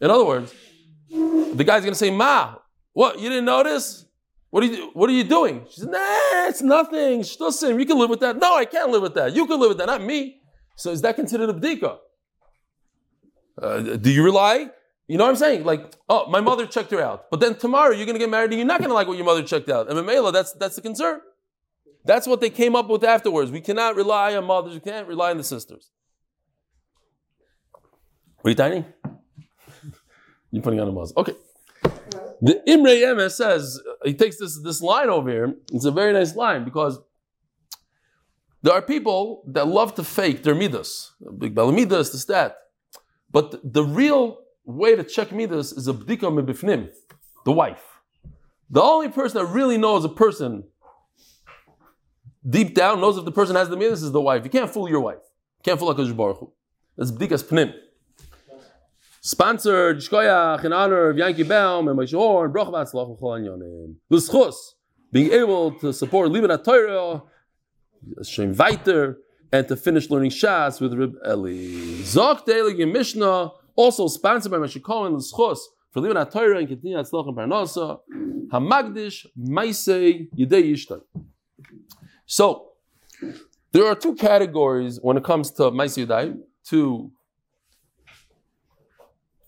In 0.00 0.10
other 0.10 0.24
words, 0.24 0.54
the 1.08 1.64
guy's 1.64 1.82
going 1.82 1.92
to 1.92 1.98
say, 1.98 2.10
Ma, 2.10 2.56
what, 2.92 3.18
you 3.18 3.28
didn't 3.28 3.44
notice? 3.44 4.06
What 4.50 4.62
are 4.62 4.66
you, 4.66 4.90
what 4.94 5.10
are 5.10 5.12
you 5.12 5.24
doing? 5.24 5.66
She 5.70 5.80
said, 5.80 5.90
Nah, 5.90 6.48
it's 6.48 6.62
nothing. 6.62 7.20
Shtusim, 7.20 7.78
you 7.78 7.86
can 7.86 7.98
live 7.98 8.10
with 8.10 8.20
that. 8.20 8.38
No, 8.38 8.56
I 8.56 8.64
can't 8.64 8.90
live 8.90 9.02
with 9.02 9.14
that. 9.14 9.34
You 9.34 9.46
can 9.46 9.60
live 9.60 9.70
with 9.70 9.78
that, 9.78 9.86
not 9.86 10.02
me. 10.02 10.40
So 10.76 10.90
is 10.90 11.02
that 11.02 11.16
considered 11.16 11.50
a 11.50 11.54
bdika? 11.54 11.98
Uh, 13.60 13.80
do 13.80 14.10
you 14.10 14.22
rely? 14.22 14.70
You 15.08 15.18
know 15.18 15.24
what 15.24 15.30
I'm 15.30 15.36
saying? 15.36 15.64
Like, 15.64 15.94
oh, 16.08 16.28
my 16.28 16.40
mother 16.40 16.66
checked 16.66 16.90
her 16.90 17.00
out, 17.00 17.30
but 17.30 17.40
then 17.40 17.54
tomorrow 17.54 17.92
you're 17.94 18.06
going 18.06 18.16
to 18.16 18.18
get 18.18 18.28
married 18.28 18.50
and 18.50 18.58
you're 18.58 18.66
not 18.66 18.80
going 18.80 18.90
to 18.90 18.94
like 18.94 19.06
what 19.06 19.16
your 19.16 19.24
mother 19.24 19.42
checked 19.42 19.68
out. 19.68 19.88
And 19.88 19.98
Mamela, 19.98 20.32
that's 20.32 20.52
that's 20.52 20.76
the 20.76 20.82
concern. 20.82 21.20
That's 22.04 22.26
what 22.26 22.40
they 22.40 22.50
came 22.50 22.76
up 22.76 22.88
with 22.88 23.04
afterwards. 23.04 23.50
We 23.50 23.60
cannot 23.60 23.96
rely 23.96 24.36
on 24.36 24.44
mothers. 24.44 24.74
We 24.74 24.80
can't 24.80 25.08
rely 25.08 25.30
on 25.30 25.38
the 25.38 25.44
sisters. 25.44 25.90
Are 28.44 28.50
you 28.50 28.54
tiny? 28.54 28.84
You're 30.50 30.62
putting 30.62 30.80
on 30.80 30.88
a 30.88 30.92
muzzle. 30.92 31.18
Okay. 31.18 31.34
The 32.40 32.62
Imrei 32.68 33.02
Emes 33.02 33.32
says 33.32 33.80
he 34.04 34.14
takes 34.14 34.38
this 34.38 34.60
this 34.62 34.82
line 34.82 35.08
over 35.08 35.30
here. 35.30 35.54
It's 35.72 35.84
a 35.84 35.90
very 35.90 36.12
nice 36.12 36.36
line 36.36 36.64
because 36.64 36.98
there 38.62 38.74
are 38.74 38.82
people 38.82 39.42
that 39.46 39.66
love 39.66 39.94
to 39.94 40.04
fake 40.04 40.42
their 40.42 40.54
midas. 40.54 41.12
Big 41.38 41.54
midas, 41.54 42.12
this, 42.12 42.24
that. 42.26 42.56
But 43.30 43.60
the 43.62 43.84
real 43.84 44.38
way 44.64 44.96
to 44.96 45.04
check 45.04 45.32
midas 45.32 45.72
is 45.72 45.88
a 45.88 45.94
bdika 45.94 46.30
mebifnim, 46.30 46.90
the 47.44 47.52
wife. 47.52 47.82
The 48.68 48.82
only 48.82 49.08
person 49.08 49.38
that 49.38 49.46
really 49.52 49.78
knows 49.78 50.04
a 50.04 50.08
person 50.08 50.64
deep 52.48 52.74
down, 52.74 53.00
knows 53.00 53.16
if 53.16 53.24
the 53.24 53.32
person 53.32 53.56
has 53.56 53.68
the 53.68 53.76
midas 53.76 54.02
is 54.02 54.12
the 54.12 54.20
wife. 54.20 54.44
You 54.44 54.50
can't 54.50 54.70
fool 54.70 54.88
your 54.88 55.00
wife. 55.00 55.22
You 55.58 55.62
can't 55.62 55.78
fool 55.78 55.94
HaKadosh 55.94 56.16
Baruch 56.16 56.38
Hu. 56.38 56.52
That's 56.96 57.12
bdikas 57.12 57.44
pnim. 57.44 57.72
Sponsored, 59.26 59.98
Shkoyach, 59.98 60.64
in 60.64 60.72
honor 60.72 61.10
of 61.10 61.18
Yankee 61.18 61.42
Baum 61.42 61.88
and 61.88 61.98
Moshe 61.98 62.16
Horn, 62.16 62.52
Baruch 62.52 62.68
Vatzlach, 62.68 63.90
L'schus, 64.08 64.54
being 65.10 65.32
able 65.32 65.72
to 65.80 65.92
support 65.92 66.30
Libin 66.30 66.56
Torah, 66.62 67.24
Shem 68.22 68.54
Weiter, 68.54 69.18
and 69.50 69.66
to 69.66 69.74
finish 69.74 70.08
learning 70.10 70.30
Shas 70.30 70.80
with 70.80 70.94
Rib 70.94 71.14
Eli. 71.26 72.04
Zok 72.04 72.46
Delig 72.46 72.86
Mishnah, 72.86 73.50
also 73.74 74.06
sponsored 74.06 74.52
by 74.52 74.58
Moshe 74.58 74.80
Cohen, 74.80 75.16
L'schos, 75.16 75.58
for 75.90 75.98
living 75.98 76.16
at 76.16 76.30
Torah 76.30 76.58
and 76.58 76.68
continue 76.68 76.96
at 76.96 77.06
Tzlach 77.06 77.26
and 77.26 77.36
Parnasa, 77.36 77.98
Hamagdish, 78.52 79.26
Maisei, 79.36 80.28
Yidei 80.38 80.70
Yishtai. 80.70 81.00
So, 82.26 82.74
there 83.72 83.86
are 83.86 83.96
two 83.96 84.14
categories 84.14 85.00
when 85.02 85.16
it 85.16 85.24
comes 85.24 85.50
to 85.54 85.64
Maisei 85.72 86.06
Yidei, 86.06 86.38
two 86.64 87.10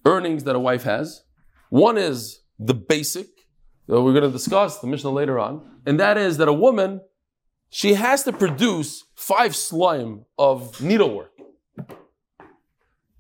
earnings 0.08 0.44
that 0.44 0.56
a 0.56 0.58
wife 0.58 0.84
has. 0.84 1.22
One 1.68 1.98
is 1.98 2.40
the 2.58 2.74
basic, 2.74 3.26
that 3.86 4.00
we're 4.00 4.12
going 4.12 4.24
to 4.24 4.30
discuss 4.30 4.78
the 4.78 4.86
Mishnah 4.86 5.10
later 5.10 5.38
on, 5.38 5.80
and 5.86 6.00
that 6.00 6.16
is 6.16 6.38
that 6.38 6.48
a 6.48 6.52
woman 6.52 7.02
she 7.70 7.94
has 7.94 8.24
to 8.24 8.32
produce 8.32 9.04
five 9.14 9.54
slime 9.54 10.24
of 10.38 10.80
needlework. 10.80 11.32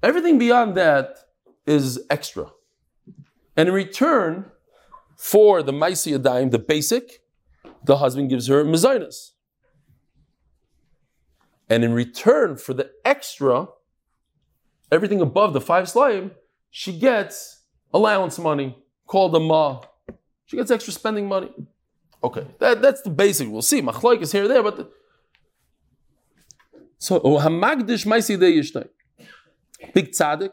Everything 0.02 0.38
beyond 0.38 0.74
that 0.76 1.18
is 1.66 2.00
extra. 2.08 2.46
And 3.56 3.68
in 3.68 3.74
return 3.74 4.46
for 5.16 5.62
the 5.62 5.72
Maisi 5.72 6.50
the 6.50 6.58
basic, 6.58 7.20
the 7.84 7.98
husband 7.98 8.30
gives 8.30 8.46
her 8.46 8.64
mezainas. 8.64 9.32
And 11.68 11.84
in 11.84 11.92
return 11.92 12.56
for 12.56 12.72
the 12.72 12.90
extra, 13.04 13.68
everything 14.90 15.20
above 15.20 15.52
the 15.52 15.60
five 15.60 15.88
slime, 15.88 16.30
she 16.70 16.98
gets 16.98 17.62
allowance 17.92 18.38
money, 18.38 18.76
called 19.06 19.34
a 19.34 19.40
ma. 19.40 19.80
She 20.46 20.56
gets 20.56 20.70
extra 20.70 20.92
spending 20.92 21.26
money. 21.28 21.50
Okay, 22.22 22.46
that, 22.58 22.82
that's 22.82 23.02
the 23.02 23.10
basic. 23.10 23.48
We'll 23.48 23.62
see. 23.62 23.80
Machloik 23.80 24.20
is 24.22 24.32
here 24.32 24.48
there, 24.48 24.62
but 24.62 24.76
the, 24.76 24.88
so 26.98 27.20
oh, 27.22 27.38
Hamagdish 27.38 28.04
Maisi 28.06 28.36
Yishtai. 28.36 28.88
Big 29.94 30.10
tzaddik. 30.10 30.52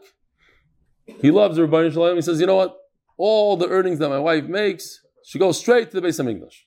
He 1.20 1.30
loves 1.30 1.58
Rabbi 1.58 1.90
Shalom. 1.90 2.16
He 2.16 2.22
says, 2.22 2.40
you 2.40 2.46
know 2.46 2.56
what? 2.56 2.76
All 3.16 3.56
the 3.56 3.68
earnings 3.68 3.98
that 3.98 4.08
my 4.08 4.18
wife 4.18 4.44
makes, 4.44 5.00
she 5.24 5.38
goes 5.38 5.58
straight 5.58 5.90
to 5.90 5.96
the 5.96 6.02
base 6.02 6.18
of 6.18 6.28
English. 6.28 6.66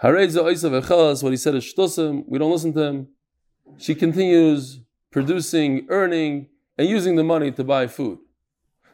What 0.00 0.18
he 0.20 0.28
said 0.28 1.54
is 1.54 1.74
shtusim. 1.74 2.24
We 2.26 2.38
don't 2.38 2.52
listen 2.52 2.72
to 2.74 2.82
him. 2.82 3.08
She 3.78 3.94
continues 3.94 4.80
producing, 5.10 5.86
earning, 5.88 6.48
and 6.78 6.88
using 6.88 7.16
the 7.16 7.24
money 7.24 7.50
to 7.50 7.64
buy 7.64 7.88
food. 7.88 8.18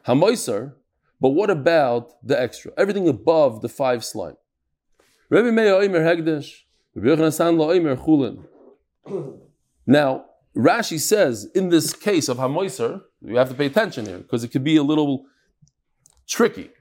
Hamoisar, 0.07 0.73
but 1.21 1.29
what 1.29 1.49
about 1.49 2.13
the 2.25 2.39
extra? 2.39 2.71
Everything 2.77 3.07
above 3.07 3.61
the 3.61 3.69
five 3.69 4.03
slime. 4.03 4.35
Rabbi 5.29 5.51
Meir 5.51 5.73
Oimer 5.73 6.01
Hegdesh, 6.01 6.63
Rabbi 6.95 7.21
Yochanan 7.21 7.57
Oimer 7.57 7.95
Chulin. 7.95 9.39
Now, 9.87 10.25
Rashi 10.55 10.99
says 10.99 11.49
in 11.53 11.69
this 11.69 11.93
case 11.93 12.27
of 12.27 12.37
Hamoiser, 12.37 13.01
you 13.21 13.37
have 13.37 13.49
to 13.49 13.55
pay 13.55 13.67
attention 13.67 14.05
here 14.05 14.19
because 14.19 14.43
it 14.43 14.49
could 14.49 14.63
be 14.63 14.77
a 14.77 14.83
little 14.83 15.25
tricky. 16.27 16.71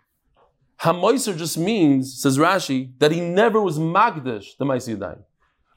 Hamoiser 0.80 1.36
just 1.36 1.58
means, 1.58 2.20
says 2.20 2.38
Rashi, 2.38 2.92
that 2.98 3.12
he 3.12 3.20
never 3.20 3.60
was 3.60 3.78
Magdish, 3.78 4.56
the 4.58 4.64
Maisiyadayim. 4.64 5.22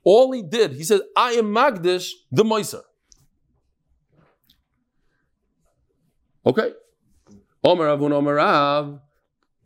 All 0.04 0.32
he 0.32 0.42
did, 0.42 0.74
he 0.74 0.84
said, 0.84 1.02
I 1.16 1.32
am 1.32 1.46
Magdish, 1.46 2.12
the 2.32 2.44
Moiser. 2.44 2.82
Okay. 6.48 6.72
Omer 7.62 7.88
Avun 7.88 8.14
Omer 8.14 8.40
Av. 8.40 9.02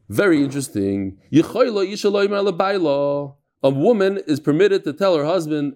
Very 0.10 0.44
interesting. 0.44 1.20
A 3.64 3.70
woman 3.70 4.18
is 4.26 4.40
permitted 4.40 4.84
to 4.86 4.94
tell 4.94 5.16
her 5.16 5.24
husband, 5.24 5.76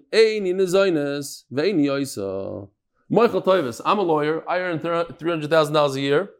Michael 3.08 3.40
Toivis, 3.40 3.80
I'm 3.84 3.98
a 4.00 4.02
lawyer. 4.02 4.42
I 4.50 4.58
earn 4.58 4.80
$300,000 4.80 5.94
a 5.94 6.00
year. 6.00 6.30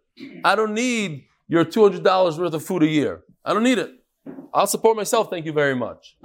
I 0.44 0.56
don't 0.56 0.74
need 0.74 1.26
your 1.46 1.64
$200 1.64 2.38
worth 2.38 2.54
of 2.54 2.64
food 2.64 2.82
a 2.82 2.88
year. 2.88 3.22
I 3.44 3.54
don't 3.54 3.62
need 3.62 3.78
it. 3.78 3.92
I'll 4.52 4.66
support 4.66 4.96
myself, 4.96 5.30
thank 5.30 5.46
you 5.46 5.52
very 5.52 5.76
much. 5.76 6.16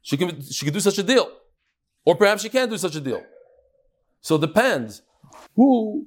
She 0.00 0.16
can, 0.16 0.40
she 0.40 0.64
can 0.64 0.72
do 0.72 0.80
such 0.80 0.96
a 0.96 1.02
deal. 1.02 1.30
Or 2.06 2.16
perhaps 2.16 2.40
she 2.40 2.48
can't 2.48 2.70
do 2.70 2.78
such 2.78 2.96
a 2.96 3.00
deal. 3.00 3.22
So 4.22 4.36
it 4.36 4.40
depends. 4.40 5.02
Who, 5.54 6.06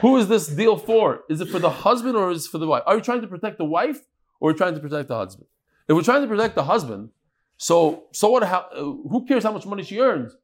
who 0.00 0.16
is 0.16 0.28
this 0.28 0.46
deal 0.48 0.76
for? 0.76 1.24
Is 1.28 1.40
it 1.40 1.48
for 1.48 1.58
the 1.58 1.70
husband 1.70 2.16
or 2.16 2.30
is 2.30 2.46
it 2.46 2.50
for 2.50 2.58
the 2.58 2.66
wife? 2.66 2.82
Are 2.86 2.96
you 2.96 3.02
trying 3.02 3.22
to 3.22 3.26
protect 3.26 3.58
the 3.58 3.64
wife 3.64 4.00
or 4.40 4.50
are 4.50 4.52
you 4.52 4.58
trying 4.58 4.74
to 4.74 4.80
protect 4.80 5.08
the 5.08 5.16
husband? 5.16 5.46
If 5.88 5.94
we're 5.94 6.02
trying 6.02 6.22
to 6.22 6.28
protect 6.28 6.54
the 6.54 6.64
husband, 6.64 7.10
so, 7.56 8.04
so 8.12 8.30
what? 8.30 8.42
How, 8.42 8.68
who 8.74 9.24
cares 9.26 9.44
how 9.44 9.52
much 9.52 9.66
money 9.66 9.82
she 9.82 9.98
earns? 10.00 10.36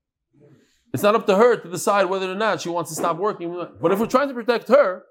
It's 0.92 1.02
not 1.02 1.14
up 1.14 1.26
to 1.26 1.36
her 1.36 1.56
to 1.56 1.70
decide 1.70 2.06
whether 2.06 2.30
or 2.30 2.34
not 2.34 2.60
she 2.60 2.68
wants 2.68 2.90
to 2.90 2.96
stop 2.96 3.16
working. 3.16 3.66
But 3.80 3.92
if 3.92 3.98
we're 3.98 4.06
trying 4.06 4.28
to 4.28 4.34
protect 4.34 4.68
her, 4.68 5.04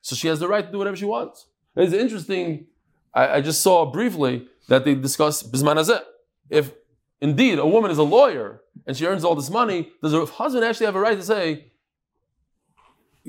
so 0.00 0.14
she 0.14 0.28
has 0.28 0.38
the 0.38 0.48
right 0.48 0.64
to 0.64 0.70
do 0.70 0.78
whatever 0.78 0.96
she 0.96 1.04
wants. 1.04 1.46
It's 1.76 1.92
interesting. 1.92 2.66
I, 3.14 3.36
I 3.36 3.40
just 3.40 3.62
saw 3.62 3.90
briefly 3.90 4.46
that 4.68 4.84
they 4.84 4.94
discuss 4.94 5.42
bisman 5.42 6.02
If 6.50 6.72
indeed 7.20 7.58
a 7.58 7.66
woman 7.66 7.90
is 7.90 7.98
a 7.98 8.04
lawyer 8.04 8.62
and 8.86 8.96
she 8.96 9.06
earns 9.06 9.24
all 9.24 9.34
this 9.34 9.50
money, 9.50 9.90
does 10.02 10.12
her 10.12 10.24
husband 10.24 10.64
actually 10.64 10.86
have 10.86 10.96
a 10.96 11.00
right 11.00 11.16
to 11.16 11.24
say, 11.24 11.72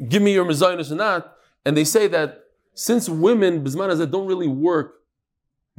"Give 0.07 0.21
me 0.21 0.33
your 0.33 0.45
mezainis 0.45 0.91
or 0.91 0.95
not"? 0.95 1.35
And 1.65 1.75
they 1.75 1.83
say 1.83 2.07
that 2.07 2.45
since 2.73 3.09
women 3.09 3.63
bisman 3.63 4.11
don't 4.11 4.27
really 4.27 4.47
work 4.47 5.01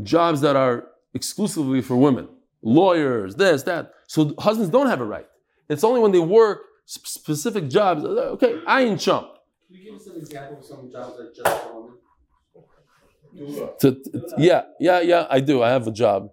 jobs 0.02 0.40
that 0.42 0.56
are 0.56 0.88
exclusively 1.14 1.80
for 1.80 1.96
women. 1.96 2.28
Lawyers, 2.62 3.36
this, 3.36 3.62
that. 3.64 3.92
So 4.06 4.34
husbands 4.38 4.70
don't 4.70 4.86
have 4.86 5.00
a 5.00 5.04
right. 5.04 5.26
It's 5.68 5.84
only 5.84 6.00
when 6.00 6.12
they 6.12 6.18
work 6.18 6.62
specific 6.84 7.68
jobs. 7.68 8.04
Uh, 8.04 8.34
okay, 8.34 8.60
I 8.66 8.82
ain't 8.82 9.00
chump. 9.00 9.28
Can 9.68 9.76
you 9.76 9.84
give 9.84 10.00
us 10.00 10.06
an 10.08 10.16
example 10.16 10.58
of 10.58 10.64
some 10.64 10.90
jobs 10.90 11.16
that 11.16 11.34
just 11.34 11.62
for 11.62 11.80
women? 11.80 11.96
To, 13.78 13.92
to, 13.92 14.34
yeah, 14.36 14.62
yeah, 14.80 15.00
yeah, 15.00 15.26
I 15.30 15.40
do. 15.40 15.62
I 15.62 15.70
have 15.70 15.86
a 15.86 15.92
job. 15.92 16.30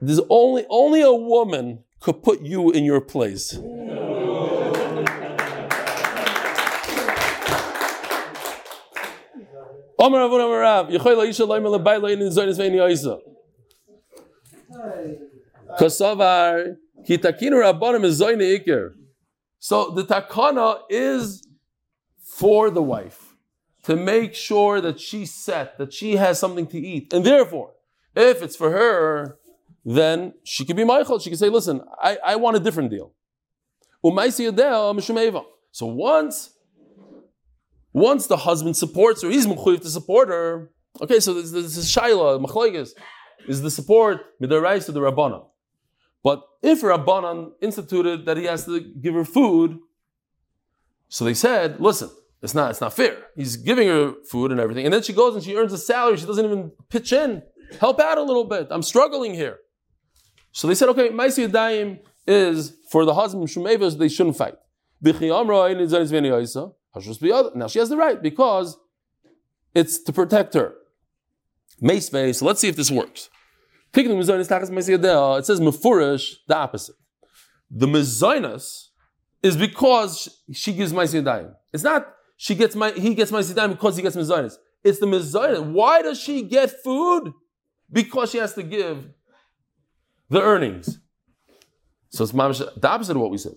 There's 0.00 0.20
only 0.30 0.64
only 0.70 1.02
a 1.02 1.12
woman 1.12 1.84
could 1.98 2.22
put 2.22 2.40
you 2.42 2.70
in 2.70 2.84
your 2.84 3.00
place. 3.00 3.58
Omer 10.00 10.22
Avon 10.22 10.40
Omer 10.40 10.60
Rav, 10.60 10.88
Yechoy 10.88 11.14
Veini 12.56 12.78
Oisa. 12.78 13.20
Kosovar 15.78 16.76
kitakinu 17.06 17.60
rabbanim 17.60 18.04
is. 18.04 18.92
So 19.58 19.90
the 19.90 20.04
takana 20.04 20.80
is 20.88 21.46
for 22.18 22.70
the 22.70 22.80
wife 22.80 23.36
to 23.84 23.94
make 23.94 24.34
sure 24.34 24.80
that 24.80 24.98
she's 24.98 25.34
set, 25.34 25.76
that 25.76 25.92
she 25.92 26.16
has 26.16 26.38
something 26.38 26.66
to 26.68 26.78
eat, 26.78 27.12
and 27.12 27.22
therefore, 27.22 27.72
if 28.16 28.42
it's 28.42 28.56
for 28.56 28.70
her, 28.70 29.38
then 29.84 30.32
she 30.44 30.64
can 30.64 30.76
be 30.76 30.84
Michael. 30.84 31.18
She 31.18 31.28
can 31.28 31.38
say, 31.38 31.50
"Listen, 31.50 31.82
I, 32.02 32.16
I 32.24 32.36
want 32.36 32.56
a 32.56 32.60
different 32.60 32.90
deal." 32.90 33.12
So 35.72 35.86
once, 35.86 36.50
once 37.92 38.26
the 38.26 38.36
husband 38.36 38.76
supports 38.76 39.22
her, 39.22 39.30
he's 39.30 39.46
mechuyev 39.46 39.80
to 39.82 39.88
support 39.88 40.28
her. 40.28 40.70
Okay, 41.00 41.20
so 41.20 41.34
this, 41.34 41.50
this 41.50 41.76
is 41.76 41.86
shaila 41.86 42.44
machlokes 42.44 42.90
is 43.48 43.62
the 43.62 43.70
support 43.70 44.38
midaraisa 44.40 44.86
to 44.86 44.92
the 44.92 45.00
rabbanon. 45.00 45.46
But 46.22 46.42
if 46.62 46.82
rabbanon 46.82 47.52
instituted 47.60 48.26
that 48.26 48.36
he 48.36 48.44
has 48.44 48.66
to 48.66 48.80
give 48.80 49.14
her 49.14 49.24
food, 49.24 49.78
so 51.08 51.24
they 51.24 51.34
said, 51.34 51.80
listen, 51.80 52.10
it's 52.42 52.54
not, 52.54 52.70
it's 52.70 52.80
not 52.80 52.92
fair. 52.92 53.16
He's 53.36 53.56
giving 53.56 53.88
her 53.88 54.14
food 54.30 54.50
and 54.50 54.60
everything, 54.60 54.84
and 54.84 54.94
then 54.94 55.02
she 55.02 55.12
goes 55.12 55.34
and 55.34 55.42
she 55.42 55.56
earns 55.56 55.72
a 55.72 55.78
salary. 55.78 56.16
She 56.16 56.26
doesn't 56.26 56.44
even 56.44 56.72
pitch 56.88 57.12
in, 57.12 57.42
help 57.80 58.00
out 58.00 58.18
a 58.18 58.22
little 58.22 58.44
bit. 58.44 58.68
I'm 58.70 58.82
struggling 58.82 59.34
here. 59.34 59.58
So 60.52 60.66
they 60.68 60.74
said, 60.74 60.88
okay, 60.90 61.10
Maisi 61.10 61.48
Yadayim 61.48 62.00
is 62.26 62.76
for 62.90 63.04
the 63.04 63.14
husband 63.14 63.48
Shumevas, 63.48 63.98
they 63.98 64.08
shouldn't 64.08 64.36
fight. 64.36 64.54
Now 66.94 67.68
she 67.68 67.78
has 67.78 67.88
the 67.88 67.96
right 67.96 68.20
because 68.20 68.76
it's 69.74 70.02
to 70.02 70.12
protect 70.12 70.54
her. 70.54 70.74
So 71.82 72.44
let's 72.44 72.60
see 72.60 72.68
if 72.68 72.76
this 72.76 72.90
works. 72.90 73.30
It 73.94 74.04
says 74.04 75.60
mefurish 75.60 76.34
the 76.46 76.56
opposite. 76.56 76.96
The 77.70 77.86
mezainas 77.86 78.88
is 79.42 79.56
because 79.56 80.42
she 80.52 80.72
gives 80.72 80.92
ma'asiyadayim. 80.92 81.54
It's 81.72 81.84
not 81.84 82.12
she 82.36 82.54
gets 82.54 82.74
my 82.74 82.90
he 82.90 83.14
gets 83.14 83.30
ma'asiyadayim 83.30 83.70
because 83.70 83.96
he 83.96 84.02
gets 84.02 84.16
mezainas. 84.16 84.56
It's 84.82 84.98
the 84.98 85.06
mezainas. 85.06 85.72
Why 85.72 86.02
does 86.02 86.20
she 86.20 86.42
get 86.42 86.82
food? 86.82 87.32
Because 87.92 88.30
she 88.30 88.38
has 88.38 88.54
to 88.54 88.62
give 88.62 89.08
the 90.28 90.42
earnings. 90.42 90.98
So 92.10 92.24
it's 92.24 92.32
the 92.32 92.88
opposite 92.88 93.16
of 93.16 93.22
what 93.22 93.30
we 93.30 93.38
said. 93.38 93.54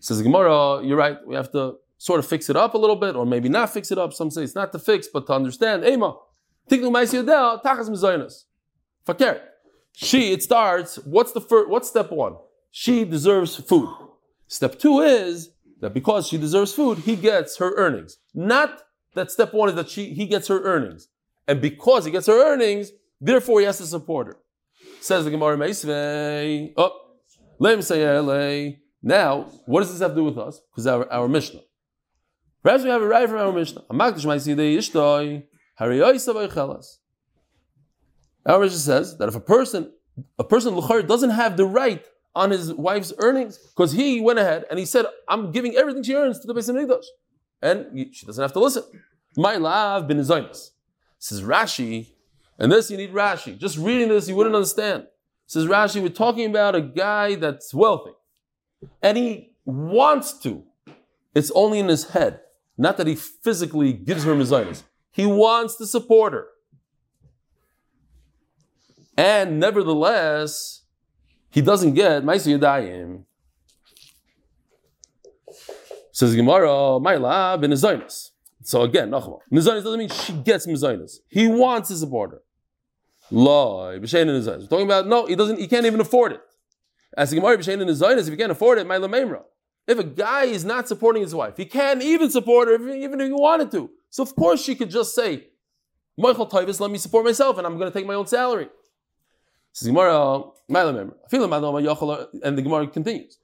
Says 0.00 0.22
Gemara, 0.22 0.84
you're 0.84 0.96
right. 0.96 1.18
We 1.26 1.34
have 1.34 1.50
to 1.52 1.76
sort 1.98 2.20
of 2.20 2.26
fix 2.26 2.48
it 2.48 2.56
up 2.56 2.74
a 2.74 2.78
little 2.78 2.96
bit, 2.96 3.14
or 3.16 3.26
maybe 3.26 3.48
not 3.48 3.70
fix 3.70 3.90
it 3.90 3.98
up. 3.98 4.12
Some 4.12 4.30
say 4.30 4.42
it's 4.42 4.54
not 4.54 4.72
to 4.72 4.78
fix, 4.78 5.08
but 5.12 5.26
to 5.26 5.34
understand. 5.34 5.84
Ema, 5.84 6.16
Tiknu 6.70 6.90
Maisiyadel, 6.90 7.62
Tachas 7.62 7.90
Mezainas. 7.90 8.44
Fakir. 9.04 9.42
She, 9.92 10.32
it 10.32 10.42
starts, 10.42 10.96
what's 11.04 11.32
the 11.32 11.40
first, 11.40 11.68
what's 11.68 11.88
step 11.88 12.12
one? 12.12 12.36
She 12.70 13.04
deserves 13.04 13.56
food. 13.56 13.88
Step 14.46 14.78
two 14.78 15.00
is 15.00 15.50
that 15.80 15.92
because 15.92 16.28
she 16.28 16.38
deserves 16.38 16.72
food, 16.72 16.98
he 16.98 17.16
gets 17.16 17.56
her 17.58 17.74
earnings. 17.76 18.18
Not 18.32 18.82
that 19.14 19.30
step 19.30 19.52
one 19.52 19.68
is 19.68 19.74
that 19.74 19.90
she, 19.90 20.14
he 20.14 20.26
gets 20.26 20.48
her 20.48 20.62
earnings. 20.62 21.08
And 21.48 21.60
because 21.60 22.04
he 22.04 22.10
gets 22.10 22.26
her 22.26 22.52
earnings, 22.52 22.92
therefore 23.20 23.60
he 23.60 23.66
has 23.66 23.78
to 23.78 23.86
support 23.86 24.28
her. 24.28 24.36
Says 25.00 25.24
the 25.24 25.30
Gemara 25.30 25.56
Meisvei. 25.56 26.74
Oh, 26.76 26.92
now, 29.02 29.50
what 29.66 29.80
does 29.80 29.90
this 29.90 30.00
have 30.00 30.10
to 30.10 30.16
do 30.16 30.24
with 30.24 30.38
us? 30.38 30.60
Because 30.70 30.86
our, 30.86 31.10
our 31.12 31.28
Mishnah. 31.28 31.60
Perhaps 32.62 32.84
we 32.84 32.90
have 32.90 33.02
a 33.02 33.06
right 33.06 33.28
from 33.28 33.38
our 33.38 33.52
Mishnah. 33.52 33.84
Our 38.46 38.60
Mishnah 38.60 38.78
says 38.78 39.18
that 39.18 39.28
if 39.28 39.34
a 39.34 39.40
person, 39.40 39.92
a 40.38 40.44
person 40.44 40.74
doesn't 41.06 41.30
have 41.30 41.56
the 41.56 41.64
right 41.66 42.04
on 42.34 42.50
his 42.50 42.74
wife's 42.74 43.12
earnings 43.18 43.58
because 43.58 43.92
he 43.92 44.20
went 44.20 44.38
ahead 44.38 44.64
and 44.70 44.78
he 44.78 44.84
said, 44.86 45.06
"I'm 45.28 45.52
giving 45.52 45.76
everything 45.76 46.02
she 46.02 46.14
earns 46.14 46.40
to 46.40 46.46
the 46.46 46.54
Beis 46.54 46.68
Hamikdash," 46.68 47.04
and 47.62 48.14
she 48.14 48.26
doesn't 48.26 48.42
have 48.42 48.52
to 48.52 48.60
listen. 48.60 48.84
My 49.36 49.56
love 49.56 50.08
bin 50.08 50.18
Zaynis. 50.18 50.70
Says 51.18 51.42
Rashi, 51.42 52.12
and 52.58 52.72
this 52.72 52.90
you 52.90 52.96
need 52.96 53.12
Rashi. 53.12 53.56
Just 53.58 53.76
reading 53.78 54.08
this, 54.08 54.28
you 54.28 54.36
wouldn't 54.36 54.54
understand. 54.54 55.06
Says 55.46 55.66
Rashi, 55.66 56.00
we're 56.02 56.08
talking 56.10 56.48
about 56.48 56.74
a 56.74 56.80
guy 56.80 57.34
that's 57.34 57.72
wealthy, 57.72 58.12
and 59.02 59.16
he 59.16 59.52
wants 59.64 60.32
to. 60.40 60.64
It's 61.34 61.50
only 61.52 61.78
in 61.78 61.88
his 61.88 62.10
head. 62.10 62.40
Not 62.78 62.96
that 62.96 63.08
he 63.08 63.16
physically 63.16 63.92
gives 63.92 64.22
her 64.22 64.34
mezainis. 64.34 64.84
He 65.10 65.26
wants 65.26 65.74
to 65.76 65.86
support 65.86 66.32
her. 66.32 66.46
And 69.16 69.58
nevertheless, 69.58 70.84
he 71.50 71.60
doesn't 71.60 71.94
get 71.94 72.22
Maisi 72.22 72.56
Yadayim. 72.56 73.24
Says 76.12 76.36
Gemara, 76.36 77.00
my 77.00 77.16
lab 77.16 77.64
in 77.64 77.72
Zainis. 77.72 78.30
So 78.62 78.82
again. 78.82 79.10
Mizainis 79.10 79.82
doesn't 79.82 79.98
mean 79.98 80.08
she 80.08 80.32
gets 80.34 80.68
Mizainis. 80.68 81.16
He 81.28 81.48
wants 81.48 81.88
to 81.88 81.96
support 81.96 82.30
her. 82.30 82.42
Loi, 83.30 83.98
B'shein 84.00 84.22
in 84.22 84.44
We're 84.44 84.66
talking 84.66 84.86
about, 84.86 85.06
no, 85.08 85.26
he 85.26 85.34
doesn't, 85.34 85.58
he 85.58 85.66
can't 85.66 85.84
even 85.84 86.00
afford 86.00 86.32
it. 86.32 86.40
As 87.16 87.34
Gemara, 87.34 87.58
B'shein 87.58 87.80
in 87.80 87.88
Zainis, 87.88 88.22
if 88.22 88.28
he 88.28 88.36
can't 88.36 88.52
afford 88.52 88.78
it, 88.78 88.86
my 88.86 88.98
Lamemra. 88.98 89.42
If 89.88 89.98
a 89.98 90.04
guy 90.04 90.44
is 90.44 90.66
not 90.66 90.86
supporting 90.86 91.22
his 91.22 91.34
wife, 91.34 91.56
he 91.56 91.64
can't 91.64 92.02
even 92.02 92.30
support 92.30 92.68
her 92.68 92.74
even 92.90 93.20
if 93.20 93.26
he 93.26 93.32
wanted 93.32 93.70
to. 93.70 93.90
So 94.10 94.22
of 94.22 94.36
course 94.36 94.62
she 94.62 94.74
could 94.74 94.90
just 94.90 95.14
say, 95.14 95.46
Michael 96.18 96.46
Tavis, 96.46 96.78
let 96.78 96.90
me 96.90 96.98
support 96.98 97.24
myself 97.24 97.56
and 97.56 97.66
I'm 97.66 97.78
going 97.78 97.90
to 97.90 97.98
take 97.98 98.06
my 98.06 98.14
own 98.14 98.26
salary. 98.26 98.68
And 99.82 99.96
the 102.58 102.62
Gemara 102.62 102.86
continues. 102.88 103.38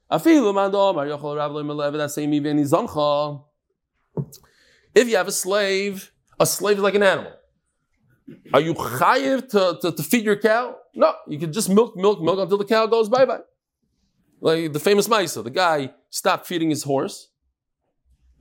If 4.95 5.09
you 5.09 5.17
have 5.17 5.29
a 5.29 5.33
slave, 5.33 6.13
a 6.39 6.47
slave 6.47 6.77
is 6.77 6.83
like 6.83 6.95
an 6.95 7.03
animal. 7.03 7.33
Are 8.53 8.61
you 8.61 8.75
chayiv 8.75 9.49
to, 9.51 9.79
to, 9.81 9.93
to, 9.97 10.03
feed 10.03 10.25
your 10.25 10.37
cow? 10.37 10.77
No, 10.95 11.15
you 11.29 11.39
can 11.39 11.53
just 11.53 11.69
milk, 11.69 11.97
milk, 11.97 12.21
milk 12.23 12.39
until 12.39 12.59
the 12.59 12.65
cow 12.65 12.87
goes 12.87 13.09
bye 13.09 13.25
bye. 13.27 13.41
Like 14.45 14.75
the 14.75 14.79
famous 14.79 15.09
Maisa, 15.09 15.43
the 15.43 15.49
guy 15.49 15.95
stopped 16.11 16.47
feeding 16.47 16.69
his 16.69 16.83
horse. 16.83 17.31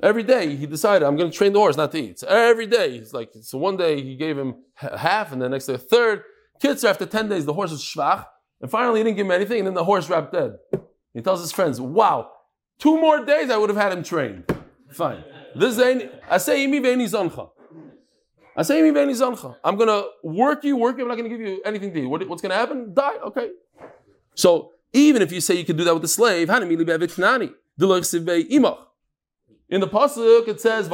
Every 0.01 0.23
day 0.23 0.53
he 0.57 0.65
decided, 0.65 1.05
I'm 1.05 1.15
going 1.15 1.31
to 1.31 1.37
train 1.37 1.53
the 1.53 1.59
horse 1.59 1.77
not 1.77 1.93
to 1.93 1.97
eat. 1.97 2.19
So 2.19 2.27
every 2.27 2.67
day, 2.67 2.97
he's 2.97 3.13
like, 3.13 3.29
so 3.41 3.57
one 3.57 3.77
day 3.77 4.01
he 4.01 4.17
gave 4.17 4.37
him 4.37 4.55
half, 4.75 5.31
and 5.31 5.41
the 5.41 5.47
next 5.47 5.67
day 5.67 5.75
a 5.75 5.77
third. 5.77 6.23
Kids, 6.59 6.83
after 6.83 7.05
10 7.05 7.29
days, 7.29 7.45
the 7.45 7.53
horse 7.53 7.71
was 7.71 7.81
schwach, 7.81 8.25
and 8.59 8.69
finally 8.69 8.99
he 8.99 9.05
didn't 9.05 9.15
give 9.15 9.27
him 9.27 9.31
anything, 9.31 9.59
and 9.59 9.67
then 9.67 9.75
the 9.75 9.85
horse 9.85 10.09
wrapped 10.09 10.33
dead. 10.33 10.57
He 11.13 11.21
tells 11.21 11.39
his 11.39 11.53
friends, 11.53 11.79
wow, 11.79 12.31
two 12.79 12.99
more 12.99 13.23
days 13.23 13.49
I 13.49 13.55
would 13.55 13.69
have 13.69 13.77
had 13.77 13.93
him 13.93 14.03
trained. 14.03 14.43
Fine. 14.91 15.23
This 15.55 15.79
ain't, 15.79 16.11
I 16.29 16.37
say 16.37 16.67
imi 16.67 16.81
zoncha. 17.09 17.49
I 18.57 18.63
say 18.63 18.81
imi 18.81 18.93
zoncha. 18.93 19.55
I'm 19.63 19.77
gonna 19.77 20.03
work 20.21 20.65
you, 20.65 20.75
work 20.75 20.97
you. 20.97 21.03
I'm 21.03 21.07
not 21.07 21.15
gonna 21.15 21.29
give 21.29 21.39
you 21.39 21.61
anything 21.63 21.93
to 21.93 22.01
eat. 22.01 22.07
What, 22.07 22.27
what's 22.27 22.41
gonna 22.41 22.55
happen? 22.55 22.93
Die. 22.93 23.17
Okay. 23.27 23.51
So 24.35 24.73
even 24.93 25.21
if 25.21 25.31
you 25.31 25.41
say 25.41 25.55
you 25.55 25.65
can 25.65 25.75
do 25.75 25.83
that 25.83 25.93
with 25.93 26.03
the 26.03 26.07
slave, 26.07 26.49
in 26.49 26.69
the 29.81 29.87
pasuk 29.87 30.47
it 30.47 30.61
says 30.61 30.87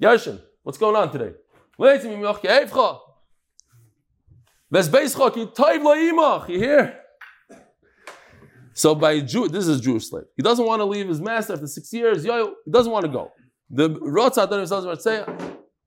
Yashin, 0.00 0.40
what's 0.62 0.78
going 0.78 0.96
on 0.96 1.10
today? 1.10 1.32
You 6.48 6.58
hear? 6.58 6.98
So 8.74 8.94
by 8.94 9.20
Jew, 9.20 9.48
this 9.48 9.66
is 9.66 9.80
a 9.80 9.82
Jewish 9.82 10.08
slave. 10.08 10.24
He 10.36 10.42
doesn't 10.42 10.64
want 10.64 10.80
to 10.80 10.84
leave 10.84 11.08
his 11.08 11.20
master 11.20 11.54
after 11.54 11.66
six 11.66 11.92
years. 11.92 12.22
He 12.22 12.30
doesn't 12.70 12.90
want 12.90 13.04
to 13.04 13.10
go. 13.10 13.32
The 13.70 13.90
Ratzah 13.90 14.48
doesn't 14.48 15.02
say, 15.02 15.24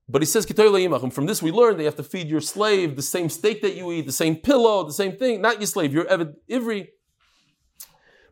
but 0.08 0.22
he 0.22 0.26
says 0.26 0.46
From 0.46 1.26
this 1.26 1.42
we 1.42 1.52
learn 1.52 1.78
that 1.78 1.84
you 1.84 1.88
have 1.88 1.96
to 1.96 2.04
feed 2.04 2.28
your 2.28 2.42
slave 2.42 2.96
the 2.96 3.02
same 3.02 3.30
steak 3.30 3.62
that 3.62 3.76
you 3.76 3.92
eat, 3.92 4.06
the 4.06 4.12
same 4.12 4.36
pillow, 4.36 4.84
the 4.84 4.94
same 4.94 5.18
thing. 5.18 5.42
Not 5.42 5.60
your 5.60 5.68
slave, 5.68 5.94
your 5.94 6.06
Ivri. 6.06 6.90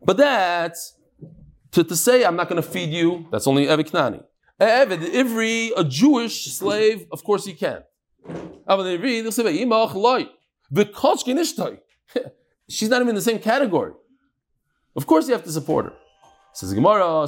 But 0.02 0.16
that's 0.16 0.96
to, 1.72 1.82
to 1.82 1.96
say 1.96 2.24
I'm 2.24 2.36
not 2.36 2.48
going 2.48 2.62
to 2.62 2.68
feed 2.68 2.90
you. 2.90 3.26
That's 3.32 3.46
only 3.46 3.66
Evid 3.66 3.90
Knani. 3.90 4.22
Evid 4.60 5.04
Ivri, 5.12 5.70
a 5.76 5.82
Jewish 5.84 6.52
slave, 6.52 7.06
of 7.10 7.24
course 7.24 7.44
he 7.44 7.54
can. 7.54 7.82
She's 12.68 12.88
not 12.88 12.96
even 12.96 13.08
in 13.08 13.14
the 13.14 13.22
same 13.22 13.38
category. 13.40 13.92
Of 14.96 15.06
course, 15.06 15.26
you 15.26 15.34
have 15.34 15.44
to 15.44 15.52
support 15.52 15.86
her. 15.86 15.92
Says 16.52 16.72
Gemara, 16.72 17.26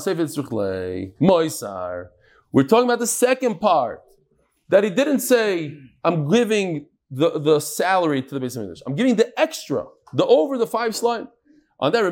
Moisar. 1.20 2.06
We're 2.52 2.62
talking 2.62 2.84
about 2.84 3.00
the 3.00 3.08
second 3.08 3.60
part 3.60 4.02
that 4.68 4.84
he 4.84 4.90
didn't 4.90 5.20
say, 5.20 5.76
"I'm 6.04 6.28
giving 6.28 6.86
the, 7.10 7.38
the 7.38 7.60
salary 7.60 8.22
to 8.22 8.34
the 8.34 8.40
base 8.40 8.56
English. 8.56 8.82
I'm 8.86 8.94
giving 8.94 9.16
the 9.16 9.38
extra, 9.38 9.86
the 10.12 10.26
over 10.26 10.58
the 10.58 10.66
five 10.66 10.94
slime." 10.94 11.28
On 11.78 11.92
that, 11.92 12.04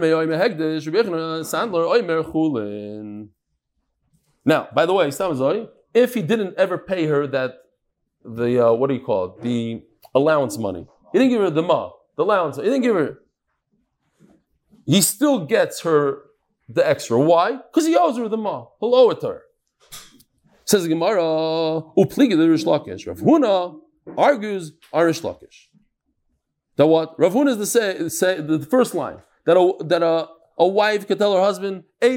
Now, 4.45 4.69
by 4.75 4.85
the 4.85 4.93
way, 4.93 5.69
if 5.95 6.15
he 6.15 6.23
didn't 6.23 6.55
ever 6.59 6.77
pay 6.77 7.07
her 7.07 7.27
that 7.29 7.55
the 8.25 8.67
uh, 8.67 8.73
what 8.73 8.89
do 8.89 8.95
you 8.95 9.01
call 9.01 9.25
it, 9.25 9.43
the 9.43 9.83
allowance 10.15 10.59
money, 10.59 10.87
he 11.13 11.19
didn't 11.19 11.31
give 11.31 11.41
her 11.41 11.51
the 11.51 11.63
ma, 11.63 11.93
the 12.17 12.25
allowance. 12.25 12.57
He 12.57 12.63
didn't 12.63 12.83
give 12.83 12.95
her 12.95 13.21
he 14.87 15.01
still 15.01 15.47
gets 15.47 15.81
her 15.81 16.23
the 16.69 16.87
extra. 16.87 17.19
Why? 17.19 17.57
Because 17.57 17.87
he 17.87 17.97
owes 17.97 18.17
her 18.19 18.29
the 18.29 18.37
ma. 18.37 18.67
He'll 18.81 18.95
owe 18.95 19.11
it 19.11 19.21
to 19.21 19.29
her. 19.29 19.43
Says 20.67 20.85
the 20.85 20.89
Gemara, 20.89 21.21
upligi 21.21 22.37
the 22.37 22.49
Rish 22.49 22.65
Lakish. 22.65 23.07
Rav 23.07 23.19
Huna 23.19 23.79
argues 24.17 24.73
on 24.93 25.05
Rish 25.05 25.21
Lakish. 25.21 25.67
That 26.77 26.87
what? 26.87 27.19
Rav 27.19 27.33
Huna 27.33 27.51
is 27.51 27.59
the, 27.59 27.67
say, 27.67 28.09
say, 28.09 28.41
the 28.41 28.61
first 28.61 28.95
line. 28.95 29.19
That 29.45 29.59
a, 29.59 29.85
that 29.85 30.03
a, 30.03 30.29
a 30.59 30.67
wife 30.67 31.07
could 31.07 31.19
tell 31.19 31.35
her 31.35 31.41
husband, 31.41 31.85
I 32.03 32.17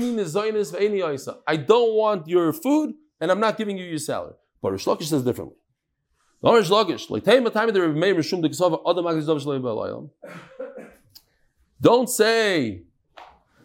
don't 1.57 1.93
want 1.93 2.27
your 2.27 2.53
food 2.53 2.93
and 3.19 3.31
I'm 3.31 3.39
not 3.39 3.57
giving 3.57 3.77
you 3.77 3.85
your 3.85 3.97
salary. 3.97 4.35
But 4.61 4.71
Rish 4.71 4.85
Lakish 4.85 5.07
says 5.07 5.23
differently. 5.23 5.57
Rish 6.41 6.69
Lakish, 6.69 7.09
don't 11.79 12.09
say 12.09 12.83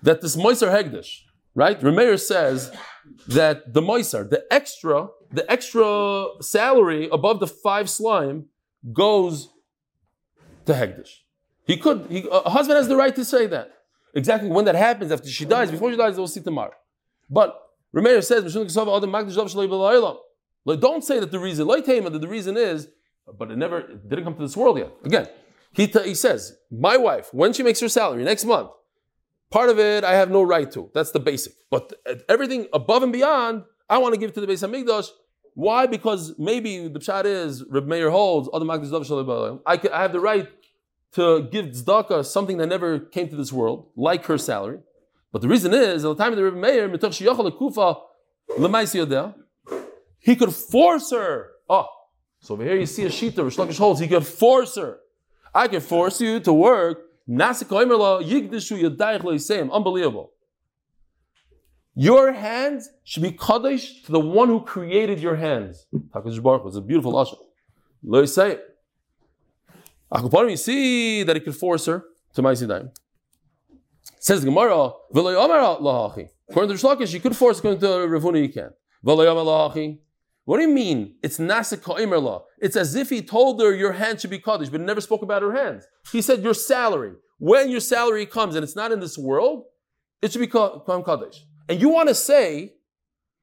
that 0.03 0.21
this 0.21 0.37
Moiser 0.37 0.71
Hegdish, 0.71 1.23
right? 1.55 1.81
Remeir 1.81 2.19
says 2.19 2.71
that 3.29 3.73
the 3.73 3.81
Moiser, 3.81 4.29
the 4.29 4.45
extra, 4.51 5.09
the 5.31 5.51
extra 5.51 6.29
salary 6.41 7.09
above 7.11 7.41
the 7.41 7.47
five 7.47 7.89
slime 7.89 8.47
goes 8.93 9.51
to 10.67 10.73
Hegdish. 10.73 11.21
He 11.65 11.77
could, 11.77 12.07
he, 12.11 12.27
a 12.31 12.51
husband 12.51 12.77
has 12.77 12.89
the 12.89 12.97
right 12.97 13.15
to 13.15 13.25
say 13.25 13.47
that. 13.47 13.73
Exactly 14.15 14.51
when 14.51 14.65
that 14.67 14.75
happens, 14.75 15.11
after 15.11 15.29
she 15.29 15.45
dies, 15.45 15.71
before 15.71 15.91
she 15.91 15.97
dies, 15.97 16.17
we'll 16.17 16.29
see 16.29 16.41
tomorrow. 16.41 16.75
But 17.31 17.59
Remeir 17.95 18.23
says, 18.23 18.53
don't 18.53 18.69
say 21.05 21.21
that 21.21 21.31
the 21.31 21.39
reason, 21.39 21.67
that 21.67 22.21
the 22.21 22.29
reason 22.29 22.57
is, 22.57 22.89
but 23.39 23.51
it 23.51 23.57
never 23.57 23.79
it 23.79 24.09
didn't 24.09 24.25
come 24.25 24.35
to 24.35 24.43
this 24.43 24.57
world 24.57 24.79
yet. 24.79 24.93
Again, 25.05 25.29
he, 25.73 25.87
t- 25.87 26.03
he 26.03 26.15
says, 26.15 26.57
my 26.71 26.97
wife, 26.97 27.33
when 27.33 27.53
she 27.53 27.63
makes 27.63 27.81
her 27.81 27.89
salary 27.89 28.25
next 28.25 28.45
month, 28.45 28.71
part 29.53 29.71
of 29.71 29.79
it 29.79 30.03
I 30.03 30.15
have 30.15 30.31
no 30.31 30.43
right 30.43 30.71
to. 30.73 30.91
That's 30.95 31.13
the 31.13 31.21
basic. 31.21 31.53
But 31.71 31.93
everything 32.29 32.67
above 32.73 33.03
and 33.03 33.13
beyond, 33.13 33.65
I 33.89 33.99
want 33.99 34.15
to 34.15 34.21
give 34.21 34.33
to 34.35 34.41
the 34.41 34.47
Beis 34.47 34.67
Hamikdash. 34.67 35.09
Why? 35.55 35.87
Because 35.87 36.35
maybe 36.39 36.89
the 36.89 36.99
pshat 36.99 37.27
is 37.27 37.63
Reb 37.69 37.87
Meir 37.87 38.11
holds 38.11 38.49
other 38.53 38.65
I, 39.67 39.81
I 39.93 40.03
have 40.03 40.13
the 40.13 40.21
right 40.21 40.49
to 41.13 41.43
give 41.53 41.67
tzedakah 41.67 42.25
something 42.25 42.57
that 42.57 42.69
never 42.69 42.99
came 42.99 43.29
to 43.29 43.37
this 43.37 43.53
world, 43.53 43.91
like 43.95 44.25
her 44.25 44.39
salary. 44.39 44.81
But 45.31 45.43
the 45.43 45.49
reason 45.49 45.75
is, 45.75 46.05
at 46.05 46.09
the 46.09 46.15
time 46.15 46.33
of 46.33 46.39
the 46.39 46.45
Reb 46.45 46.55
Meir, 46.55 46.89
he 50.19 50.37
could 50.37 50.55
force 50.55 51.11
her. 51.11 51.51
Oh, 51.69 51.87
so 52.41 52.55
over 52.55 52.65
here 52.65 52.77
you 52.77 52.87
see 52.87 53.05
a 53.05 53.09
shita, 53.09 53.39
of 53.39 53.47
Lakish 53.55 53.79
holds, 53.79 54.01
he 54.01 54.09
could 54.09 54.27
force 54.27 54.77
her 54.77 55.01
I 55.55 55.69
can 55.69 55.81
force 55.81 56.21
you 56.21 56.41
to 56.41 56.53
work. 56.53 57.03
Unbelievable. 59.71 60.33
Your 61.95 62.33
hands 62.33 62.89
should 63.05 63.23
be 63.23 63.33
kaddish 63.33 64.03
to 64.05 64.13
the 64.13 64.21
one 64.21 64.49
who 64.49 64.61
created 64.63 65.21
your 65.21 65.37
hands. 65.37 65.87
Was 66.15 66.77
a 66.77 66.81
beautiful 66.81 67.13
lashon. 67.13 67.37
Let 68.03 68.29
say 68.29 68.53
it. 68.53 68.65
You 70.15 70.57
see 70.57 71.23
that 71.23 71.37
he 71.37 71.41
could 71.41 71.57
force 71.57 71.87
her 71.87 72.05
to 72.35 72.43
my 72.43 72.53
Ma'asidayim. 72.53 72.91
Says 74.19 74.41
the 74.41 74.47
Gemara, 74.47 74.93
According 75.15 76.77
to 76.77 76.87
Rishlakish, 76.87 77.13
you 77.13 77.21
could 77.21 77.37
force 77.37 77.59
according 77.59 77.81
to 77.81 77.87
Ravuna, 77.87 78.41
you 78.43 78.49
can. 78.49 78.71
What 80.45 80.57
do 80.59 80.63
you 80.63 80.75
mean? 80.75 81.17
It's 81.23 81.39
nasa 81.39 82.23
law. 82.23 82.45
It's 82.59 82.77
as 82.77 82.95
if 82.95 83.11
he 83.11 83.23
told 83.23 83.61
her 83.61 83.75
your 83.75 83.93
hand 83.93 84.21
should 84.21 84.31
be 84.31 84.39
kaddish, 84.39 84.69
but 84.69 84.81
never 84.81 85.01
spoke 85.01 85.23
about 85.23 85.43
her 85.43 85.55
hands. 85.55 85.87
He 86.11 86.21
said 86.21 86.43
your 86.43 86.55
salary. 86.55 87.13
When 87.39 87.71
your 87.71 87.81
salary 87.81 88.27
comes 88.27 88.55
and 88.55 88.65
it's 88.65 88.77
not 88.77 88.93
in 88.93 89.01
this 89.01 89.17
world, 89.17 89.65
it 90.21 90.33
should 90.33 90.41
be 90.41 90.47
kaddish. 90.47 91.47
And 91.69 91.81
you 91.81 91.89
want 91.89 92.09
to 92.09 92.15
say 92.15 92.75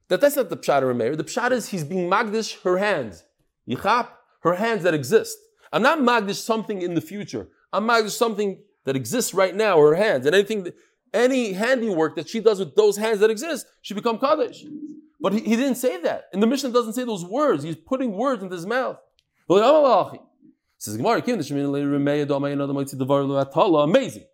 that 0.10 0.22
that's 0.22 0.36
not 0.36 0.50
the 0.50 0.58
pshat 0.58 0.90
of 0.90 0.96
Meir. 0.96 1.16
The 1.16 1.24
pshat 1.24 1.52
is 1.52 1.70
he's 1.70 1.84
being 1.84 2.10
magdish 2.10 2.62
her 2.64 2.78
hands. 2.78 3.24
Yichap, 3.68 4.10
her 4.42 4.56
hands 4.56 4.84
that 4.84 4.94
exist. 4.94 5.38
I'm 5.72 5.82
not 5.82 6.00
magdish 6.00 6.42
something 6.42 6.82
in 6.82 6.96
the 6.96 7.02
future. 7.02 7.50
I'm 7.72 7.88
magdish 7.88 8.12
something 8.12 8.62
that 8.86 8.96
exists 8.96 9.34
right 9.34 9.56
now, 9.56 9.80
her 9.80 9.96
hands. 9.96 10.26
And 10.26 10.36
anything 10.36 10.64
that, 10.64 10.76
any 11.14 11.54
handiwork 11.54 12.16
that 12.16 12.30
she 12.30 12.40
does 12.40 12.60
with 12.60 12.76
those 12.76 12.98
hands 12.98 13.20
that 13.20 13.30
exist, 13.30 13.66
she 13.82 13.94
become 13.94 14.20
Kaddish. 14.20 14.64
But 15.22 15.34
he, 15.34 15.42
he 15.42 15.56
didn't 15.56 15.76
say 15.76 16.02
that. 16.02 16.26
And 16.32 16.42
the 16.42 16.48
Mishnah 16.48 16.72
doesn't 16.72 16.94
say 16.94 17.04
those 17.04 17.26
words. 17.26 17.64
He's 17.64 17.76
putting 17.76 18.14
words 18.14 18.42
into 18.42 18.56
his 18.56 18.66
mouth. 18.66 18.98
Amazing. 23.90 24.26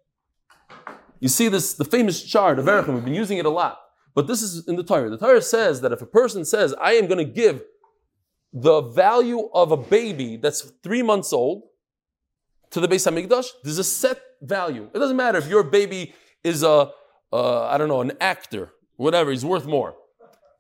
You 1.20 1.30
see 1.30 1.48
this, 1.48 1.74
the 1.74 1.86
famous 1.86 2.22
chart 2.22 2.60
of 2.60 2.66
Erechim, 2.66 2.94
we've 2.94 3.06
been 3.06 3.16
using 3.16 3.38
it 3.38 3.46
a 3.46 3.50
lot. 3.50 3.80
But 4.14 4.28
this 4.28 4.42
is 4.42 4.68
in 4.68 4.76
the 4.76 4.84
Torah. 4.84 5.10
The 5.10 5.18
Torah 5.18 5.42
says 5.42 5.82
that 5.82 5.92
if 5.92 6.02
a 6.02 6.06
person 6.06 6.46
says, 6.46 6.74
I 6.80 6.94
am 6.94 7.08
going 7.08 7.26
to 7.26 7.32
give 7.32 7.64
the 8.54 8.82
value 8.82 9.50
of 9.54 9.72
a 9.72 9.78
baby 9.78 10.38
that's 10.38 10.72
three 10.84 11.02
months 11.02 11.34
old 11.34 11.64
to 12.72 12.80
the 12.80 12.88
Beis 12.88 13.10
Hamikdash, 13.10 13.48
there's 13.64 13.80
a 13.80 13.84
set 13.84 14.22
value. 14.42 14.90
It 14.94 15.00
doesn't 15.00 15.18
matter 15.18 15.38
if 15.38 15.48
your 15.48 15.64
baby 15.64 16.14
is 16.44 16.64
a, 16.64 16.92
I 17.34 17.78
don't 17.78 17.88
know, 17.88 18.02
an 18.02 18.14
actor, 18.22 18.72
whatever, 18.98 19.32
he's 19.32 19.44
worth 19.44 19.66
more. 19.66 19.96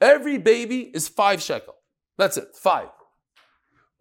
Every 0.01 0.37
baby 0.37 0.81
is 0.93 1.07
five 1.07 1.41
shekel. 1.41 1.75
That's 2.17 2.37
it, 2.37 2.55
five. 2.55 2.89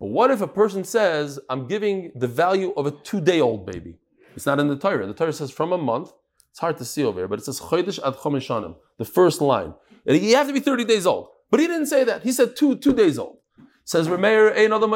But 0.00 0.06
what 0.06 0.30
if 0.30 0.40
a 0.40 0.48
person 0.48 0.84
says, 0.84 1.38
I'm 1.48 1.66
giving 1.66 2.12
the 2.14 2.28
value 2.28 2.72
of 2.76 2.86
a 2.86 2.90
two 2.90 3.20
day 3.20 3.40
old 3.40 3.66
baby? 3.66 3.98
It's 4.36 4.46
not 4.46 4.60
in 4.60 4.68
the 4.68 4.76
Torah. 4.76 5.06
The 5.06 5.14
Torah 5.14 5.32
says 5.32 5.50
from 5.50 5.72
a 5.72 5.78
month 5.78 6.12
it's 6.50 6.60
hard 6.60 6.78
to 6.78 6.84
see 6.84 7.04
over 7.04 7.20
here, 7.20 7.28
but 7.28 7.40
it 7.40 7.44
says 7.44 7.60
Chodesh 7.60 7.98
ad 7.98 8.74
the 8.96 9.04
first 9.04 9.40
line. 9.40 9.74
And 10.06 10.20
you 10.20 10.36
have 10.36 10.46
to 10.46 10.52
be 10.52 10.60
30 10.60 10.84
days 10.84 11.06
old. 11.06 11.28
But 11.50 11.60
he 11.60 11.66
didn't 11.66 11.86
say 11.86 12.04
that. 12.04 12.22
He 12.22 12.32
said 12.32 12.54
two, 12.54 12.76
two 12.76 12.92
days 12.92 13.18
old. 13.18 13.38
says 13.84 14.06
Remeir 14.08 14.56
another 14.56 14.86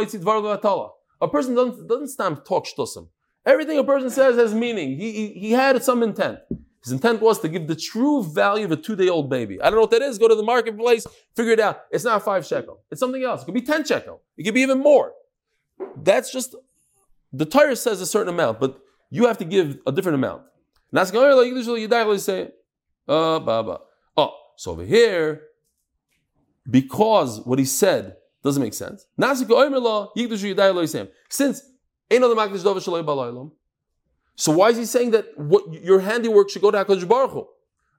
A 1.20 1.28
person 1.28 1.54
doesn't, 1.54 1.88
doesn't 1.88 2.08
stand 2.08 2.44
talk 2.44 2.66
shtusim. 2.66 3.08
Everything 3.44 3.78
a 3.78 3.84
person 3.84 4.10
says 4.10 4.36
has 4.36 4.54
meaning. 4.54 4.96
He, 4.96 5.12
he, 5.12 5.28
he 5.40 5.50
had 5.52 5.82
some 5.82 6.02
intent. 6.02 6.38
His 6.88 6.94
intent 6.94 7.20
was 7.20 7.38
to 7.40 7.50
give 7.50 7.66
the 7.66 7.76
true 7.76 8.24
value 8.24 8.64
of 8.64 8.72
a 8.72 8.76
two-day-old 8.76 9.28
baby. 9.28 9.60
I 9.60 9.64
don't 9.64 9.74
know 9.74 9.82
what 9.82 9.90
that 9.90 10.00
is. 10.00 10.16
Go 10.16 10.26
to 10.26 10.34
the 10.34 10.42
marketplace, 10.42 11.06
figure 11.36 11.52
it 11.52 11.60
out. 11.60 11.82
It's 11.90 12.04
not 12.04 12.24
five 12.24 12.46
shekel. 12.46 12.80
It's 12.90 12.98
something 12.98 13.22
else. 13.22 13.42
It 13.42 13.44
could 13.44 13.52
be 13.52 13.60
ten 13.60 13.84
shekel. 13.84 14.22
It 14.38 14.44
could 14.44 14.54
be 14.54 14.62
even 14.62 14.78
more. 14.78 15.12
That's 16.02 16.32
just 16.32 16.54
the 17.30 17.44
Torah 17.44 17.76
says 17.76 18.00
a 18.00 18.06
certain 18.06 18.32
amount, 18.32 18.58
but 18.58 18.80
you 19.10 19.26
have 19.26 19.36
to 19.36 19.44
give 19.44 19.80
a 19.86 19.92
different 19.92 20.14
amount. 20.14 20.44
say, 22.18 22.48
uh. 23.06 23.78
Oh, 24.16 24.32
so 24.56 24.70
over 24.70 24.82
here, 24.82 25.42
because 26.70 27.42
what 27.44 27.58
he 27.58 27.66
said 27.66 28.16
doesn't 28.42 28.62
make 28.62 28.72
sense. 28.72 29.04
Since 31.28 31.62
so 34.38 34.52
why 34.52 34.68
is 34.68 34.76
he 34.76 34.84
saying 34.84 35.10
that 35.10 35.36
what 35.36 35.64
your 35.82 35.98
handiwork 35.98 36.48
should 36.48 36.62
go 36.62 36.70
to 36.70 36.78
Hakadosh 36.78 37.08
Baruch 37.08 37.32
Hu? 37.32 37.48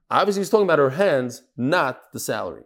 Obviously, 0.10 0.40
he's 0.40 0.50
talking 0.50 0.64
about 0.64 0.80
her 0.80 0.92
hands, 0.92 1.44
not 1.58 2.14
the 2.14 2.20
salary. 2.20 2.64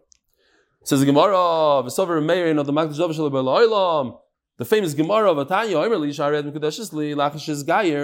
Says 0.83 0.99
the 0.99 1.07
Gemara, 1.07 1.33
"V'sover 1.33 2.23
meir 2.23 2.55
of 2.59 2.67
the 2.67 4.23
the 4.57 4.65
famous 4.65 4.93
Gemara 4.93 5.31
of 5.31 5.47
Atanya, 5.47 5.81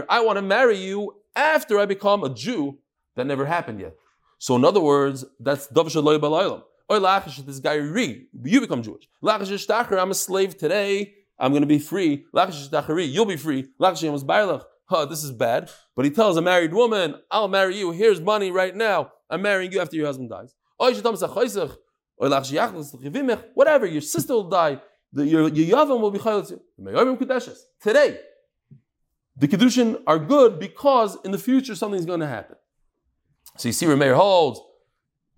I 0.09 0.21
want 0.21 0.37
to 0.37 0.41
marry 0.41 0.77
you 0.77 1.15
after 1.35 1.77
I 1.77 1.85
become 1.85 2.23
a 2.23 2.33
Jew. 2.33 2.79
That 3.15 3.27
never 3.27 3.45
happened 3.45 3.79
yet. 3.79 3.95
So 4.39 4.55
in 4.55 4.65
other 4.65 4.79
words, 4.79 5.23
that's 5.39 5.67
Or 5.67 6.99
this 6.99 7.59
guy 7.59 7.73
you 7.75 8.61
become 8.61 8.81
Jewish. 8.81 9.07
I'm 9.21 10.11
a 10.11 10.15
slave 10.15 10.57
today. 10.57 11.13
I'm 11.37 11.51
going 11.51 11.61
to 11.61 11.67
be 11.67 11.77
free. 11.79 12.25
You'll 12.33 13.25
be 13.25 13.37
free. 13.37 13.67
Huh, 14.89 15.05
this 15.05 15.23
is 15.23 15.31
bad. 15.31 15.69
But 15.95 16.05
he 16.05 16.11
tells 16.11 16.35
a 16.35 16.41
married 16.41 16.73
woman, 16.73 17.15
I'll 17.29 17.47
marry 17.47 17.77
you. 17.77 17.91
Here's 17.91 18.19
money 18.19 18.49
right 18.49 18.75
now. 18.75 19.11
I'm 19.29 19.43
marrying 19.43 19.71
you 19.71 19.79
after 19.79 19.95
your 19.95 20.07
husband 20.07 20.31
dies. 20.31 20.55
Whatever, 23.53 23.85
your 23.85 24.01
sister 24.01 24.33
will 24.33 24.49
die. 24.49 24.81
Your, 25.13 25.47
your 25.49 25.77
Yavam 25.77 26.01
will 26.01 26.09
be 26.09 26.19
Today, 27.81 28.19
the 29.37 29.47
Kedushin 29.47 30.01
are 30.07 30.17
good 30.17 30.59
because 30.59 31.17
in 31.23 31.31
the 31.31 31.37
future 31.37 31.75
something's 31.75 32.05
going 32.05 32.21
to 32.21 32.27
happen. 32.27 32.55
So 33.57 33.69
you 33.69 33.73
see, 33.73 33.85
Rameir 33.85 34.15
holds, 34.15 34.59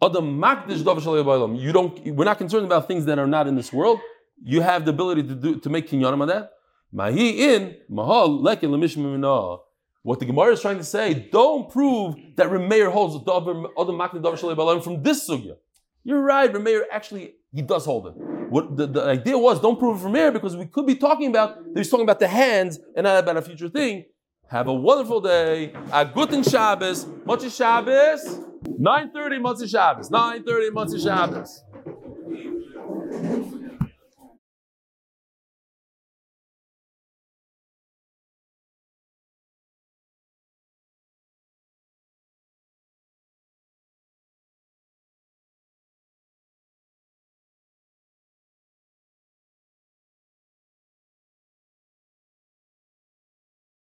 you 0.02 1.74
don't, 1.74 2.16
we're 2.16 2.26
not 2.26 2.38
concerned 2.38 2.66
about 2.66 2.88
things 2.88 3.06
that 3.06 3.20
are 3.20 3.28
not 3.28 3.47
in 3.47 3.56
this 3.56 3.74
world. 3.74 3.99
You 4.41 4.62
have 4.62 4.86
the 4.86 4.91
ability 4.91 5.24
to 5.24 5.36
do 5.36 5.60
to 5.60 5.70
make 5.70 5.89
kinyanim 5.89 6.22
on 6.22 6.28
that. 6.30 6.52
Mahi 6.91 7.53
in 7.53 7.75
mahal 7.89 8.41
lekin 8.41 9.59
What 10.03 10.19
the 10.19 10.25
Gemara 10.25 10.53
is 10.53 10.61
trying 10.61 10.77
to 10.77 10.83
say, 10.83 11.29
don't 11.31 11.69
prove 11.69 12.15
that 12.35 12.47
Rameir 12.47 12.91
holds 12.91 13.23
the 13.23 13.31
other 13.31 13.93
makna 13.93 14.83
from 14.83 15.03
this 15.03 15.29
sugya. 15.29 15.55
You're 16.03 16.21
right, 16.21 16.51
Rameir 16.51 16.83
actually 16.91 17.35
he 17.53 17.61
does 17.61 17.85
hold 17.85 18.07
it. 18.07 18.13
What 18.49 18.75
the, 18.75 18.87
the 18.87 19.03
idea 19.03 19.37
was, 19.37 19.61
don't 19.61 19.77
prove 19.79 19.97
it 19.97 20.01
from 20.01 20.15
here 20.15 20.31
because 20.31 20.55
we 20.57 20.65
could 20.65 20.85
be 20.85 20.95
talking 20.95 21.29
about 21.29 21.57
he's 21.75 21.89
talking 21.89 22.03
about 22.03 22.19
the 22.19 22.27
hands 22.27 22.79
and 22.95 23.03
not 23.05 23.19
about 23.19 23.37
a 23.37 23.41
future 23.41 23.69
thing. 23.69 24.05
Have 24.51 24.67
a 24.67 24.73
wonderful 24.73 25.21
day. 25.21 25.71
A 25.93 26.05
guten 26.05 26.43
Shabbos. 26.43 27.05
Motzei 27.05 27.55
Shabbos. 27.55 28.21
9.30 28.81 29.39
Motzei 29.39 29.69
Shabbos. 29.69 30.09
9.30 30.09 30.69
Motzei 30.71 31.01
Shabbos. 31.01 31.63